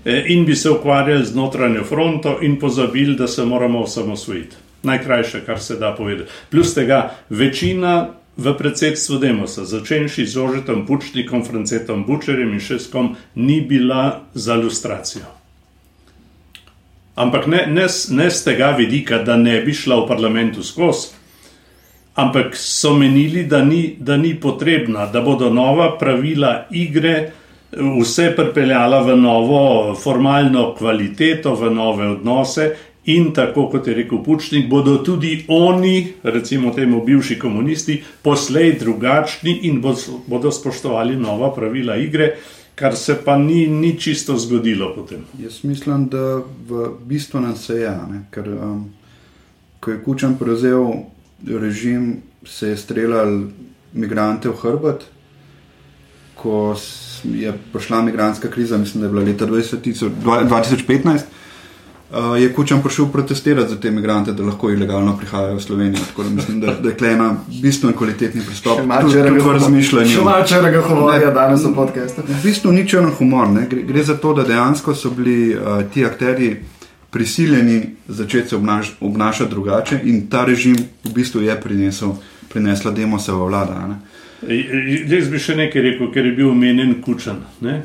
E, 0.06 0.24
in 0.28 0.46
bi 0.46 0.56
se 0.56 0.70
ukvarjali 0.70 1.26
z 1.26 1.36
notranjo 1.36 1.84
fronto 1.84 2.38
in 2.42 2.60
pozabili, 2.60 3.16
da 3.16 3.28
se 3.28 3.46
moramo 3.46 3.82
osamosvojiti. 3.82 4.56
Najkrajše, 4.84 5.42
kar 5.46 5.60
se 5.60 5.76
da 5.76 5.92
povedati. 5.92 6.32
Plus 6.50 6.74
tega, 6.74 7.16
večina 7.30 8.10
v 8.38 8.54
predsedstvu 8.58 9.18
Demosa, 9.18 9.66
začenši 9.66 10.26
z 10.26 10.38
Ožetom 10.38 10.86
Pučnikom, 10.88 11.44
Francetom 11.44 12.06
Bučerjem 12.06 12.54
in 12.54 12.60
Šeskom, 12.60 13.16
ni 13.36 13.62
bila 13.62 14.22
za 14.34 14.56
ilustracijo. 14.56 15.26
Ampak 17.16 17.48
ne, 17.48 17.66
ne, 17.68 17.88
ne 18.10 18.30
z 18.32 18.44
tega 18.44 18.72
vidika, 18.78 19.18
da 19.24 19.36
ne 19.36 19.60
bi 19.62 19.74
šla 19.76 19.98
v 20.00 20.08
parlamentu 20.08 20.64
skozi, 20.64 21.19
ampak 22.22 22.56
so 22.58 22.94
menili, 22.94 23.44
da 23.48 23.64
ni, 23.66 23.96
da 24.00 24.18
ni 24.18 24.36
potrebna, 24.40 25.06
da 25.06 25.22
bodo 25.22 25.50
nova 25.54 25.98
pravila 26.00 26.66
igre 26.72 27.32
vse 27.72 28.34
pripeljala 28.36 29.02
v 29.04 29.16
novo 29.18 29.96
formalno 29.96 30.74
kvaliteto, 30.78 31.56
v 31.56 31.74
nove 31.74 32.08
odnose. 32.08 32.70
In 33.10 33.32
tako 33.34 33.70
kot 33.72 33.88
je 33.88 33.94
rekel 33.96 34.20
Pučnik, 34.24 34.68
bodo 34.70 34.98
tudi 35.04 35.46
oni, 35.48 36.14
recimo 36.24 36.72
temu 36.76 37.02
bivši 37.06 37.40
komunisti, 37.40 37.96
poslej 38.22 38.76
drugačni 38.80 39.60
in 39.70 39.82
bodo 40.28 40.52
spoštovali 40.52 41.16
nova 41.16 41.50
pravila 41.56 41.96
igre, 41.98 42.36
kar 42.76 42.96
se 42.96 43.16
pa 43.26 43.38
ni, 43.38 43.68
ni 43.68 43.96
čisto 44.00 44.38
zgodilo 44.38 44.92
potem. 44.96 45.26
Jaz 45.40 45.64
mislim, 45.64 46.08
da 46.08 46.42
v 46.70 46.92
bistvu 47.06 47.42
nas 47.42 47.70
je, 47.70 47.82
ja, 47.82 47.98
ker 48.32 48.48
um, 48.50 48.86
ko 49.80 49.92
je 49.92 50.04
Kučan 50.04 50.38
prevzel 50.38 50.86
režim, 51.48 52.22
se 52.46 52.70
je 52.70 52.78
streljal 52.78 53.42
imigrante 53.96 54.50
v 54.50 54.56
hrbet, 54.62 55.06
ko 56.36 56.76
je 57.24 57.54
prišla 57.74 58.00
imigranska 58.00 58.48
kriza, 58.48 58.78
mislim, 58.78 59.02
da 59.02 59.08
je 59.08 59.12
bila 59.12 59.24
leta 59.24 59.48
20, 59.48 60.10
2015. 60.24 61.20
Uh, 62.10 62.42
je 62.42 62.54
Kučan 62.54 62.82
prišel 62.82 63.06
protestirati 63.12 63.70
za 63.70 63.80
te 63.80 63.88
imigrante, 63.88 64.34
da 64.34 64.44
lahko 64.44 64.72
ilegalno 64.72 65.18
prihajajo 65.18 65.56
v 65.56 65.62
Slovenijo. 65.62 66.02
Tako 66.08 66.24
da 66.24 66.30
mislim, 66.30 66.60
da, 66.60 66.74
da 66.74 66.90
je 66.90 66.96
klena 66.96 67.36
bistveno 67.62 67.98
kvalitetni 67.98 68.42
pristop. 68.42 68.80
Tudi 69.02 69.18
v 69.18 69.52
razmišljanju. 69.54 70.16
Še 70.16 70.24
malo 70.26 70.48
črnega 70.48 70.82
humorja 70.82 71.30
danes 71.32 71.64
v 71.64 71.76
podkastu. 71.76 72.24
V 72.28 72.40
bistvu 72.44 72.72
ni 72.72 72.88
črn 72.88 73.12
humor. 73.20 73.54
Gre, 73.70 73.84
gre 73.84 74.04
za 74.04 74.18
to, 74.18 74.34
da 74.34 74.44
dejansko 74.44 74.96
so 74.96 75.14
bili 75.14 75.54
uh, 75.54 75.84
ti 75.94 76.06
akteri 76.06 76.56
prisiljeni 77.12 77.96
začeti 78.08 78.50
se 78.50 78.56
obnaš, 78.56 78.92
obnašati 79.00 79.50
drugače 79.50 80.00
in 80.04 80.28
ta 80.30 80.46
režim 80.46 80.76
v 81.04 81.14
bistvu 81.14 81.42
je 81.42 81.62
prinesel, 81.62 82.14
prinesla 82.50 82.92
demoseva 82.92 83.46
vlada. 83.46 84.00
Jaz 85.08 85.28
bi 85.30 85.40
še 85.40 85.56
nekaj 85.56 85.82
rekel, 85.82 86.12
ker 86.14 86.26
je 86.26 86.32
bil 86.32 86.52
omenjen 86.52 87.02
kučan. 87.02 87.44
Ne? 87.62 87.82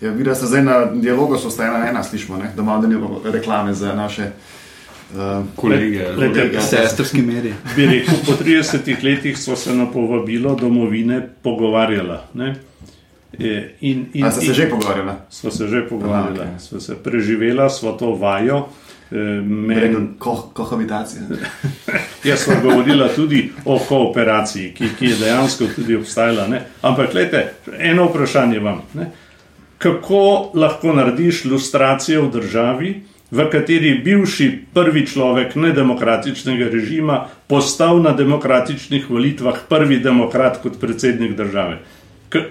Ja, 0.00 0.10
Vidim, 0.10 0.24
da 0.24 0.34
se 0.34 0.46
zdaj 0.46 0.62
na 0.62 0.84
dialogu 0.94 1.38
so 1.38 1.50
ena 1.62 1.88
ena 1.88 2.02
slišmo, 2.02 2.36
ne? 2.36 2.52
da 2.56 2.62
imamo 2.62 2.86
nekaj 2.86 3.32
reklame 3.32 3.74
za 3.74 3.94
naše. 3.94 4.30
Uh, 5.12 5.44
kolege, 5.56 6.06
sestrski 6.70 7.22
meri. 7.22 7.52
Bi 7.76 7.86
rekel, 7.86 8.14
po 8.26 8.32
30 8.32 9.04
letih 9.04 9.38
so 9.38 9.56
se 9.56 9.74
na 9.74 9.84
povabilo 9.90 10.54
domovine 10.54 11.20
pogovarjala. 11.42 12.24
Ne? 12.34 12.54
In, 13.38 14.06
in, 14.12 14.30
ste 14.30 14.40
se 14.40 14.54
že 14.54 14.70
pogovarjali? 14.70 15.12
Smo 15.30 15.50
se 15.50 15.68
že 15.68 15.88
pogovarjali, 15.88 16.38
okay. 16.38 16.58
smo 16.58 16.80
se 16.80 16.96
preživela, 17.02 17.70
smo 17.70 17.92
to 17.92 18.14
vajo. 18.14 18.68
E, 19.12 19.16
men... 19.44 20.14
Ko, 20.18 20.50
kohabitacija. 20.52 21.22
Jaz 22.28 22.44
sem 22.44 22.60
govorila 22.62 23.08
tudi 23.08 23.50
o 23.64 23.78
kooperaciji, 23.88 24.72
ki, 24.74 24.88
ki 24.98 25.06
je 25.06 25.16
dejansko 25.16 25.64
tudi 25.76 25.96
obstajala. 25.96 26.46
Ne? 26.48 26.62
Ampak, 26.82 27.12
gledajte, 27.12 27.72
eno 27.78 28.06
vprašanje 28.10 28.60
vam. 28.60 28.82
Ne? 28.94 29.10
Kako 29.78 30.52
lahko 30.54 30.92
narediš 30.92 31.44
ilustracijo 31.44 32.26
v 32.26 32.30
državi, 32.36 32.92
v 33.32 33.48
kateri 33.50 33.94
bivši 34.04 34.48
prvi 34.74 35.06
človek 35.08 35.56
nedemokratičnega 35.56 36.68
režima 36.68 37.24
postal 37.48 38.02
na 38.02 38.12
demokratičnih 38.12 39.10
volitvah 39.10 39.64
prvi 39.68 39.98
demokrat 40.04 40.60
kot 40.62 40.80
predsednik 40.80 41.36
države? 41.36 41.80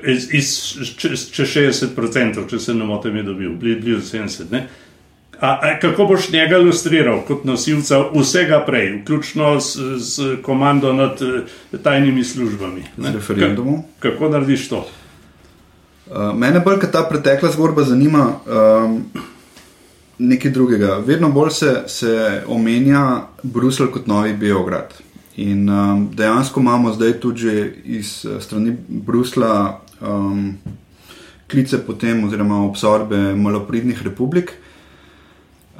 Iz, 0.08 0.28
iz, 0.34 0.52
čez, 0.98 1.28
čez 1.32 1.50
60%, 1.50 2.48
če 2.50 2.60
se 2.60 2.74
ne 2.74 2.86
motim, 2.86 3.16
je 3.16 3.24
dobil, 3.24 3.56
blizu 3.60 4.02
70%. 4.18 4.62
A, 5.42 5.60
a 5.62 5.80
kako 5.80 6.06
boš 6.06 6.30
njega 6.30 6.58
ilustriral 6.58 7.22
kot 7.26 7.46
nosilca 7.46 8.04
vsega 8.14 8.60
prej, 8.66 8.92
vključno 9.02 9.62
s, 9.62 9.78
s 9.98 10.20
komando 10.42 10.94
nad 10.94 11.22
uh, 11.22 11.80
tajnimi 11.84 12.24
službami? 12.24 12.84
Z 12.98 13.14
referendumom. 13.14 13.82
Ka, 14.00 14.12
kako 14.12 14.30
narediš 14.30 14.68
to? 14.70 14.86
Uh, 16.12 16.38
mene 16.38 16.60
bolj 16.60 16.80
kot 16.80 16.92
ta 16.92 17.02
pretekla 17.10 17.50
zgodba 17.52 17.84
zanima 17.84 18.28
um, 18.46 19.02
nekaj 20.18 20.52
drugega. 20.52 21.02
Vedno 21.06 21.32
bolj 21.32 21.50
se, 21.50 21.84
se 21.88 22.44
omenja 22.48 23.22
Bruselj 23.44 23.92
kot 23.92 24.08
novi 24.08 24.34
Beograd. 24.34 24.94
In 25.42 25.70
um, 25.70 26.06
dejansko 26.14 26.60
imamo 26.60 26.94
zdaj 26.94 27.20
tudi 27.24 27.54
iz 27.86 28.26
uh, 28.26 28.38
strani 28.42 28.76
Brusla 28.88 29.82
um, 30.02 30.58
klice 31.52 31.82
potem, 31.86 32.24
oziroma 32.24 32.64
obsorbe 32.66 33.18
malopridnih 33.36 34.04
republik. 34.04 34.54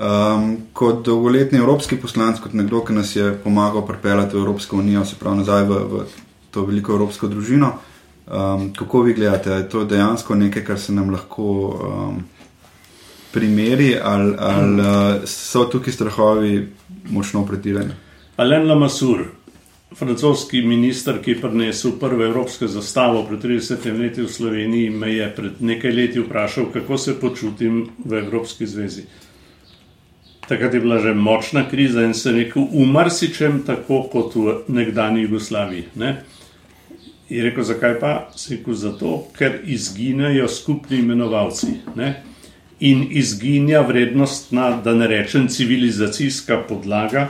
Um, 0.02 0.58
kot 0.74 1.06
dolgoletni 1.06 1.60
evropski 1.60 1.96
poslanec, 2.02 2.40
kot 2.42 2.54
nekdo, 2.58 2.82
ki 2.82 2.94
nas 2.94 3.16
je 3.16 3.36
pomagal 3.44 3.84
pripeljati 3.86 4.36
v 4.36 4.40
Evropsko 4.42 4.80
unijo, 4.82 5.06
se 5.06 5.16
pravi 5.20 5.44
nazaj 5.44 5.66
v, 5.70 5.82
v 5.92 6.06
to 6.52 6.64
veliko 6.66 6.96
evropsko 6.96 7.28
družino, 7.30 7.70
um, 8.26 8.72
kako 8.74 9.04
vi 9.06 9.14
gledate, 9.14 9.52
je 9.52 9.68
to 9.70 9.84
dejansko 9.86 10.36
nekaj, 10.36 10.64
kar 10.66 10.80
se 10.80 10.96
nam 10.96 11.12
lahko 11.14 11.46
um, 11.70 12.24
primeri, 13.32 13.94
ali, 14.04 14.34
ali 14.40 14.82
uh, 14.82 15.28
so 15.30 15.68
tukaj 15.70 15.94
strahovi 15.94 16.56
močno 17.14 17.46
pretirani? 17.46 17.94
Alen 18.42 18.66
Lamassur, 18.68 19.28
francoski 19.96 20.62
minister, 20.62 21.20
ki 21.24 21.32
je 21.32 21.42
prinesel 21.42 21.92
prvo 22.00 22.24
evropsko 22.26 22.68
zastavo 22.68 23.24
pred 23.28 23.44
30 23.44 24.00
leti 24.00 24.22
v 24.22 24.30
Sloveniji, 24.30 24.90
me 24.90 25.14
je 25.14 25.28
pred 25.36 25.60
nekaj 25.60 25.92
leti 25.92 26.20
vprašal, 26.20 26.72
kako 26.74 26.98
se 26.98 27.20
počutim 27.20 27.90
v 28.06 28.14
Evropski 28.24 28.68
zvezi. 28.68 29.04
Takrat 30.48 30.74
je 30.74 30.80
bila 30.80 31.00
že 31.00 31.14
močna 31.14 31.70
kriza 31.70 32.04
in 32.04 32.14
se 32.14 32.32
rekel, 32.32 32.68
umarsičem 32.72 33.64
tako 33.66 34.04
kot 34.12 34.36
v 34.36 34.56
nekdani 34.68 35.22
Jugoslaviji. 35.22 35.84
Ne? 35.96 36.24
Je 37.30 37.44
rekel, 37.44 37.64
zakaj 37.64 38.00
pa? 38.00 38.32
Se 38.36 38.56
rekel, 38.56 38.74
zato, 38.74 39.28
ker 39.38 39.62
izginejo 39.64 40.48
skupni 40.48 41.00
imenovalci. 41.00 41.68
Ne? 41.96 42.24
In 42.80 43.08
izginja 43.12 43.82
vrednostna, 43.82 44.82
da 44.84 44.96
ne 44.96 45.08
rečem, 45.08 45.48
civilizacijska 45.48 46.64
podlaga, 46.68 47.30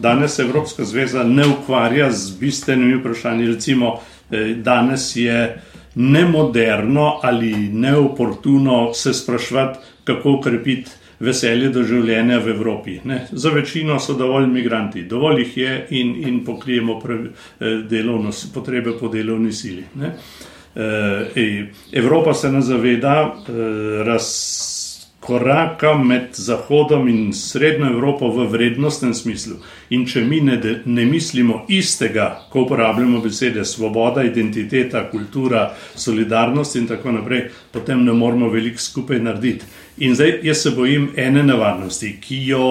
Danes 0.00 0.38
Evropska 0.38 0.84
zveza 0.84 1.24
ne 1.24 1.46
ukvarja 1.46 2.10
z 2.10 2.38
bistvenimi 2.40 2.96
vprašanji. 2.96 3.46
Recimo, 3.46 4.00
eh, 4.30 4.54
danes 4.54 5.16
je 5.16 5.62
nemoderno 5.94 7.20
ali 7.22 7.52
neoportuno 7.68 8.94
se 8.94 9.14
sprašvati, 9.14 9.78
kako 10.04 10.32
ukrepiti 10.32 10.90
veselje 11.20 11.68
do 11.68 11.82
življenja 11.82 12.38
v 12.38 12.48
Evropi. 12.48 13.00
Ne? 13.04 13.26
Za 13.32 13.50
večino 13.50 13.98
so 14.00 14.14
dovolj 14.14 14.44
imigranti, 14.44 15.02
dovolj 15.02 15.42
jih 15.42 15.56
je 15.56 15.86
in, 15.90 16.14
in 16.28 16.44
pokrijemo 16.44 17.00
pre, 17.00 17.14
eh, 17.14 17.82
delovno, 17.90 18.30
potrebe 18.54 18.96
po 19.00 19.08
delovni 19.08 19.52
sili. 19.52 19.84
Ne? 19.94 20.14
Eh, 20.76 21.66
Evropa 21.92 22.34
se 22.34 22.52
ne 22.52 22.62
zaveda 22.62 23.34
raz 24.06 24.22
koraka 25.20 25.94
med 25.94 26.28
Zahodom 26.32 27.08
in 27.08 27.32
Srednjo 27.32 27.86
Evropo 27.86 28.30
v 28.30 28.46
vrednostnem 28.48 29.14
smislu. 29.14 29.56
In 29.90 30.06
če 30.08 30.24
mi 30.24 30.40
ne, 30.40 30.56
ne 30.84 31.04
mislimo 31.04 31.64
istega, 31.68 32.46
ko 32.50 32.64
uporabljamo 32.64 33.20
besede 33.20 33.64
svoboda, 33.64 34.24
identiteta, 34.24 35.04
kultura, 35.10 35.68
solidarnost 35.94 36.76
in 36.80 36.88
tako 36.88 37.12
naprej, 37.18 37.50
potem 37.72 38.04
ne 38.04 38.16
moramo 38.16 38.48
veliko 38.48 38.80
skupaj 38.80 39.20
narediti. 39.20 39.68
In 39.98 40.16
zdaj 40.16 40.40
jaz 40.42 40.64
se 40.64 40.70
bojim 40.70 41.10
ene 41.16 41.44
nevarnosti, 41.44 42.16
ki 42.20 42.40
jo, 42.46 42.66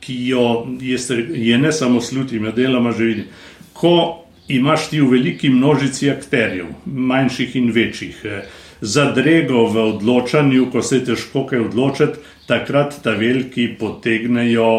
ki 0.00 0.16
jo 0.28 0.46
jaz, 0.80 1.10
je 1.34 1.58
ne 1.58 1.72
samo 1.72 2.00
slutim, 2.00 2.44
jo 2.44 2.52
deloma 2.52 2.92
že 2.92 3.04
vidim. 3.04 3.28
Ko 3.72 4.24
imaš 4.48 4.88
ti 4.90 5.00
v 5.00 5.10
veliki 5.10 5.50
množici 5.50 6.10
akterjev, 6.10 6.70
manjših 6.86 7.56
in 7.56 7.70
večjih, 7.74 8.24
eh, 8.24 8.42
zadrego 8.80 9.66
v 9.66 9.84
odločanju, 9.94 10.70
ko 10.70 10.82
se 10.82 11.00
je 11.00 11.04
težko 11.12 11.44
kaj 11.46 11.66
odločiti, 11.68 12.18
takrat 12.46 12.96
ta 13.02 13.14
veliki 13.18 13.68
potegnejo 13.78 14.70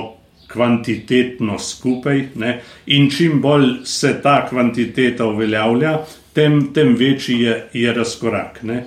kvantitetno 0.52 1.60
skupaj. 1.60 2.24
Ne? 2.36 2.60
In 2.86 3.10
čim 3.10 3.42
bolj 3.42 3.86
se 3.86 4.18
ta 4.24 4.42
kvantiteta 4.50 5.26
uveljavlja, 5.26 6.00
tem, 6.34 6.74
tem 6.74 6.96
večji 6.96 7.40
je, 7.40 7.56
je 7.74 7.94
razkorak. 7.94 8.64
Ne? 8.64 8.84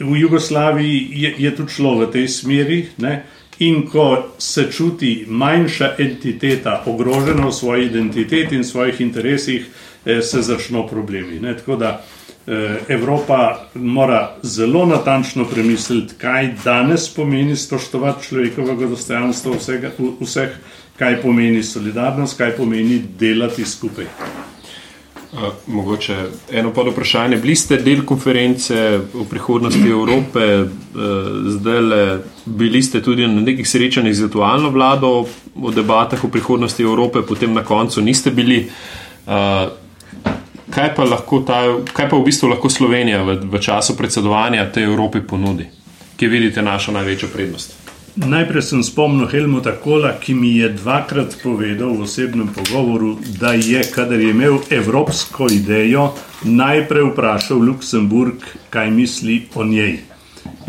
V 0.00 0.16
Jugoslaviji 0.16 1.08
je, 1.12 1.34
je 1.38 1.50
tudi 1.56 1.72
šlo 1.72 1.98
v 1.98 2.10
tej 2.12 2.28
smeri. 2.28 2.80
Ne? 2.98 3.22
In 3.60 3.82
ko 3.86 4.32
se 4.38 4.70
čuti 4.72 5.26
manjša 5.28 5.94
entiteta 5.98 6.82
ogrožena 6.86 7.46
v 7.46 7.52
svoji 7.52 7.90
identiteti 7.90 8.56
in 8.56 8.64
svojih 8.64 9.00
interesih, 9.00 9.66
eh, 10.04 10.22
se 10.22 10.42
začnejo 10.42 10.86
problemi. 10.88 11.40
Ne? 11.40 11.56
Tako 11.56 11.76
da 11.76 12.00
Evropa 12.88 13.68
mora 13.74 14.36
zelo 14.42 14.86
natančno 14.86 15.44
premisliti, 15.44 16.14
kaj 16.18 16.54
danes 16.64 17.08
pomeni 17.14 17.56
spoštovati 17.56 18.26
človekovega 18.26 18.88
dostojanstva 18.90 19.56
vsega, 19.56 19.92
vseh, 20.20 20.56
kaj 20.98 21.20
pomeni 21.22 21.62
solidarnost, 21.62 22.38
kaj 22.38 22.56
pomeni 22.56 22.98
delati 23.18 23.64
skupaj. 23.64 24.08
Uh, 25.30 25.38
mogoče 25.66 26.16
eno 26.52 26.72
pod 26.74 26.88
vprašanje. 26.90 27.36
Bili 27.36 27.54
ste 27.56 27.76
del 27.76 28.02
konference 28.04 28.98
o 29.14 29.24
prihodnosti 29.30 29.90
Evrope, 29.90 30.46
uh, 30.62 30.70
zdaj 31.54 31.80
le 31.80 32.00
bili 32.46 32.82
ste 32.82 33.02
tudi 33.02 33.28
na 33.28 33.40
nekih 33.40 33.68
srečanjih 33.68 34.14
z 34.14 34.26
aktualno 34.26 34.72
vlado 34.74 35.12
o 35.54 35.70
debatah 35.70 36.24
o 36.24 36.28
prihodnosti 36.28 36.82
Evrope, 36.82 37.22
potem 37.22 37.54
na 37.54 37.62
koncu 37.64 38.02
niste 38.02 38.30
bili. 38.30 38.66
Kaj, 40.70 40.94
pa 40.94 41.04
ta, 41.46 41.58
kaj 41.92 42.06
pa 42.08 42.16
v 42.16 42.24
bistvu 42.24 42.48
lahko 42.48 42.70
Slovenija 42.70 43.24
v, 43.26 43.40
v 43.42 43.58
času 43.58 43.96
predsedovanja 43.98 44.70
tej 44.70 44.86
Evropi 44.86 45.20
ponudi? 45.20 45.66
Kje 46.16 46.28
vidite 46.28 46.62
našo 46.62 46.92
največjo 46.92 47.28
prednost? 47.32 47.74
Najprej 48.20 48.62
sem 48.62 48.82
spomnil 48.82 49.26
Helmuta 49.30 49.72
Kola, 49.78 50.12
ki 50.18 50.34
mi 50.34 50.58
je 50.58 50.68
dvakrat 50.74 51.38
povedal 51.42 51.94
v 51.94 52.06
osebnem 52.06 52.50
pogovoru, 52.50 53.18
da 53.38 53.54
je, 53.54 53.82
kadar 53.86 54.20
je 54.20 54.30
imel 54.30 54.58
evropsko 54.70 55.46
idejo, 55.50 56.10
najprej 56.42 57.10
vprašal 57.12 57.62
Luksemburg, 57.62 58.42
kaj 58.70 58.90
misli 58.90 59.46
o 59.54 59.64
njej. 59.64 60.02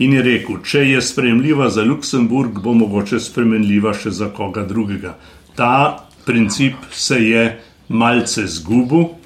In 0.01 0.13
je 0.13 0.21
rekel, 0.21 0.61
če 0.65 0.85
je 0.85 1.01
sprejemljiva 1.01 1.69
za 1.69 1.83
Luksemburg, 1.85 2.61
bo 2.61 2.73
mogoče 2.73 3.19
sprejemljiva 3.19 3.93
še 3.93 4.13
za 4.13 4.29
koga 4.33 4.65
drugega. 4.65 5.17
Ta 5.57 6.07
princip 6.25 6.77
se 6.93 7.19
je 7.21 7.43
malce 7.89 8.47
zgubil 8.47 9.20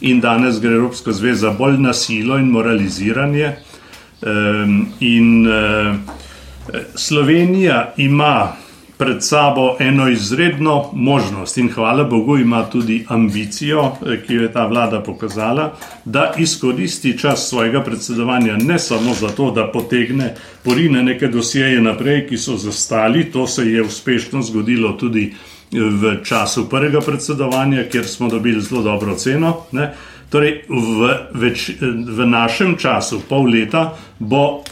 in 0.00 0.20
danes 0.20 0.60
gre 0.60 0.74
Evropska 0.74 1.12
zveza 1.12 1.50
bolj 1.50 1.78
na 1.78 1.92
silo 1.92 2.38
in 2.38 2.50
moraliziranje. 2.50 3.52
Um, 4.22 4.86
in, 5.00 5.46
uh, 5.46 5.94
Slovenija 6.94 7.92
ima 7.96 8.52
pred 8.98 9.16
sabo 9.24 9.76
eno 9.78 10.08
izredno 10.08 10.90
možnost 10.92 11.58
in 11.58 11.72
hvala 11.72 12.04
Bogu 12.04 12.38
ima 12.38 12.70
tudi 12.70 13.04
ambicijo, 13.08 13.92
ki 14.26 14.34
jo 14.34 14.42
je 14.42 14.52
ta 14.52 14.66
vlada 14.66 15.00
pokazala, 15.00 15.76
da 16.04 16.32
izkoristi 16.38 17.18
čas 17.18 17.48
svojega 17.48 17.82
predsedovanja 17.84 18.56
ne 18.56 18.78
samo 18.78 19.14
zato, 19.14 19.50
da 19.50 19.70
potegne, 19.72 20.34
porine 20.64 21.02
neke 21.02 21.28
dosjeje 21.28 21.80
naprej, 21.80 22.26
ki 22.28 22.38
so 22.38 22.56
zastali, 22.56 23.24
to 23.24 23.46
se 23.46 23.70
je 23.72 23.82
uspešno 23.82 24.42
zgodilo 24.42 24.92
tudi 24.92 25.34
v 25.72 26.14
času 26.24 26.68
prvega 26.68 27.00
predsedovanja, 27.00 27.88
kjer 27.92 28.06
smo 28.08 28.28
dobili 28.28 28.60
zelo 28.60 28.82
dobro 28.82 29.14
ceno. 29.14 29.56
Ne. 29.72 29.92
Torej, 30.28 30.64
v, 30.68 31.12
več, 31.40 31.70
v 31.80 32.26
našem 32.28 32.76
času, 32.76 33.22
pol 33.28 33.48
leta, 33.48 33.94
bo 34.18 34.64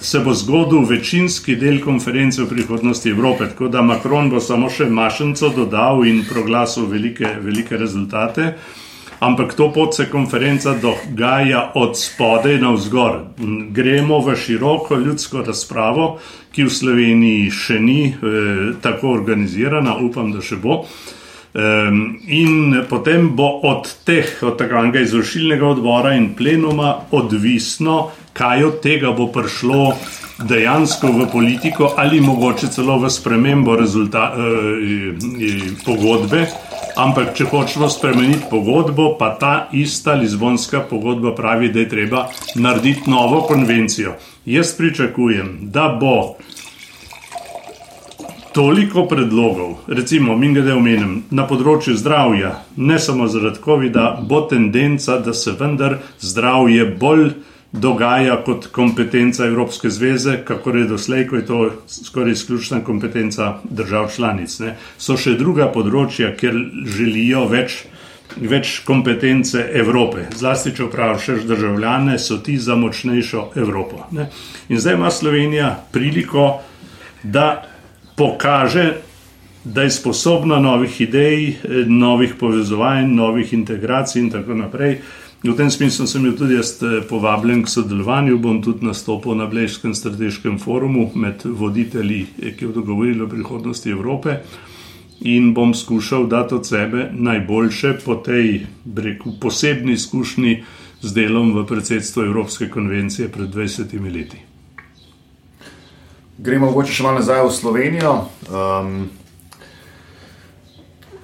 se 0.00 0.20
bo 0.24 0.32
zgodil 0.32 0.86
večinski 0.88 1.56
del 1.56 1.80
konference 1.84 2.42
o 2.42 2.46
prihodnosti 2.48 3.10
Evrope. 3.10 3.48
Tako 3.48 3.68
da 3.68 3.82
Macron 3.82 4.30
bo 4.30 4.40
samo 4.40 4.70
še 4.72 4.86
mašenco 4.88 5.50
dodal 5.52 6.06
in 6.08 6.22
proglasil 6.24 6.86
velike, 6.88 7.34
velike 7.44 7.76
rezultate. 7.76 8.54
Ampak 9.20 9.54
to 9.58 9.72
pot 9.74 9.94
se 9.94 10.06
konferenca 10.10 10.74
dogaja 10.78 11.72
od 11.74 11.98
spodaj 11.98 12.60
na 12.62 12.70
vzgor. 12.72 13.20
Gremo 13.70 14.20
v 14.22 14.36
široko 14.36 14.96
ljudsko 14.96 15.42
razpravo, 15.42 16.18
ki 16.54 16.68
v 16.68 16.74
Sloveniji 16.74 17.50
še 17.50 17.78
ni 17.82 18.00
eh, 18.08 18.74
tako 18.82 19.14
organizirana, 19.18 19.98
upam, 19.98 20.30
da 20.32 20.42
še 20.42 20.60
bo. 20.62 20.84
Um, 21.58 22.20
in 22.28 22.84
potem 22.90 23.30
bo 23.34 23.48
od 23.64 23.88
teh, 24.04 24.28
od 24.44 24.58
takega 24.60 25.00
izvršilnega 25.00 25.64
odbora 25.66 26.12
in 26.14 26.34
plenuma, 26.36 26.92
odvisno, 27.10 28.10
kaj 28.36 28.64
od 28.68 28.76
tega 28.84 29.14
bo 29.16 29.30
prišlo 29.32 29.94
dejansko 30.44 31.08
v 31.16 31.26
politiko 31.32 31.94
ali 31.96 32.20
mogoče 32.20 32.68
celo 32.70 32.98
v 33.02 33.10
spremembo 33.10 33.74
rezulta, 33.80 34.28
eh, 34.36 34.42
eh, 34.44 35.72
pogodbe. 35.86 36.46
Ampak, 36.98 37.28
če 37.38 37.44
hočemo 37.46 37.86
spremeniti 37.86 38.48
pogodbo, 38.50 39.12
pa 39.14 39.28
ta 39.38 39.52
ista 39.70 40.16
Lizbonska 40.18 40.80
pogodba 40.90 41.30
pravi, 41.30 41.68
da 41.70 41.84
je 41.84 41.88
treba 41.88 42.24
narediti 42.58 43.10
novo 43.10 43.44
konvencijo. 43.46 44.16
Jaz 44.46 44.72
pričakujem, 44.74 45.70
da 45.70 45.86
bo 46.00 46.34
toliko 48.52 49.04
predlogov, 49.06 49.76
recimo, 49.86 50.34
mi 50.36 50.50
ga 50.54 50.64
da 50.66 50.74
omenim, 50.74 51.20
na 51.30 51.46
področju 51.46 51.94
zdravja, 52.00 52.56
ne 52.76 52.98
samo 52.98 53.28
zaradi 53.30 53.62
COVID-a, 53.62 54.08
bo 54.26 54.40
tendenca, 54.50 55.20
da 55.22 55.30
se 55.30 55.54
vendar 55.54 56.00
zdravje 56.18 56.88
bolj 56.98 57.28
dogaja 57.72 58.36
kot 58.44 58.66
kompetenca 58.72 59.46
Evropske 59.46 59.90
zveze, 59.90 60.38
kako 60.44 60.70
je 60.70 60.84
doslej, 60.84 61.26
ko 61.28 61.36
je 61.36 61.46
to 61.46 61.70
skoraj 61.86 62.32
izključna 62.32 62.80
kompetenca 62.84 63.58
držav 63.70 64.10
članic. 64.16 64.58
Ne. 64.58 64.76
So 64.98 65.16
še 65.20 65.36
druga 65.36 65.68
področja, 65.72 66.32
kjer 66.36 66.56
želijo 66.88 67.44
več, 67.48 67.82
več 68.36 68.78
kompetence 68.88 69.66
Evrope. 69.72 70.28
Zlasti, 70.36 70.72
če 70.76 70.88
vprašaš 70.88 71.44
državljane, 71.48 72.18
so 72.18 72.40
ti 72.40 72.56
za 72.58 72.76
močnejšo 72.76 73.50
Evropo. 73.60 74.06
Ne. 74.16 74.30
In 74.68 74.80
zdaj 74.80 74.96
ima 74.96 75.12
Slovenija 75.12 75.74
priliko, 75.92 76.48
da 77.22 77.66
pokaže, 78.16 79.02
da 79.64 79.84
je 79.84 79.92
sposobna 79.92 80.56
novih 80.62 81.00
idej, 81.04 81.58
novih 81.86 82.34
povezovanj, 82.40 83.10
novih 83.12 83.52
integracij 83.52 84.22
in 84.22 84.30
tako 84.32 84.56
naprej. 84.56 85.00
V 85.42 85.54
tem 85.54 85.70
smislu 85.70 86.06
sem 86.06 86.22
bil 86.22 86.34
tudi 86.34 86.56
jaz 86.58 86.72
eh, 86.82 86.98
povabljen 87.06 87.62
k 87.62 87.70
sodelovanju. 87.70 88.38
Bom 88.42 88.58
tudi 88.62 88.86
nastopil 88.86 89.38
na 89.38 89.46
Blejskem 89.46 89.94
strateškem 89.94 90.58
forumu 90.58 91.10
med 91.14 91.44
voditelji, 91.44 92.26
eh, 92.42 92.56
ki 92.56 92.66
bodo 92.66 92.82
govorili 92.82 93.22
o 93.22 93.28
prihodnosti 93.30 93.90
Evrope. 93.90 94.40
In 95.20 95.54
bom 95.54 95.74
skušal 95.74 96.26
dati 96.26 96.54
od 96.54 96.66
sebe 96.66 97.10
najboljše 97.12 97.98
po 98.04 98.14
tej 98.14 98.66
breku, 98.84 99.32
posebni 99.40 99.92
izkušnji 99.92 100.64
z 101.00 101.14
delom 101.14 101.54
v 101.54 101.66
predsedstvu 101.66 102.22
Evropske 102.22 102.68
konvencije 102.68 103.28
pred 103.28 103.48
20 103.54 103.94
leti. 104.14 104.42
Gremo 106.38 106.66
mogoče 106.66 106.92
še 106.92 107.02
malo 107.02 107.18
nazaj 107.18 107.46
v 107.46 107.54
Slovenijo. 107.54 108.12
Um, 108.50 109.08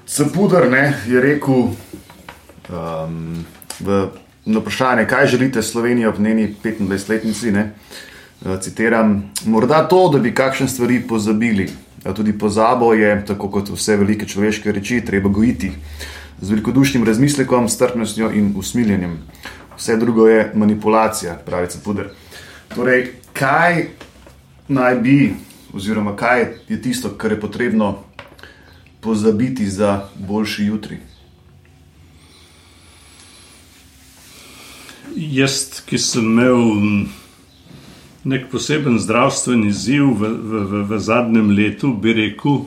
Cepudar 0.07 0.67
je 1.07 1.21
rekel, 1.21 1.71
um, 2.71 3.45
v, 3.81 4.09
na 4.45 4.61
vprašanje, 4.61 5.07
kaj 5.07 5.27
želite 5.27 5.63
Slovenijo 5.63 6.13
v 6.13 6.23
njeni 6.23 6.55
25-letnici. 6.65 7.53
Ne? 7.53 7.73
Eh, 8.45 8.61
citiram, 8.61 9.31
morda 9.47 9.89
to, 9.89 10.09
da 10.13 10.19
bi 10.19 10.35
kakšne 10.35 10.69
stvari 10.69 11.01
pozabili. 11.09 11.69
Tudi 12.17 12.39
pozabo 12.39 12.93
je, 12.93 13.25
tako 13.27 13.49
kot 13.49 13.71
vse 13.73 13.97
velike 13.97 14.27
človeške 14.29 14.73
reči, 14.73 15.01
treba 15.01 15.29
gojiti 15.29 15.73
z 16.41 16.51
velikodušnim 16.51 17.05
razmislekom, 17.05 17.69
strpnostjo 17.69 18.31
in 18.31 18.53
usmiljenjem. 18.57 19.19
Vse 19.77 19.97
drugo 19.97 20.29
je 20.29 20.51
manipulacija, 20.55 21.35
pravi 21.47 21.71
Cepuder. 21.71 22.11
Torej, 22.75 23.09
kaj 23.33 23.87
naj 24.69 24.95
bi, 25.01 25.35
oziroma 25.73 26.17
kaj 26.17 26.47
je 26.69 26.83
tisto, 26.83 27.09
kar 27.17 27.33
je 27.33 27.41
potrebno 27.41 27.99
pozabiti 29.01 29.71
za 29.71 30.09
boljši 30.19 30.67
jutri? 30.67 30.99
Jaz, 35.17 35.83
ki 35.87 35.99
sem 35.99 36.25
imel 36.27 37.07
nek 38.25 38.49
poseben 38.51 38.99
zdravstveni 38.99 39.73
ziv 39.73 40.15
v, 40.19 40.31
v, 40.31 40.63
v, 40.71 40.85
v 40.91 40.99
zadnjem 40.99 41.51
letu, 41.55 41.93
bi 41.93 42.15
rekel, 42.17 42.65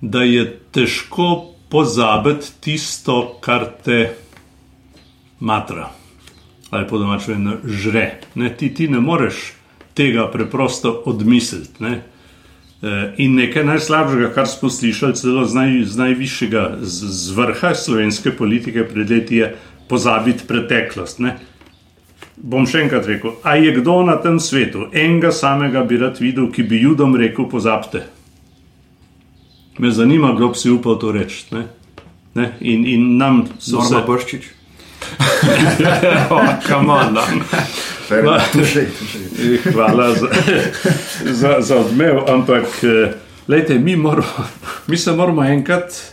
da 0.00 0.22
je 0.24 0.46
težko 0.72 1.54
pozabiti 1.72 2.54
tisto, 2.60 3.38
kar 3.40 3.68
te 3.84 4.14
matra 5.40 5.90
ali 6.72 6.86
po 6.88 6.98
domačem 6.98 7.34
rečeno 7.34 7.56
žre. 7.64 8.20
Ne, 8.34 8.48
ti, 8.56 8.74
ti 8.74 8.88
ne 8.88 9.00
moreš 9.00 9.52
tega 9.94 10.24
preprosto 10.32 11.02
odmisliti. 11.04 11.82
Ne. 11.84 11.92
E, 12.82 12.92
in 13.20 13.34
nekaj 13.36 13.64
najslabšega, 13.64 14.30
kar 14.32 14.48
smo 14.48 14.70
slišali, 14.72 15.14
celo 15.14 15.44
z, 15.44 15.54
naj, 15.54 15.84
z 15.84 16.00
najvišjega, 16.00 16.62
z, 16.80 17.10
z 17.12 17.36
vrha 17.36 17.74
slovenske 17.76 18.32
politike 18.32 18.86
pred 18.88 19.10
leti, 19.10 19.42
je, 19.42 19.50
pozabiti 19.92 20.46
preteklost. 20.48 21.20
Ne? 21.20 21.36
Bom 22.40 22.64
še 22.64 22.86
enkrat 22.86 23.04
rekel, 23.10 23.34
a 23.44 23.58
je 23.60 23.74
kdo 23.76 23.98
na 24.08 24.16
tem 24.24 24.38
svetu, 24.40 24.86
enega 24.96 25.28
samega 25.36 25.82
bi 25.84 25.98
rad 26.00 26.16
videl, 26.22 26.48
ki 26.48 26.64
bi 26.64 26.80
judom 26.80 27.12
rekel: 27.20 27.44
pozabite. 27.52 28.06
Me 29.78 29.92
zanima, 29.92 30.32
kdo 30.36 30.48
bi 30.54 30.60
si 30.62 30.72
upal 30.72 30.96
to 31.00 31.12
reči. 31.12 31.44
Ne? 31.52 31.66
Ne? 32.40 32.48
In, 32.64 32.86
in 32.88 33.04
nam 33.20 33.44
so 33.60 33.84
se 33.84 34.00
brščič. 34.06 34.48
Kamon, 36.68 37.18
Hvala 39.72 40.08
za, 40.14 40.28
za, 41.26 41.52
za 41.60 41.78
odmev, 41.82 42.22
ampak 42.30 42.80
lejte, 43.48 43.76
mi, 43.78 43.96
moramo, 43.96 44.46
mi 44.86 44.96
se 44.96 45.12
moramo 45.12 45.44
enkrat 45.44 46.11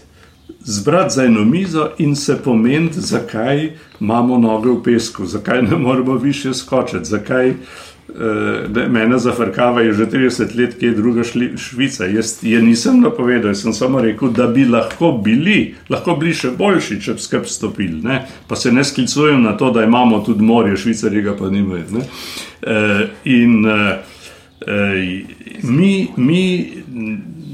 zbrati 0.59 1.13
za 1.13 1.23
eno 1.23 1.45
mizo 1.45 1.89
in 1.97 2.15
se 2.15 2.37
pomeniti, 2.43 3.01
zakaj 3.01 3.71
imamo 3.99 4.37
noge 4.37 4.69
v 4.69 4.83
pesku, 4.83 5.25
zakaj 5.25 5.61
ne 5.61 5.77
moremo 5.77 6.13
više 6.13 6.53
skočiti, 6.53 7.05
zakaj. 7.05 7.49
Uh, 7.49 7.55
mene 8.89 9.19
zafrkava 9.19 9.83
že 9.93 10.05
30 10.05 10.57
let, 10.57 10.79
ki 10.79 10.85
je 10.85 10.91
druga 10.91 11.23
šli, 11.23 11.51
Švica. 11.57 12.05
Jaz 12.05 12.39
je 12.41 12.61
nisem 12.61 13.01
napovedal, 13.01 13.53
sem 13.55 13.73
samo 13.73 14.01
rekel, 14.01 14.31
da 14.31 14.47
bi 14.47 14.65
lahko 14.65 15.11
bili, 15.23 15.75
lahko 15.89 16.15
bili 16.17 16.33
še 16.33 16.49
boljši, 16.57 16.97
če 17.01 17.13
bi 17.13 17.21
skrb 17.21 17.45
stopili. 17.45 18.01
Ne? 18.01 18.23
Pa 18.47 18.55
se 18.55 18.71
ne 18.71 18.83
sklicujem 18.83 19.43
na 19.43 19.53
to, 19.57 19.69
da 19.71 19.83
imamo 19.85 20.23
tudi 20.25 20.41
morje, 20.41 20.77
Švicarji 20.77 21.21
ga 21.21 21.35
pa 21.37 21.49
nimajo. 21.53 22.01
Uh, 22.01 23.05
in 23.29 23.61
uh, 23.65 24.01
uh, 24.65 25.69
mi, 25.69 26.07
mi 26.17 26.43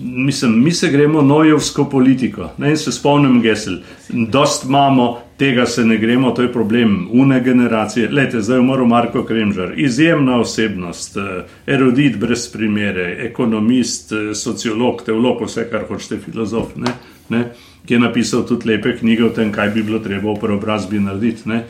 mislim, 0.06 0.64
mi 0.64 0.72
se 0.72 0.90
gremo 0.92 1.22
nojevsko 1.22 1.86
politiko. 1.90 2.50
Ne, 2.58 2.78
se 2.78 2.92
spomnim, 2.92 3.42
gesel, 3.42 3.78
dost 4.10 4.66
imamo, 4.66 5.20
tega 5.38 5.66
se 5.66 5.86
ne 5.86 5.98
gremo, 5.98 6.32
to 6.32 6.42
je 6.42 6.54
problem 6.54 7.08
une 7.12 7.42
generacije. 7.44 8.10
Lete, 8.12 8.42
zdaj 8.42 8.58
je 8.58 8.62
umrl 8.62 8.86
Marko 8.86 9.24
Kremžar, 9.24 9.74
izjemna 9.76 10.40
osebnost, 10.40 11.18
eh, 11.18 11.46
erudit 11.68 12.18
brez 12.18 12.52
primere, 12.54 13.18
ekonomist, 13.20 14.12
eh, 14.12 14.36
sociolog, 14.36 15.02
teolog, 15.06 15.44
vse 15.44 15.70
kar 15.72 15.88
hočete, 15.88 16.18
filozof, 16.26 16.76
ne, 16.76 16.92
ne, 17.30 17.52
ki 17.86 17.94
je 17.94 18.00
napisal 18.00 18.46
tudi 18.48 18.70
lepe 18.70 18.98
knjige 18.98 19.26
o 19.26 19.30
tem, 19.30 19.52
kaj 19.52 19.70
bi 19.70 19.84
bilo 19.84 20.00
treba 20.00 20.32
v 20.32 20.40
preobrazbi 20.40 21.00
narediti. 21.00 21.50
Ne. 21.50 21.66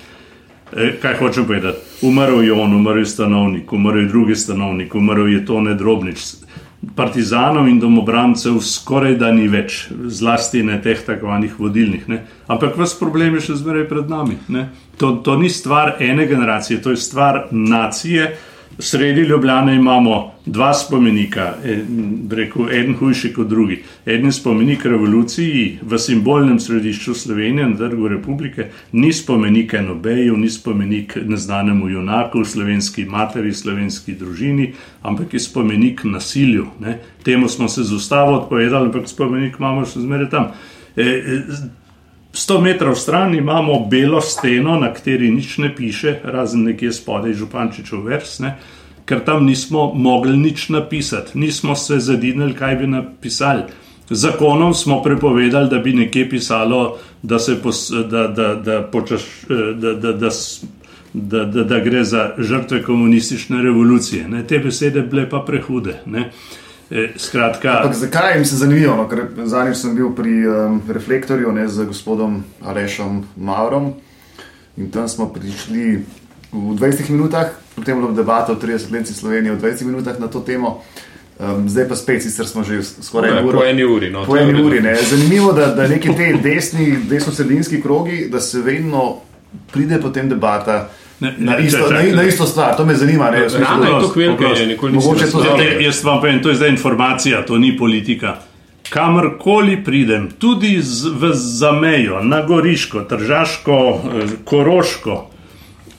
Eh, 0.75 0.97
kaj 1.01 1.17
hočem 1.19 1.45
povedati? 1.45 1.77
Umrl 2.01 2.43
je 2.43 2.53
on, 2.53 2.73
umrl 2.73 2.99
je 2.99 3.05
stanovnik, 3.05 3.73
umrl 3.73 3.99
je 3.99 4.07
drugi 4.07 4.35
stanovnik, 4.35 4.95
umrl 4.95 5.29
je 5.29 5.45
to 5.45 5.61
nedrobnič 5.61 6.44
partizanov 6.95 7.67
in 7.69 7.79
domobrancev 7.79 8.59
skoraj 8.63 9.15
da 9.21 9.31
ni 9.31 9.47
več, 9.51 9.85
zlasti 9.91 10.63
ne 10.63 10.79
teh 10.81 10.99
tako 11.05 11.35
imenovanih 11.35 11.59
vodilnih. 11.59 12.09
Ne? 12.09 12.25
Ampak 12.47 12.77
vas 12.77 12.93
problem 12.99 13.35
je 13.35 13.49
še 13.49 13.59
zmeraj 13.59 13.87
pred 13.89 14.09
nami. 14.09 14.37
To, 14.97 15.15
to 15.23 15.35
ni 15.37 15.49
stvar 15.49 15.97
ene 15.99 16.27
generacije, 16.27 16.81
to 16.81 16.91
je 16.91 16.97
stvar 16.97 17.47
nacije. 17.51 18.35
Sredi 18.79 19.21
Ljubljana 19.21 19.73
imamo 19.73 20.31
dva 20.45 20.73
spomenika, 20.73 21.53
rekel, 22.31 22.65
en 22.71 22.95
hujši 22.99 23.33
kot 23.33 23.47
drugi. 23.47 23.83
En 24.05 24.31
spomenik 24.31 24.85
revoluciji 24.85 25.79
v 25.81 25.99
simbolnem 25.99 26.59
središču 26.59 27.13
Slovenije, 27.13 27.69
na 27.69 27.77
trgu 27.77 28.07
republike, 28.07 28.67
ni 28.91 29.13
spomenik 29.13 29.73
enobeju, 29.73 30.37
ni 30.37 30.49
spomenik 30.49 31.15
neznanemu 31.25 31.89
junaku, 31.89 32.43
slovenski 32.45 33.05
materi, 33.05 33.53
slovenski 33.53 34.13
družini, 34.13 34.73
ampak 35.01 35.33
je 35.33 35.39
spomenik 35.39 36.03
nasilju. 36.03 36.67
Ne. 36.79 36.99
Temu 37.23 37.49
smo 37.49 37.67
se 37.67 37.83
z 37.83 37.93
ustavo 37.93 38.37
odpovedali, 38.37 38.85
ampak 38.85 39.07
spomenik 39.07 39.55
imamo 39.59 39.85
še 39.85 40.03
zmeraj 40.03 40.29
tam. 40.29 40.51
E, 40.95 41.03
e, 41.03 41.41
100 42.35 42.61
metrov 42.61 42.95
stran 42.95 43.35
imamo 43.35 43.79
belo 43.89 44.21
steno, 44.21 44.79
na 44.79 44.93
kateri 44.93 45.31
nič 45.31 45.57
ne 45.57 45.75
piše, 45.75 46.19
razen 46.23 46.63
nekje 46.63 46.91
spodaj 46.91 47.33
Župančičev 47.33 48.01
vers, 48.03 48.39
ne? 48.39 48.57
ker 49.05 49.21
tam 49.25 49.45
nismo 49.45 49.93
mogli 49.93 50.37
nič 50.37 50.69
napisati, 50.69 51.37
nismo 51.39 51.75
se 51.75 51.99
zadinili, 51.99 52.53
kaj 52.53 52.75
bi 52.75 52.87
napisali. 52.87 53.63
Zakonom 54.09 54.73
smo 54.73 55.01
prepovedali, 55.03 55.69
da 55.69 55.79
bi 55.79 55.93
nekje 55.93 56.29
pisalo, 56.29 56.97
da, 57.23 57.37
pos, 57.63 57.91
da, 58.09 58.27
da, 58.27 58.55
da, 58.55 58.81
počaš, 58.81 59.21
da, 59.49 59.93
da, 59.93 60.11
da, 60.11 60.29
da, 61.13 61.45
da, 61.45 61.63
da 61.63 61.79
gre 61.79 62.03
za 62.03 62.33
žrtve 62.37 62.83
komunistične 62.83 63.61
revolucije. 63.61 64.27
Ne? 64.27 64.43
Te 64.47 64.59
besede 64.59 65.01
bile 65.01 65.29
pa 65.29 65.39
prehude. 65.39 66.01
Ne? 66.05 66.31
E, 66.91 67.13
skratka, 67.17 67.77
Ampak 67.81 67.93
zakaj 67.97 68.35
jim 68.35 68.45
se 68.45 68.55
zanimivo? 68.55 68.95
No, 68.95 69.09
Zadnjič 69.45 69.77
sem 69.77 69.95
bil 69.95 70.11
pri 70.13 70.47
um, 70.47 70.81
reflektorju 70.87 71.51
ne, 71.51 71.67
z 71.67 71.85
gospodom 71.85 72.43
Alešom 72.61 73.23
Maurom 73.35 73.93
in 74.77 74.91
tam 74.91 75.07
smo 75.07 75.31
prišli 75.33 76.03
v 76.51 76.75
20 76.77 77.09
minutah, 77.09 77.49
potem 77.75 77.97
je 77.97 78.01
bilo 78.01 78.13
debato 78.13 78.53
o 78.53 78.55
30 78.55 78.91
letih 78.91 79.15
Slovenije 79.15 79.55
v 79.55 79.61
20 79.61 79.85
minutah 79.85 80.19
na 80.19 80.27
to 80.27 80.39
temo. 80.39 80.83
Um, 81.39 81.69
zdaj 81.69 81.89
pa 81.89 81.95
spet, 81.95 82.23
sicer 82.23 82.47
smo 82.47 82.63
že 82.63 82.79
skoraj 82.83 83.33
no, 83.33 83.47
uro, 83.47 83.59
po 83.59 83.65
eni 83.65 83.83
uri. 83.83 84.07
No, 84.11 84.23
po 84.23 84.37
eni 84.37 84.61
uri 84.61 84.79
ne. 84.79 84.95
Zanimivo 84.95 85.51
je, 85.51 85.59
da, 85.59 85.65
da 85.75 85.87
neki 85.87 86.13
te 86.15 86.37
desni, 86.43 86.95
desno-sredinski 87.09 87.81
krogi, 87.81 88.29
da 88.31 88.39
se 88.39 88.61
vedno 88.61 89.25
pride 89.73 89.99
potem 90.01 90.29
debata. 90.29 90.89
Ne, 91.19 91.35
na, 91.37 91.57
isto, 91.57 91.77
čak, 91.89 92.05
na, 92.11 92.15
na 92.15 92.23
isto 92.23 92.45
stvar, 92.45 92.75
to 92.77 92.85
me 92.85 92.95
zanima. 92.95 93.31
Ne, 93.31 93.47
Rana 93.47 93.87
je 93.87 94.01
to 94.01 94.09
kvelka, 94.13 94.45
je 94.45 94.67
nikoli 94.67 94.93
nisem 94.93 95.13
videl. 95.13 95.81
Jaz 95.81 96.03
vam 96.03 96.19
povem, 96.19 96.41
to 96.43 96.49
je 96.49 96.55
zdaj 96.55 96.69
informacija, 96.69 97.45
to 97.45 97.57
ni 97.57 97.77
politika. 97.77 98.35
Kamorkoli 98.89 99.83
pridem, 99.83 100.29
tudi 100.39 100.81
z, 100.81 101.09
v 101.19 101.31
zamejo, 101.33 102.19
na 102.23 102.41
Goriško, 102.41 103.01
Tržaško, 103.09 103.77
eh, 103.79 104.35
Koroško, 104.43 105.29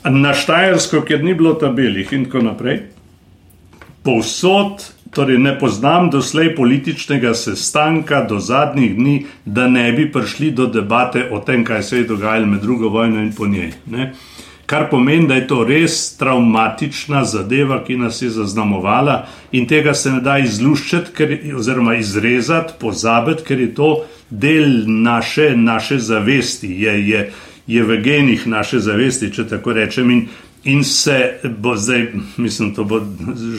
na 0.05 0.35
Štajersko, 0.35 1.01
kjer 1.01 1.25
ni 1.25 1.35
bilo 1.35 1.55
tabelih 1.55 2.12
in 2.12 2.29
tako 2.29 2.45
naprej, 2.47 2.83
povsod, 4.05 4.85
torej 5.11 5.39
ne 5.39 5.59
poznam 5.59 6.11
doslej 6.11 6.55
političnega 6.55 7.35
sestanka 7.35 8.23
do 8.29 8.39
zadnjih 8.39 8.95
dni, 8.95 9.17
da 9.45 9.67
ne 9.69 9.93
bi 9.93 10.12
prišli 10.12 10.51
do 10.51 10.67
debate 10.67 11.25
o 11.33 11.41
tem, 11.41 11.64
kaj 11.64 11.83
se 11.83 11.99
je 11.99 12.05
dogajalo 12.05 12.47
med 12.47 12.61
drugo 12.61 12.89
vojno 12.89 13.23
in 13.23 13.33
po 13.33 13.47
njej. 13.47 13.73
Ne? 13.87 14.12
Kar 14.67 14.91
pomeni, 14.91 15.29
da 15.29 15.35
je 15.35 15.47
to 15.47 15.64
res 15.64 16.17
traumatična 16.19 17.25
zadeva, 17.25 17.85
ki 17.85 17.97
nas 17.97 18.23
je 18.23 18.31
zaznamovala 18.31 19.27
in 19.53 19.67
tega 19.67 19.95
se 19.95 20.11
ne 20.12 20.21
da 20.21 20.39
izluščiti, 20.39 21.12
ker, 21.17 21.37
oziroma 21.57 21.97
izrezati, 21.97 22.75
pozabiti, 22.81 23.45
ker 23.47 23.61
je 23.61 23.75
to 23.75 23.91
del 24.31 24.83
naše, 24.87 25.53
naše 25.57 25.99
zavesti, 25.99 26.71
je, 26.83 26.97
je, 27.09 27.23
je 27.67 27.85
v 27.85 28.01
genih 28.03 28.47
naše 28.47 28.81
zavesti, 28.83 29.31
če 29.33 29.47
tako 29.49 29.73
rečem. 29.73 30.11
In, 30.11 30.27
in 30.64 30.83
se 30.85 31.39
bo 31.59 31.77
zdaj, 31.77 32.09
mislim, 32.37 32.75
to 32.75 32.85
bo 32.85 33.01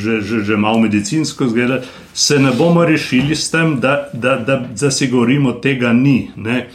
že, 0.04 0.20
že, 0.22 0.44
že 0.44 0.58
malo 0.58 0.80
medicinsko 0.80 1.48
zgledati, 1.48 1.88
se 2.14 2.40
ne 2.40 2.52
bomo 2.52 2.86
rešili 2.86 3.36
s 3.36 3.52
tem, 3.52 3.80
da, 3.80 4.10
da, 4.14 4.36
da, 4.36 4.60
da 4.82 4.92
si 4.92 5.08
govorimo, 5.08 5.52
tega 5.64 5.94
ni. 5.94 6.32
Ne? 6.36 6.68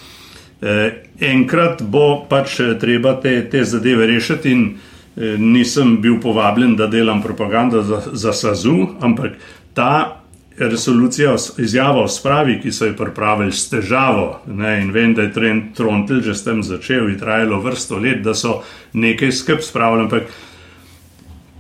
Eh, 0.63 0.93
enkrat 1.19 1.81
bo 1.83 2.23
pač 2.31 2.61
eh, 2.61 2.75
treba 2.79 3.17
te, 3.19 3.35
te 3.51 3.65
zadeve 3.67 4.07
rešiti, 4.07 4.51
in 4.55 4.61
eh, 4.71 5.35
nisem 5.39 5.97
bil 6.01 6.21
povabljen, 6.23 6.77
da 6.79 6.87
delam 6.87 7.23
propagando 7.23 7.83
za, 7.83 8.03
za 8.13 8.33
SAZU, 8.33 8.77
ampak 9.01 9.33
ta 9.75 10.23
resolucija, 10.59 11.35
izjava 11.59 12.05
o 12.05 12.09
spravi, 12.09 12.61
ki 12.63 12.71
so 12.73 12.87
jo 12.87 12.95
pripravili 12.95 13.53
s 13.53 13.73
težavo, 13.73 14.43
ne, 14.47 14.77
in 14.85 14.93
vem, 14.95 15.17
da 15.19 15.27
je 15.27 15.33
trend 15.35 15.75
Trontel 15.75 16.21
že 16.23 16.35
s 16.35 16.45
tem 16.45 16.63
začel 16.63 17.11
in 17.11 17.19
trajalo 17.19 17.59
vrsto 17.61 17.99
let, 17.99 18.23
da 18.23 18.35
so 18.35 18.61
nekaj 18.93 19.33
skrb 19.33 19.67
spravili, 19.67 20.07
ampak 20.07 20.31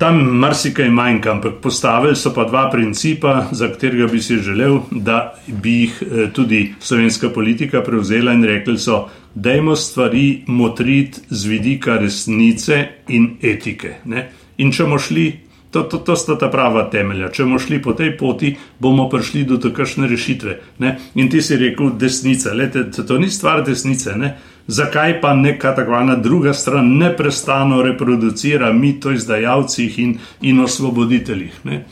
Tam 0.02 0.16
marsikaj 0.38 0.88
manjka, 0.90 1.30
ampak 1.30 1.60
postavili 1.62 2.16
so 2.16 2.32
pa 2.34 2.42
dva 2.44 2.64
principa, 2.70 3.44
za 3.52 3.68
katerega 3.70 4.08
bi 4.10 4.22
si 4.22 4.36
želel, 4.42 4.80
da 4.90 5.34
bi 5.46 5.74
jih 5.80 6.02
eh, 6.02 6.30
tudi 6.34 6.74
slovenska 6.80 7.28
politika 7.30 7.84
prevzela 7.86 8.32
in 8.32 8.42
rekli 8.44 8.78
so, 8.78 9.08
dajmo 9.34 9.76
stvari 9.76 10.42
motriti 10.46 11.20
z 11.30 11.46
vidika 11.46 11.96
resnice 11.96 12.88
in 13.08 13.36
etike. 13.42 13.94
Ne? 14.04 14.26
In 14.58 14.72
če 14.72 14.88
bomo 14.88 14.98
šli, 14.98 15.28
to, 15.70 15.82
to, 15.82 16.02
to 16.02 16.16
sta 16.16 16.34
ta 16.38 16.50
prava 16.50 16.88
temelja, 16.90 17.30
če 17.30 17.46
bomo 17.46 17.62
šli 17.62 17.78
po 17.82 17.94
tej 17.94 18.16
poti, 18.18 18.56
bomo 18.82 19.06
prišli 19.08 19.44
do 19.46 19.60
takšne 19.62 20.10
rešitve. 20.10 20.58
Ne? 20.82 20.96
In 21.14 21.30
ti 21.30 21.42
si 21.42 21.56
rekel, 21.56 21.94
desnica, 21.94 22.50
Lete, 22.58 22.88
to 22.90 23.22
ni 23.22 23.30
stvar 23.30 23.62
desnice. 23.62 24.18
Ne? 24.18 24.34
Zakaj 24.66 25.20
pa 25.20 25.34
neka 25.34 25.74
tako 25.74 25.96
ena 25.96 26.16
druga 26.16 26.54
stran 26.54 26.96
neprestano 26.98 27.82
reproducira 27.82 28.72
mit 28.72 29.06
o 29.06 29.12
izdajalcih 29.12 29.98
in, 29.98 30.18
in 30.40 30.60
osvoboditeljih. 30.60 31.52
Ne? 31.64 31.84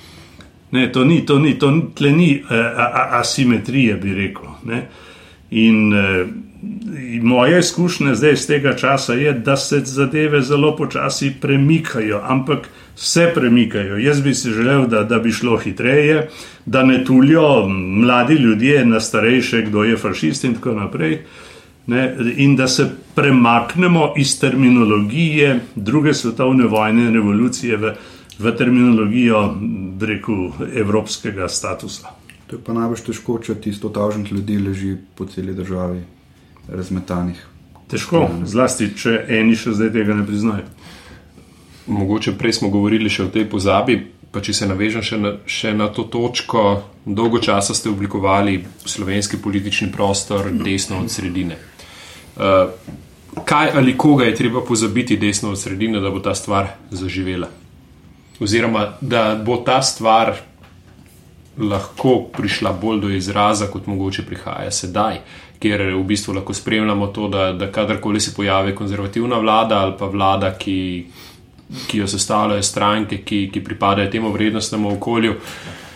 Ne, 0.71 0.93
to 0.93 1.05
ni, 1.05 1.27
to 1.27 1.39
ni, 1.39 1.59
to 1.59 1.73
tle 1.95 2.11
ni 2.11 2.43
uh, 2.43 2.51
asimetrije, 3.21 3.95
bi 3.95 4.15
rekel. 4.15 4.47
Ne? 4.65 4.83
In 5.51 5.93
uh, 5.93 6.29
moja 7.23 7.59
izkušnja 7.59 8.15
zdaj 8.15 8.33
iz 8.33 8.47
tega 8.47 8.77
časa 8.77 9.15
je, 9.15 9.33
da 9.33 9.57
se 9.57 9.81
zadeve 9.85 10.43
zelo 10.43 10.77
počasi 10.77 11.33
premikajo, 11.41 12.21
ampak 12.25 12.69
se 12.95 13.33
premikajo. 13.35 13.99
Jaz 13.99 14.21
bi 14.21 14.35
si 14.35 14.51
želel, 14.51 14.87
da, 14.87 15.03
da 15.03 15.19
bi 15.19 15.33
šlo 15.33 15.57
hitreje, 15.57 16.29
da 16.67 16.83
ne 16.83 17.05
tulijo 17.05 17.69
mladi 17.69 18.35
ljudje 18.35 18.85
na 18.87 19.01
starejše, 19.01 19.63
kdo 19.63 19.85
je 19.85 19.97
fašist 19.97 20.45
in 20.45 20.55
tako 20.55 20.75
naprej. 20.75 21.15
Uh, 21.15 21.50
ne, 21.91 22.05
in 22.37 22.57
da 22.57 22.69
se 22.69 22.87
premaknemo 23.15 24.13
iz 24.17 24.39
terminologije 24.41 25.61
druge 25.75 26.15
svetovne 26.15 26.67
vojne 26.71 27.09
in 27.09 27.15
revolucije 27.15 27.77
v, 27.77 27.95
v 28.39 28.57
terminologijo 28.57 29.43
reku, 30.01 30.53
evropskega 30.75 31.49
statusa. 31.49 32.15
To 32.47 32.57
je 32.57 32.63
pa 32.67 32.75
najbolj 32.75 33.05
težko, 33.07 33.39
če 33.39 33.55
ti 33.63 33.73
sto 33.73 33.91
tažnih 33.95 34.33
ljudi 34.33 34.59
leži 34.59 34.97
po 35.15 35.27
celi 35.31 35.55
državi, 35.55 36.01
razmetanih. 36.69 37.43
Težko, 37.91 38.25
zlasti, 38.47 38.93
če 38.95 39.25
eni 39.39 39.59
še 39.59 39.75
zdaj 39.75 39.93
tega 39.95 40.15
ne 40.15 40.27
priznajo. 40.27 40.67
Mogoče 41.91 42.37
prej 42.39 42.59
smo 42.59 42.71
govorili 42.71 43.11
še 43.11 43.27
o 43.27 43.35
tej 43.35 43.49
pozabi. 43.51 44.01
pa 44.31 44.41
če 44.41 44.53
se 44.55 44.67
navežem 44.67 45.03
še 45.03 45.17
na, 45.19 45.33
še 45.47 45.73
na 45.75 45.89
to 45.91 46.05
točko, 46.07 46.83
dolgo 47.05 47.41
časa 47.43 47.75
ste 47.75 47.91
oblikovali 47.91 48.61
slovenski 48.87 49.41
politični 49.43 49.91
prostor 49.91 50.53
desno 50.55 51.01
od 51.03 51.11
sredine. 51.11 51.57
Uh, 52.37 52.71
kaj 53.45 53.71
ali 53.75 53.97
koga 53.99 54.25
je 54.25 54.35
treba 54.35 54.61
pozabiti 54.65 55.17
desno 55.17 55.51
od 55.51 55.61
sredine, 55.61 56.01
da 56.01 56.11
bo 56.11 56.21
ta 56.21 56.35
stvar 56.35 56.69
zaživela? 56.91 57.49
Oziroma, 58.41 58.87
da 59.01 59.43
bo 59.47 59.57
ta 59.57 59.83
stvar 59.83 60.35
lahko 61.59 62.31
prišla 62.37 62.73
bolj 62.73 63.01
do 63.01 63.09
izraza, 63.11 63.67
kot 63.67 63.87
mogoče 63.87 64.23
prihaja 64.27 64.71
sedaj, 64.71 65.19
ker 65.61 65.83
v 65.93 66.05
bistvu 66.09 66.35
lahko 66.35 66.55
spremljamo 66.55 67.07
to, 67.07 67.29
da, 67.29 67.53
da 67.53 67.73
kadarkoli 67.73 68.21
se 68.21 68.35
pojavi 68.35 68.75
konzervativna 68.75 69.39
vlada 69.39 69.83
ali 69.85 69.99
pa 69.99 70.07
vlada, 70.07 70.55
ki 70.59 70.79
ki 71.87 71.99
jo 71.99 72.07
sestavljajo 72.09 72.63
stranke, 72.63 73.19
ki, 73.25 73.51
ki 73.53 73.65
pripadajo 73.65 74.11
temu 74.11 74.33
vrednostnemu 74.33 74.93
okolju. 74.97 75.33
Eh, 75.33 75.90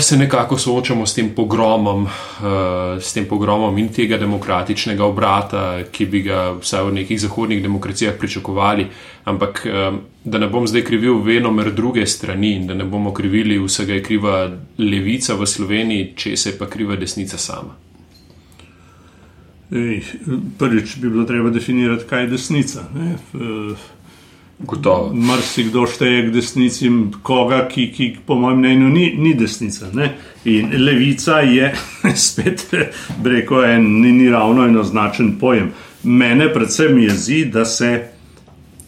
se 0.00 0.16
nekako 0.16 0.58
soočamo 0.58 1.06
s 1.06 1.14
tem 1.14 1.30
pogromom, 1.34 2.06
eh, 2.06 3.00
s 3.00 3.12
tem 3.12 3.24
pogromom 3.24 3.78
in 3.78 3.88
tega 3.88 4.18
demokratičnega 4.18 5.04
obrata, 5.04 5.82
ki 5.92 6.06
bi 6.06 6.22
ga 6.22 6.52
vsaj 6.60 6.84
v 6.84 6.92
nekih 6.92 7.20
zahodnih 7.20 7.62
demokracijah 7.62 8.14
pričakovali. 8.18 8.86
Ampak 9.24 9.66
eh, 9.66 9.92
da 10.24 10.38
ne 10.38 10.48
bom 10.48 10.66
zdaj 10.66 10.84
krivil 10.84 11.22
venomer 11.22 11.72
druge 11.72 12.06
strani 12.06 12.52
in 12.56 12.66
da 12.66 12.74
ne 12.74 12.84
bomo 12.84 13.14
krivili 13.14 13.58
vsega, 13.58 13.94
je 13.94 14.02
kriva 14.02 14.50
levica 14.78 15.34
v 15.34 15.46
Sloveniji, 15.46 16.12
če 16.16 16.36
se 16.36 16.58
pa 16.58 16.66
kriva 16.66 16.96
desnica 16.96 17.38
sama. 17.38 17.76
Ej, 19.72 20.02
prvič 20.58 20.98
bi 21.00 21.08
bilo 21.08 21.24
treba 21.24 21.50
definirati, 21.50 22.04
kaj 22.04 22.20
je 22.20 22.26
desnica. 22.28 22.84
Ne? 22.94 23.16
Mrzikdo 25.14 25.86
šteje 25.86 26.26
k 26.26 26.32
desnici, 26.34 26.90
koga, 27.22 27.64
ki, 27.68 27.88
ki 27.92 28.08
po 28.26 28.34
mojem 28.34 28.58
mnenju 28.58 28.88
ni, 28.88 29.06
ni 29.18 29.34
desnica. 29.34 29.90
Ne? 29.92 30.12
In 30.44 30.70
levica 30.84 31.40
je 31.40 31.72
spet, 32.26 32.66
reko, 33.24 33.64
en 33.64 33.86
ni, 34.00 34.12
ni 34.12 34.30
ravno 34.30 34.66
enoznačen 34.66 35.36
pojem. 35.40 35.72
Mene 36.02 36.48
predvsem 36.52 36.98
jezi, 36.98 37.44
da 37.44 37.64
se 37.64 38.08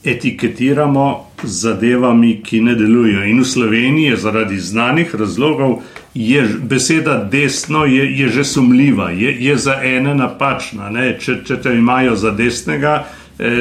etiketiramo 0.04 1.26
z 1.42 1.60
zadevami, 1.60 2.40
ki 2.44 2.60
ne 2.60 2.74
delujejo. 2.74 3.24
In 3.24 3.40
v 3.40 3.46
Sloveniji 3.48 4.10
je 4.12 4.16
zaradi 4.16 4.58
znanih 4.60 5.14
razlogov 5.14 5.78
je 6.14 6.48
beseda 6.62 7.24
desno 7.24 7.84
je, 7.84 8.18
je 8.18 8.28
že 8.28 8.44
sumljiva, 8.44 9.10
je, 9.10 9.44
je 9.44 9.56
za 9.56 9.80
ene 9.82 10.14
napačna. 10.14 10.90
Če, 11.18 11.40
če 11.44 11.56
te 11.62 11.74
imajo 11.74 12.16
za 12.16 12.30
desnega, 12.30 13.04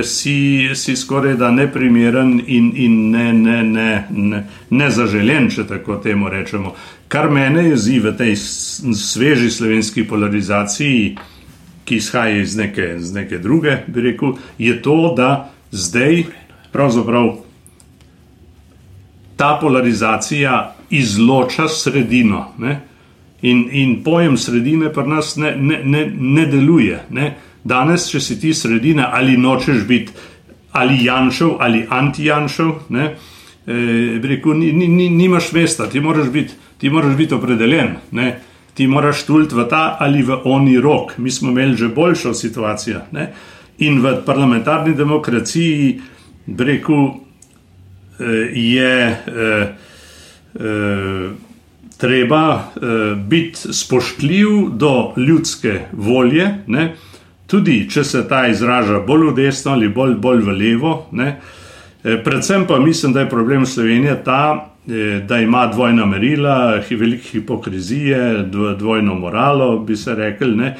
si, 0.04 0.70
si 0.76 0.96
skoraj 0.96 1.36
da 1.36 1.52
neprimeren 1.52 2.42
in, 2.48 2.72
in 2.76 3.10
ne, 3.12 3.34
ne, 3.34 3.64
ne, 3.64 4.06
ne, 4.10 4.44
ne 4.70 4.90
zaželen, 4.92 5.50
če 5.50 5.66
tako 5.68 5.98
temu 6.04 6.30
rečemo. 6.30 6.76
Kar 7.08 7.30
mene 7.32 7.68
jezi 7.70 8.00
v 8.00 8.14
tej 8.18 8.36
sveži 8.38 9.50
slovenski 9.52 10.06
polarizaciji, 10.08 11.16
ki 11.84 11.98
izhaja 12.00 12.42
iz 12.42 12.56
neke, 12.58 12.96
iz 12.98 13.14
neke 13.14 13.38
druge, 13.38 13.78
bi 13.88 14.02
rekel, 14.02 14.38
je 14.58 14.78
to, 14.82 15.14
da 15.18 15.50
zdaj 15.72 16.24
pravzaprav 16.72 17.36
ta 19.38 19.58
polarizacija 19.62 20.76
izloča 20.90 21.68
sredino. 21.68 22.46
Ne? 22.58 22.80
In, 23.42 23.66
in 23.72 24.04
pojem 24.04 24.38
sredine 24.38 24.94
pri 24.94 25.08
nas 25.08 25.36
ne, 25.36 25.56
ne, 25.58 25.82
ne, 25.84 26.06
ne 26.14 26.46
deluje. 26.46 27.02
Ne? 27.10 27.34
Danes, 27.64 28.10
če 28.12 28.20
si 28.20 28.40
ti 28.40 28.54
sredina 28.54 29.10
ali 29.14 29.38
nočeš 29.38 29.86
biti 29.88 30.12
ali 30.74 31.04
Janšov 31.06 31.58
ali 31.60 31.86
anti-Janšov, 31.90 32.72
e, 32.92 33.10
rekel, 34.24 34.58
ni, 34.58 34.72
ni, 34.74 34.88
ni, 34.88 35.10
nimaš 35.10 35.52
mesta, 35.54 35.88
ti 35.90 36.00
moraš 36.00 36.30
biti, 36.34 36.54
ti 36.78 36.90
moraš 36.90 37.16
biti 37.16 37.34
opredeljen. 37.34 37.96
Ne? 38.12 38.40
Ti 38.74 38.88
moraš 38.88 39.24
tuliti 39.28 39.56
v 39.56 39.68
ta 39.70 39.98
ali 40.00 40.24
v 40.24 40.40
oni 40.50 40.80
rok. 40.82 41.18
Mi 41.18 41.32
smo 41.32 41.52
imeli 41.52 41.78
že 41.78 41.88
boljšo 41.94 42.34
situacijo. 42.34 43.06
Ne? 43.12 43.30
In 43.86 44.02
v 44.02 44.18
parlamentarni 44.26 44.96
demokraciji, 44.98 46.02
reku, 46.58 47.00
e, 48.20 48.26
je 48.54 48.94
eh, 49.08 49.76
eh, 50.60 51.30
treba 51.98 52.44
eh, 52.60 53.16
biti 53.16 53.74
spoštljiv 53.74 54.50
do 54.70 55.14
ljudske 55.18 55.80
volje. 55.92 56.64
Ne? 56.68 56.96
Tudi 57.54 57.84
če 57.90 58.04
se 58.08 58.24
ta 58.30 58.48
izraža 58.50 59.04
bolj 59.06 59.30
v 59.30 59.36
desno 59.44 59.76
ali 59.78 59.92
bolj, 59.94 60.18
bolj 60.22 60.42
v 60.48 60.58
levo. 60.58 60.94
Ne. 61.14 61.36
E, 62.04 62.18
predvsem 62.24 62.66
pa 62.68 62.80
mislim, 62.82 63.14
da 63.14 63.24
je 63.24 63.30
problem 63.30 63.66
Slovenije 63.66 64.18
ta, 64.26 64.74
e, 64.88 65.22
da 65.28 65.38
ima 65.40 65.68
dvojna 65.68 66.06
merila, 66.10 66.82
veliko 66.90 67.30
hipokrizije, 67.32 68.46
dvojno 68.80 69.16
moralo, 69.16 69.78
bi 69.80 69.96
se 69.96 70.16
rekli. 70.16 70.56
Ne. 70.58 70.76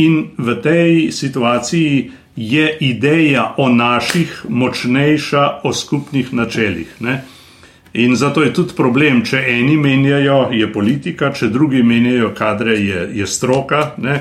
In 0.00 0.30
v 0.38 0.56
tej 0.62 1.12
situaciji 1.12 2.10
je 2.36 2.64
ideja 2.80 3.54
o 3.56 3.68
naših 3.68 4.46
močnejša, 4.48 5.60
o 5.62 5.72
skupnih 5.72 6.32
načelih. 6.34 6.96
Ne. 7.00 7.20
In 7.94 8.16
zato 8.16 8.42
je 8.42 8.50
tudi 8.52 8.74
problem, 8.74 9.20
če 9.22 9.44
eni 9.52 9.76
menjajo, 9.78 10.48
je 10.50 10.66
politika, 10.72 11.30
če 11.30 11.52
drugi 11.52 11.84
menjajo, 11.86 12.32
kadre 12.34 12.74
je, 12.80 13.04
je 13.20 13.26
stroka. 13.26 13.92
Ne. 14.02 14.16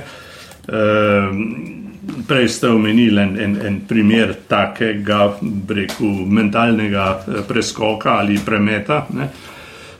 E, 0.67 1.81
Prej 2.27 2.49
ste 2.49 2.67
omenili 2.67 3.21
en, 3.21 3.37
en, 3.39 3.57
en 3.65 3.81
primer 3.87 4.33
takega, 4.47 5.37
reku, 5.69 6.09
mentalnega 6.27 7.05
eh, 7.27 7.43
preskoka 7.47 8.17
ali 8.19 8.39
premeta. 8.45 9.05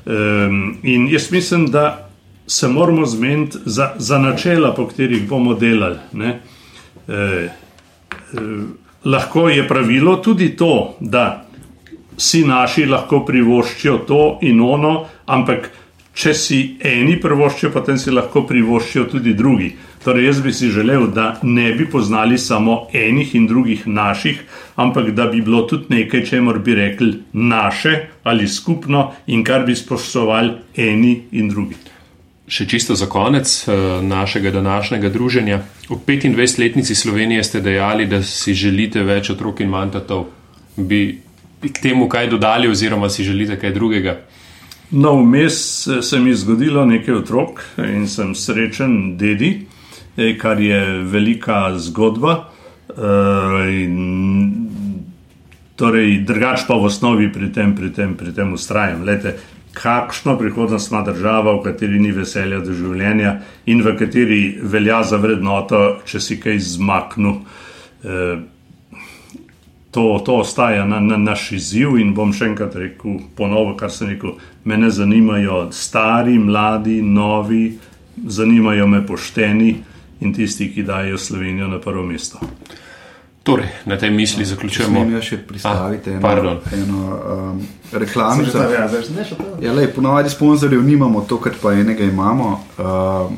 Um, 0.04 0.78
in 0.84 1.08
jaz 1.08 1.32
mislim, 1.32 1.70
da 1.72 2.10
se 2.48 2.68
moramo 2.68 3.06
zmeniti 3.06 3.58
za, 3.66 3.94
za 3.98 4.18
načela, 4.18 4.74
po 4.76 4.88
katerih 4.88 5.28
bomo 5.30 5.54
delali. 5.54 5.98
E, 6.18 7.14
e, 7.14 7.50
lahko 9.04 9.50
je 9.50 9.68
pravilo 9.68 10.16
tudi 10.16 10.56
to, 10.56 10.96
da 11.00 11.46
si 12.18 12.44
naši 12.46 12.86
lahko 12.86 13.26
privoščijo 13.26 13.98
to 13.98 14.40
in 14.42 14.62
ono, 14.62 15.06
ampak 15.26 15.72
če 16.14 16.34
si 16.34 16.60
eni 16.80 17.18
privoščijo, 17.22 17.72
potem 17.74 17.98
si 17.98 18.12
lahko 18.12 18.44
privoščijo 18.48 19.06
tudi 19.16 19.34
drugi. 19.34 19.72
Torej, 20.04 20.26
jaz 20.26 20.42
bi 20.42 20.52
si 20.54 20.68
želel, 20.68 21.08
da 21.08 21.40
ne 21.44 21.72
bi 21.74 21.86
poznali 21.90 22.38
samo 22.38 22.88
enih 22.94 23.36
in 23.36 23.48
drugih 23.48 23.88
naših, 23.88 24.44
ampak 24.76 25.12
da 25.12 25.26
bi 25.26 25.42
bilo 25.42 25.62
tudi 25.62 25.86
nekaj, 25.90 26.26
če 26.26 26.42
mor 26.42 26.60
bi 26.60 26.76
rekli 26.76 27.14
naše 27.34 27.96
ali 28.24 28.48
skupno 28.48 29.12
in 29.28 29.44
kar 29.44 29.64
bi 29.66 29.76
spoštovali 29.76 30.52
eni 30.76 31.22
in 31.32 31.50
drugi. 31.50 31.76
Še 32.48 32.68
čisto 32.68 32.96
za 32.96 33.08
konec 33.08 33.48
eh, 33.68 33.72
našega 34.04 34.52
današnjega 34.52 35.10
druženja. 35.10 35.62
V 35.90 35.96
25-letnici 36.08 36.96
Slovenije 36.96 37.44
ste 37.44 37.62
dejali, 37.62 38.06
da 38.06 38.24
si 38.24 38.54
želite 38.54 39.04
več 39.04 39.30
otrok 39.30 39.62
in 39.64 39.72
manj 39.72 39.96
tatov. 39.96 40.26
Bi 40.76 41.20
k 41.62 41.80
temu 41.80 42.10
kaj 42.10 42.28
dodali, 42.28 42.68
oziroma 42.68 43.10
si 43.10 43.24
želite 43.24 43.56
kaj 43.60 43.72
drugega? 43.72 44.18
No, 44.92 45.16
vmes 45.22 45.88
eh, 45.88 46.02
se 46.02 46.20
mi 46.20 46.30
je 46.30 46.42
zgodilo 46.44 46.86
nekaj 46.86 47.22
otrok 47.24 47.64
in 47.78 48.08
sem 48.08 48.36
srečen 48.36 49.16
dedi. 49.18 49.62
E, 50.18 50.38
kar 50.38 50.62
je 50.62 51.04
velika 51.04 51.74
zgodba. 51.78 52.50
E, 52.90 52.94
torej, 55.76 56.20
drugač 56.28 56.68
pa 56.68 56.78
v 56.78 56.86
osnovi 56.86 57.32
pri 57.34 57.50
tem, 57.50 57.74
pri 57.76 57.90
tem, 57.90 58.14
pri 58.14 58.34
tem 58.34 58.54
ustrajam. 58.54 59.02
Lete, 59.08 59.36
kakšno 59.74 60.38
prihodnost 60.38 60.92
ima 60.92 61.02
država, 61.02 61.56
v 61.58 61.64
kateri 61.66 62.00
ni 62.00 62.12
veselja 62.14 62.60
do 62.62 62.76
življenja 62.78 63.40
in 63.66 63.82
v 63.82 63.96
kateri 63.98 64.42
velja 64.62 65.02
za 65.04 65.18
vrednoto, 65.18 66.04
če 66.06 66.22
si 66.22 66.38
kaj 66.38 66.60
zmaknu. 66.78 67.34
E, 68.06 68.20
to, 69.94 70.04
to 70.26 70.36
ostaja 70.42 70.86
na, 70.86 71.00
na 71.02 71.18
naš 71.18 71.52
izziv 71.58 71.98
in 72.02 72.14
bom 72.14 72.34
še 72.34 72.52
enkrat 72.52 72.78
rekel, 72.78 73.18
ponovno, 73.38 73.74
kar 73.78 73.90
sem 73.94 74.14
rekel, 74.14 74.38
mene 74.66 74.94
zanimajo 74.94 75.68
stari, 75.74 76.38
mladi, 76.38 77.00
novi, 77.02 77.66
zanimajo 78.30 78.88
me 78.90 79.02
pošteni 79.06 79.74
in 80.20 80.34
tisti, 80.34 80.72
ki 80.74 80.84
dajo 80.84 81.18
Slovenijo 81.18 81.68
na 81.68 81.80
prvo 81.80 82.04
mesto. 82.04 82.40
Torej, 83.44 83.68
na 83.86 83.98
tej 83.98 84.12
misli 84.12 84.46
zaključujemo. 84.46 85.00
Če 85.00 85.08
smem 85.10 85.22
še 85.22 85.38
pristaviti 85.48 86.14
ah, 86.16 86.30
eno, 86.32 86.54
eno 86.72 87.00
um, 87.12 87.58
reklamico. 87.92 88.62
Ja, 89.60 89.74
lej, 89.76 89.90
ponovadi 89.92 90.32
sponzorjev 90.32 90.84
nimamo, 90.84 91.26
to, 91.28 91.42
kar 91.44 91.58
pa 91.62 91.74
enega 91.76 92.08
imamo. 92.08 92.54
Uh, 92.80 93.34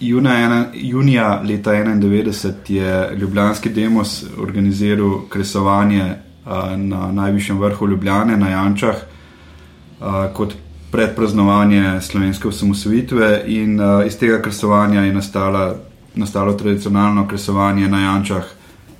junija, 0.00 0.66
junija 0.74 1.30
leta 1.48 1.72
1991 1.72 2.76
je 2.76 3.16
Ljubljanski 3.16 3.72
demos 3.72 4.20
organiziral 4.36 5.22
kresovanje 5.32 6.04
uh, 6.04 6.76
na 6.76 7.08
najvišjem 7.12 7.58
vrhu 7.58 7.88
Ljubljane, 7.88 8.36
na 8.36 8.52
Jančah, 8.52 8.96
uh, 9.00 10.28
kot 10.36 10.54
predpraznovanje 10.92 12.00
slovenske 12.00 12.48
osamosvojitve 12.48 13.42
in 13.46 13.80
uh, 13.80 14.06
iz 14.06 14.18
tega 14.18 14.42
kresovanja 14.44 15.08
je 15.08 15.12
nastala 15.12 15.87
nastalo 16.18 16.52
tradicionalno 16.52 17.28
kresovanje 17.28 17.88
na 17.88 18.00
Jančah 18.00 18.44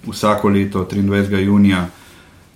vsako 0.06 0.48
leto 0.48 0.88
23. 0.90 1.38
junija. 1.38 1.88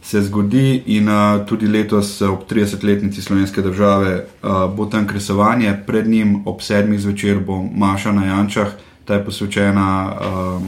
se 0.03 0.23
zgodi 0.23 0.83
in 0.87 1.09
uh, 1.09 1.47
tudi 1.47 1.67
letos 1.67 2.23
ob 2.23 2.39
30-letnici 2.51 3.23
slovenske 3.23 3.63
države 3.63 4.27
uh, 4.43 4.75
bo 4.77 4.87
tam 4.87 5.07
kresovanje, 5.07 5.77
pred 5.87 6.09
njim 6.09 6.43
ob 6.47 6.61
sedmih 6.61 7.01
zvečer 7.01 7.39
bo 7.47 7.63
Maša 7.63 8.13
na 8.13 8.25
Jančah, 8.25 8.69
ta 9.05 9.15
je 9.15 9.25
posvečena, 9.25 10.17
uh, 10.57 10.63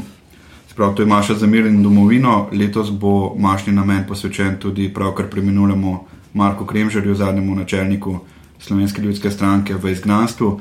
sprav 0.70 0.94
to 0.94 1.02
je 1.02 1.06
Maša 1.06 1.34
za 1.34 1.46
mir 1.46 1.66
in 1.66 1.82
domovino, 1.82 2.48
letos 2.52 2.90
bo 2.90 3.34
Mašni 3.38 3.72
namen 3.72 4.04
posvečen 4.08 4.56
tudi 4.58 4.94
pravkar 4.94 5.26
preminulemu 5.26 5.98
Marku 6.34 6.66
Kremžarju, 6.66 7.14
zadnjemu 7.14 7.54
načelniku 7.54 8.18
Slovenske 8.58 9.02
ljudske 9.02 9.30
stranke 9.30 9.74
v 9.74 9.90
izgnanstvu. 9.90 10.60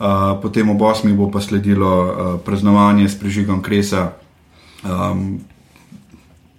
Uh, 0.00 0.40
potem 0.40 0.70
ob 0.72 0.80
osmih 0.82 1.12
bo 1.12 1.28
pa 1.28 1.40
sledilo 1.44 1.92
uh, 1.92 2.40
praznovanje 2.40 3.08
s 3.08 3.18
prižigom 3.20 3.60
kresa. 3.62 4.12
Um, 4.80 5.40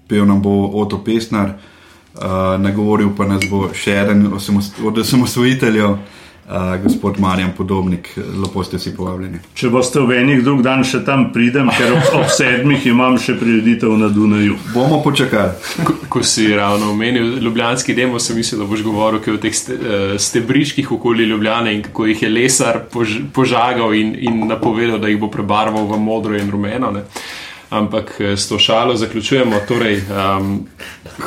pel 0.05 0.27
nam 0.29 0.41
bo 0.41 0.69
Oto 0.77 1.01
Pesnar, 1.01 1.55
uh, 1.55 2.21
nagovoril 2.61 3.09
pa 3.17 3.25
nas 3.25 3.41
bo 3.49 3.71
še 3.73 3.97
eden 4.03 4.27
od 4.29 4.97
osamosvojiteljev. 5.01 5.97
Uh, 6.51 6.83
gospod 6.83 7.15
Marjan 7.19 7.51
Podobnik, 7.57 8.09
lepo 8.43 8.63
ste 8.63 8.75
si 8.79 8.91
povabljeni. 8.91 9.39
Če 9.55 9.69
boste 9.71 10.01
v 10.03 10.17
enih 10.19 10.41
drug 10.43 10.59
dan 10.65 10.81
še 10.83 10.99
tam 11.07 11.29
pridem, 11.31 11.69
ker 11.71 11.93
ob, 11.95 12.09
ob 12.19 12.25
sedmih 12.27 12.83
imam 12.91 13.15
še 13.15 13.37
prireditev 13.39 13.93
na 13.95 14.09
Dunaju. 14.11 14.57
Bomo 14.73 14.99
počakali. 14.99 15.55
Ko, 15.87 15.95
ko 16.11 16.23
si 16.27 16.49
ravno 16.51 16.89
omenil 16.91 17.37
Ljubljanski 17.39 17.95
demo, 17.95 18.19
sem 18.19 18.35
mislil, 18.35 18.65
da 18.65 18.67
boš 18.67 18.83
govoril 18.83 19.23
o 19.31 19.39
teh 19.39 19.55
ste, 19.55 19.77
uh, 19.79 20.17
stebriških 20.19 20.91
okoli 20.91 21.29
Ljubljane 21.29 21.71
in 21.77 21.85
kako 21.87 22.09
jih 22.11 22.25
je 22.27 22.33
lesar 22.35 22.81
pož, 22.91 23.21
požagal 23.31 23.95
in, 23.95 24.11
in 24.19 24.43
napovedal, 24.51 24.99
da 24.99 25.07
jih 25.07 25.21
bo 25.23 25.31
prebarval 25.31 25.87
v 25.87 26.01
modro 26.03 26.35
in 26.35 26.51
rumeno. 26.51 26.91
Ne? 26.91 27.07
Ampak 27.71 28.15
eh, 28.19 28.37
s 28.37 28.49
to 28.49 28.59
šalo 28.59 28.95
zaključujemo. 28.95 29.59
Torej, 29.67 30.01
um, 30.37 30.67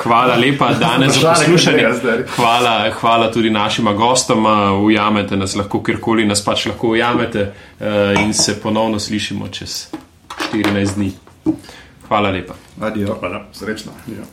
hvala 0.02 0.34
lepa 0.34 0.72
danes 0.72 1.20
za 1.20 1.34
poslušanje. 1.34 1.88
Hvala, 2.36 2.90
hvala 3.00 3.32
tudi 3.32 3.50
našima 3.50 3.92
gostoma. 3.92 4.72
Ujamete 4.72 5.36
nas 5.36 5.56
lahko, 5.56 5.82
kjerkoli 5.82 6.26
nas 6.26 6.44
pač 6.44 6.66
lahko 6.66 6.88
ujamete 6.88 7.42
uh, 7.80 7.86
in 8.20 8.34
se 8.34 8.60
ponovno 8.60 8.98
slišimo 8.98 9.48
čez 9.48 9.86
14 10.52 10.94
dni. 10.94 11.12
Hvala 12.08 12.30
lepa. 12.30 12.54
Adijo. 12.80 13.16
Hvala. 13.20 13.46
Srečno. 13.52 13.92
Ja. 14.06 14.24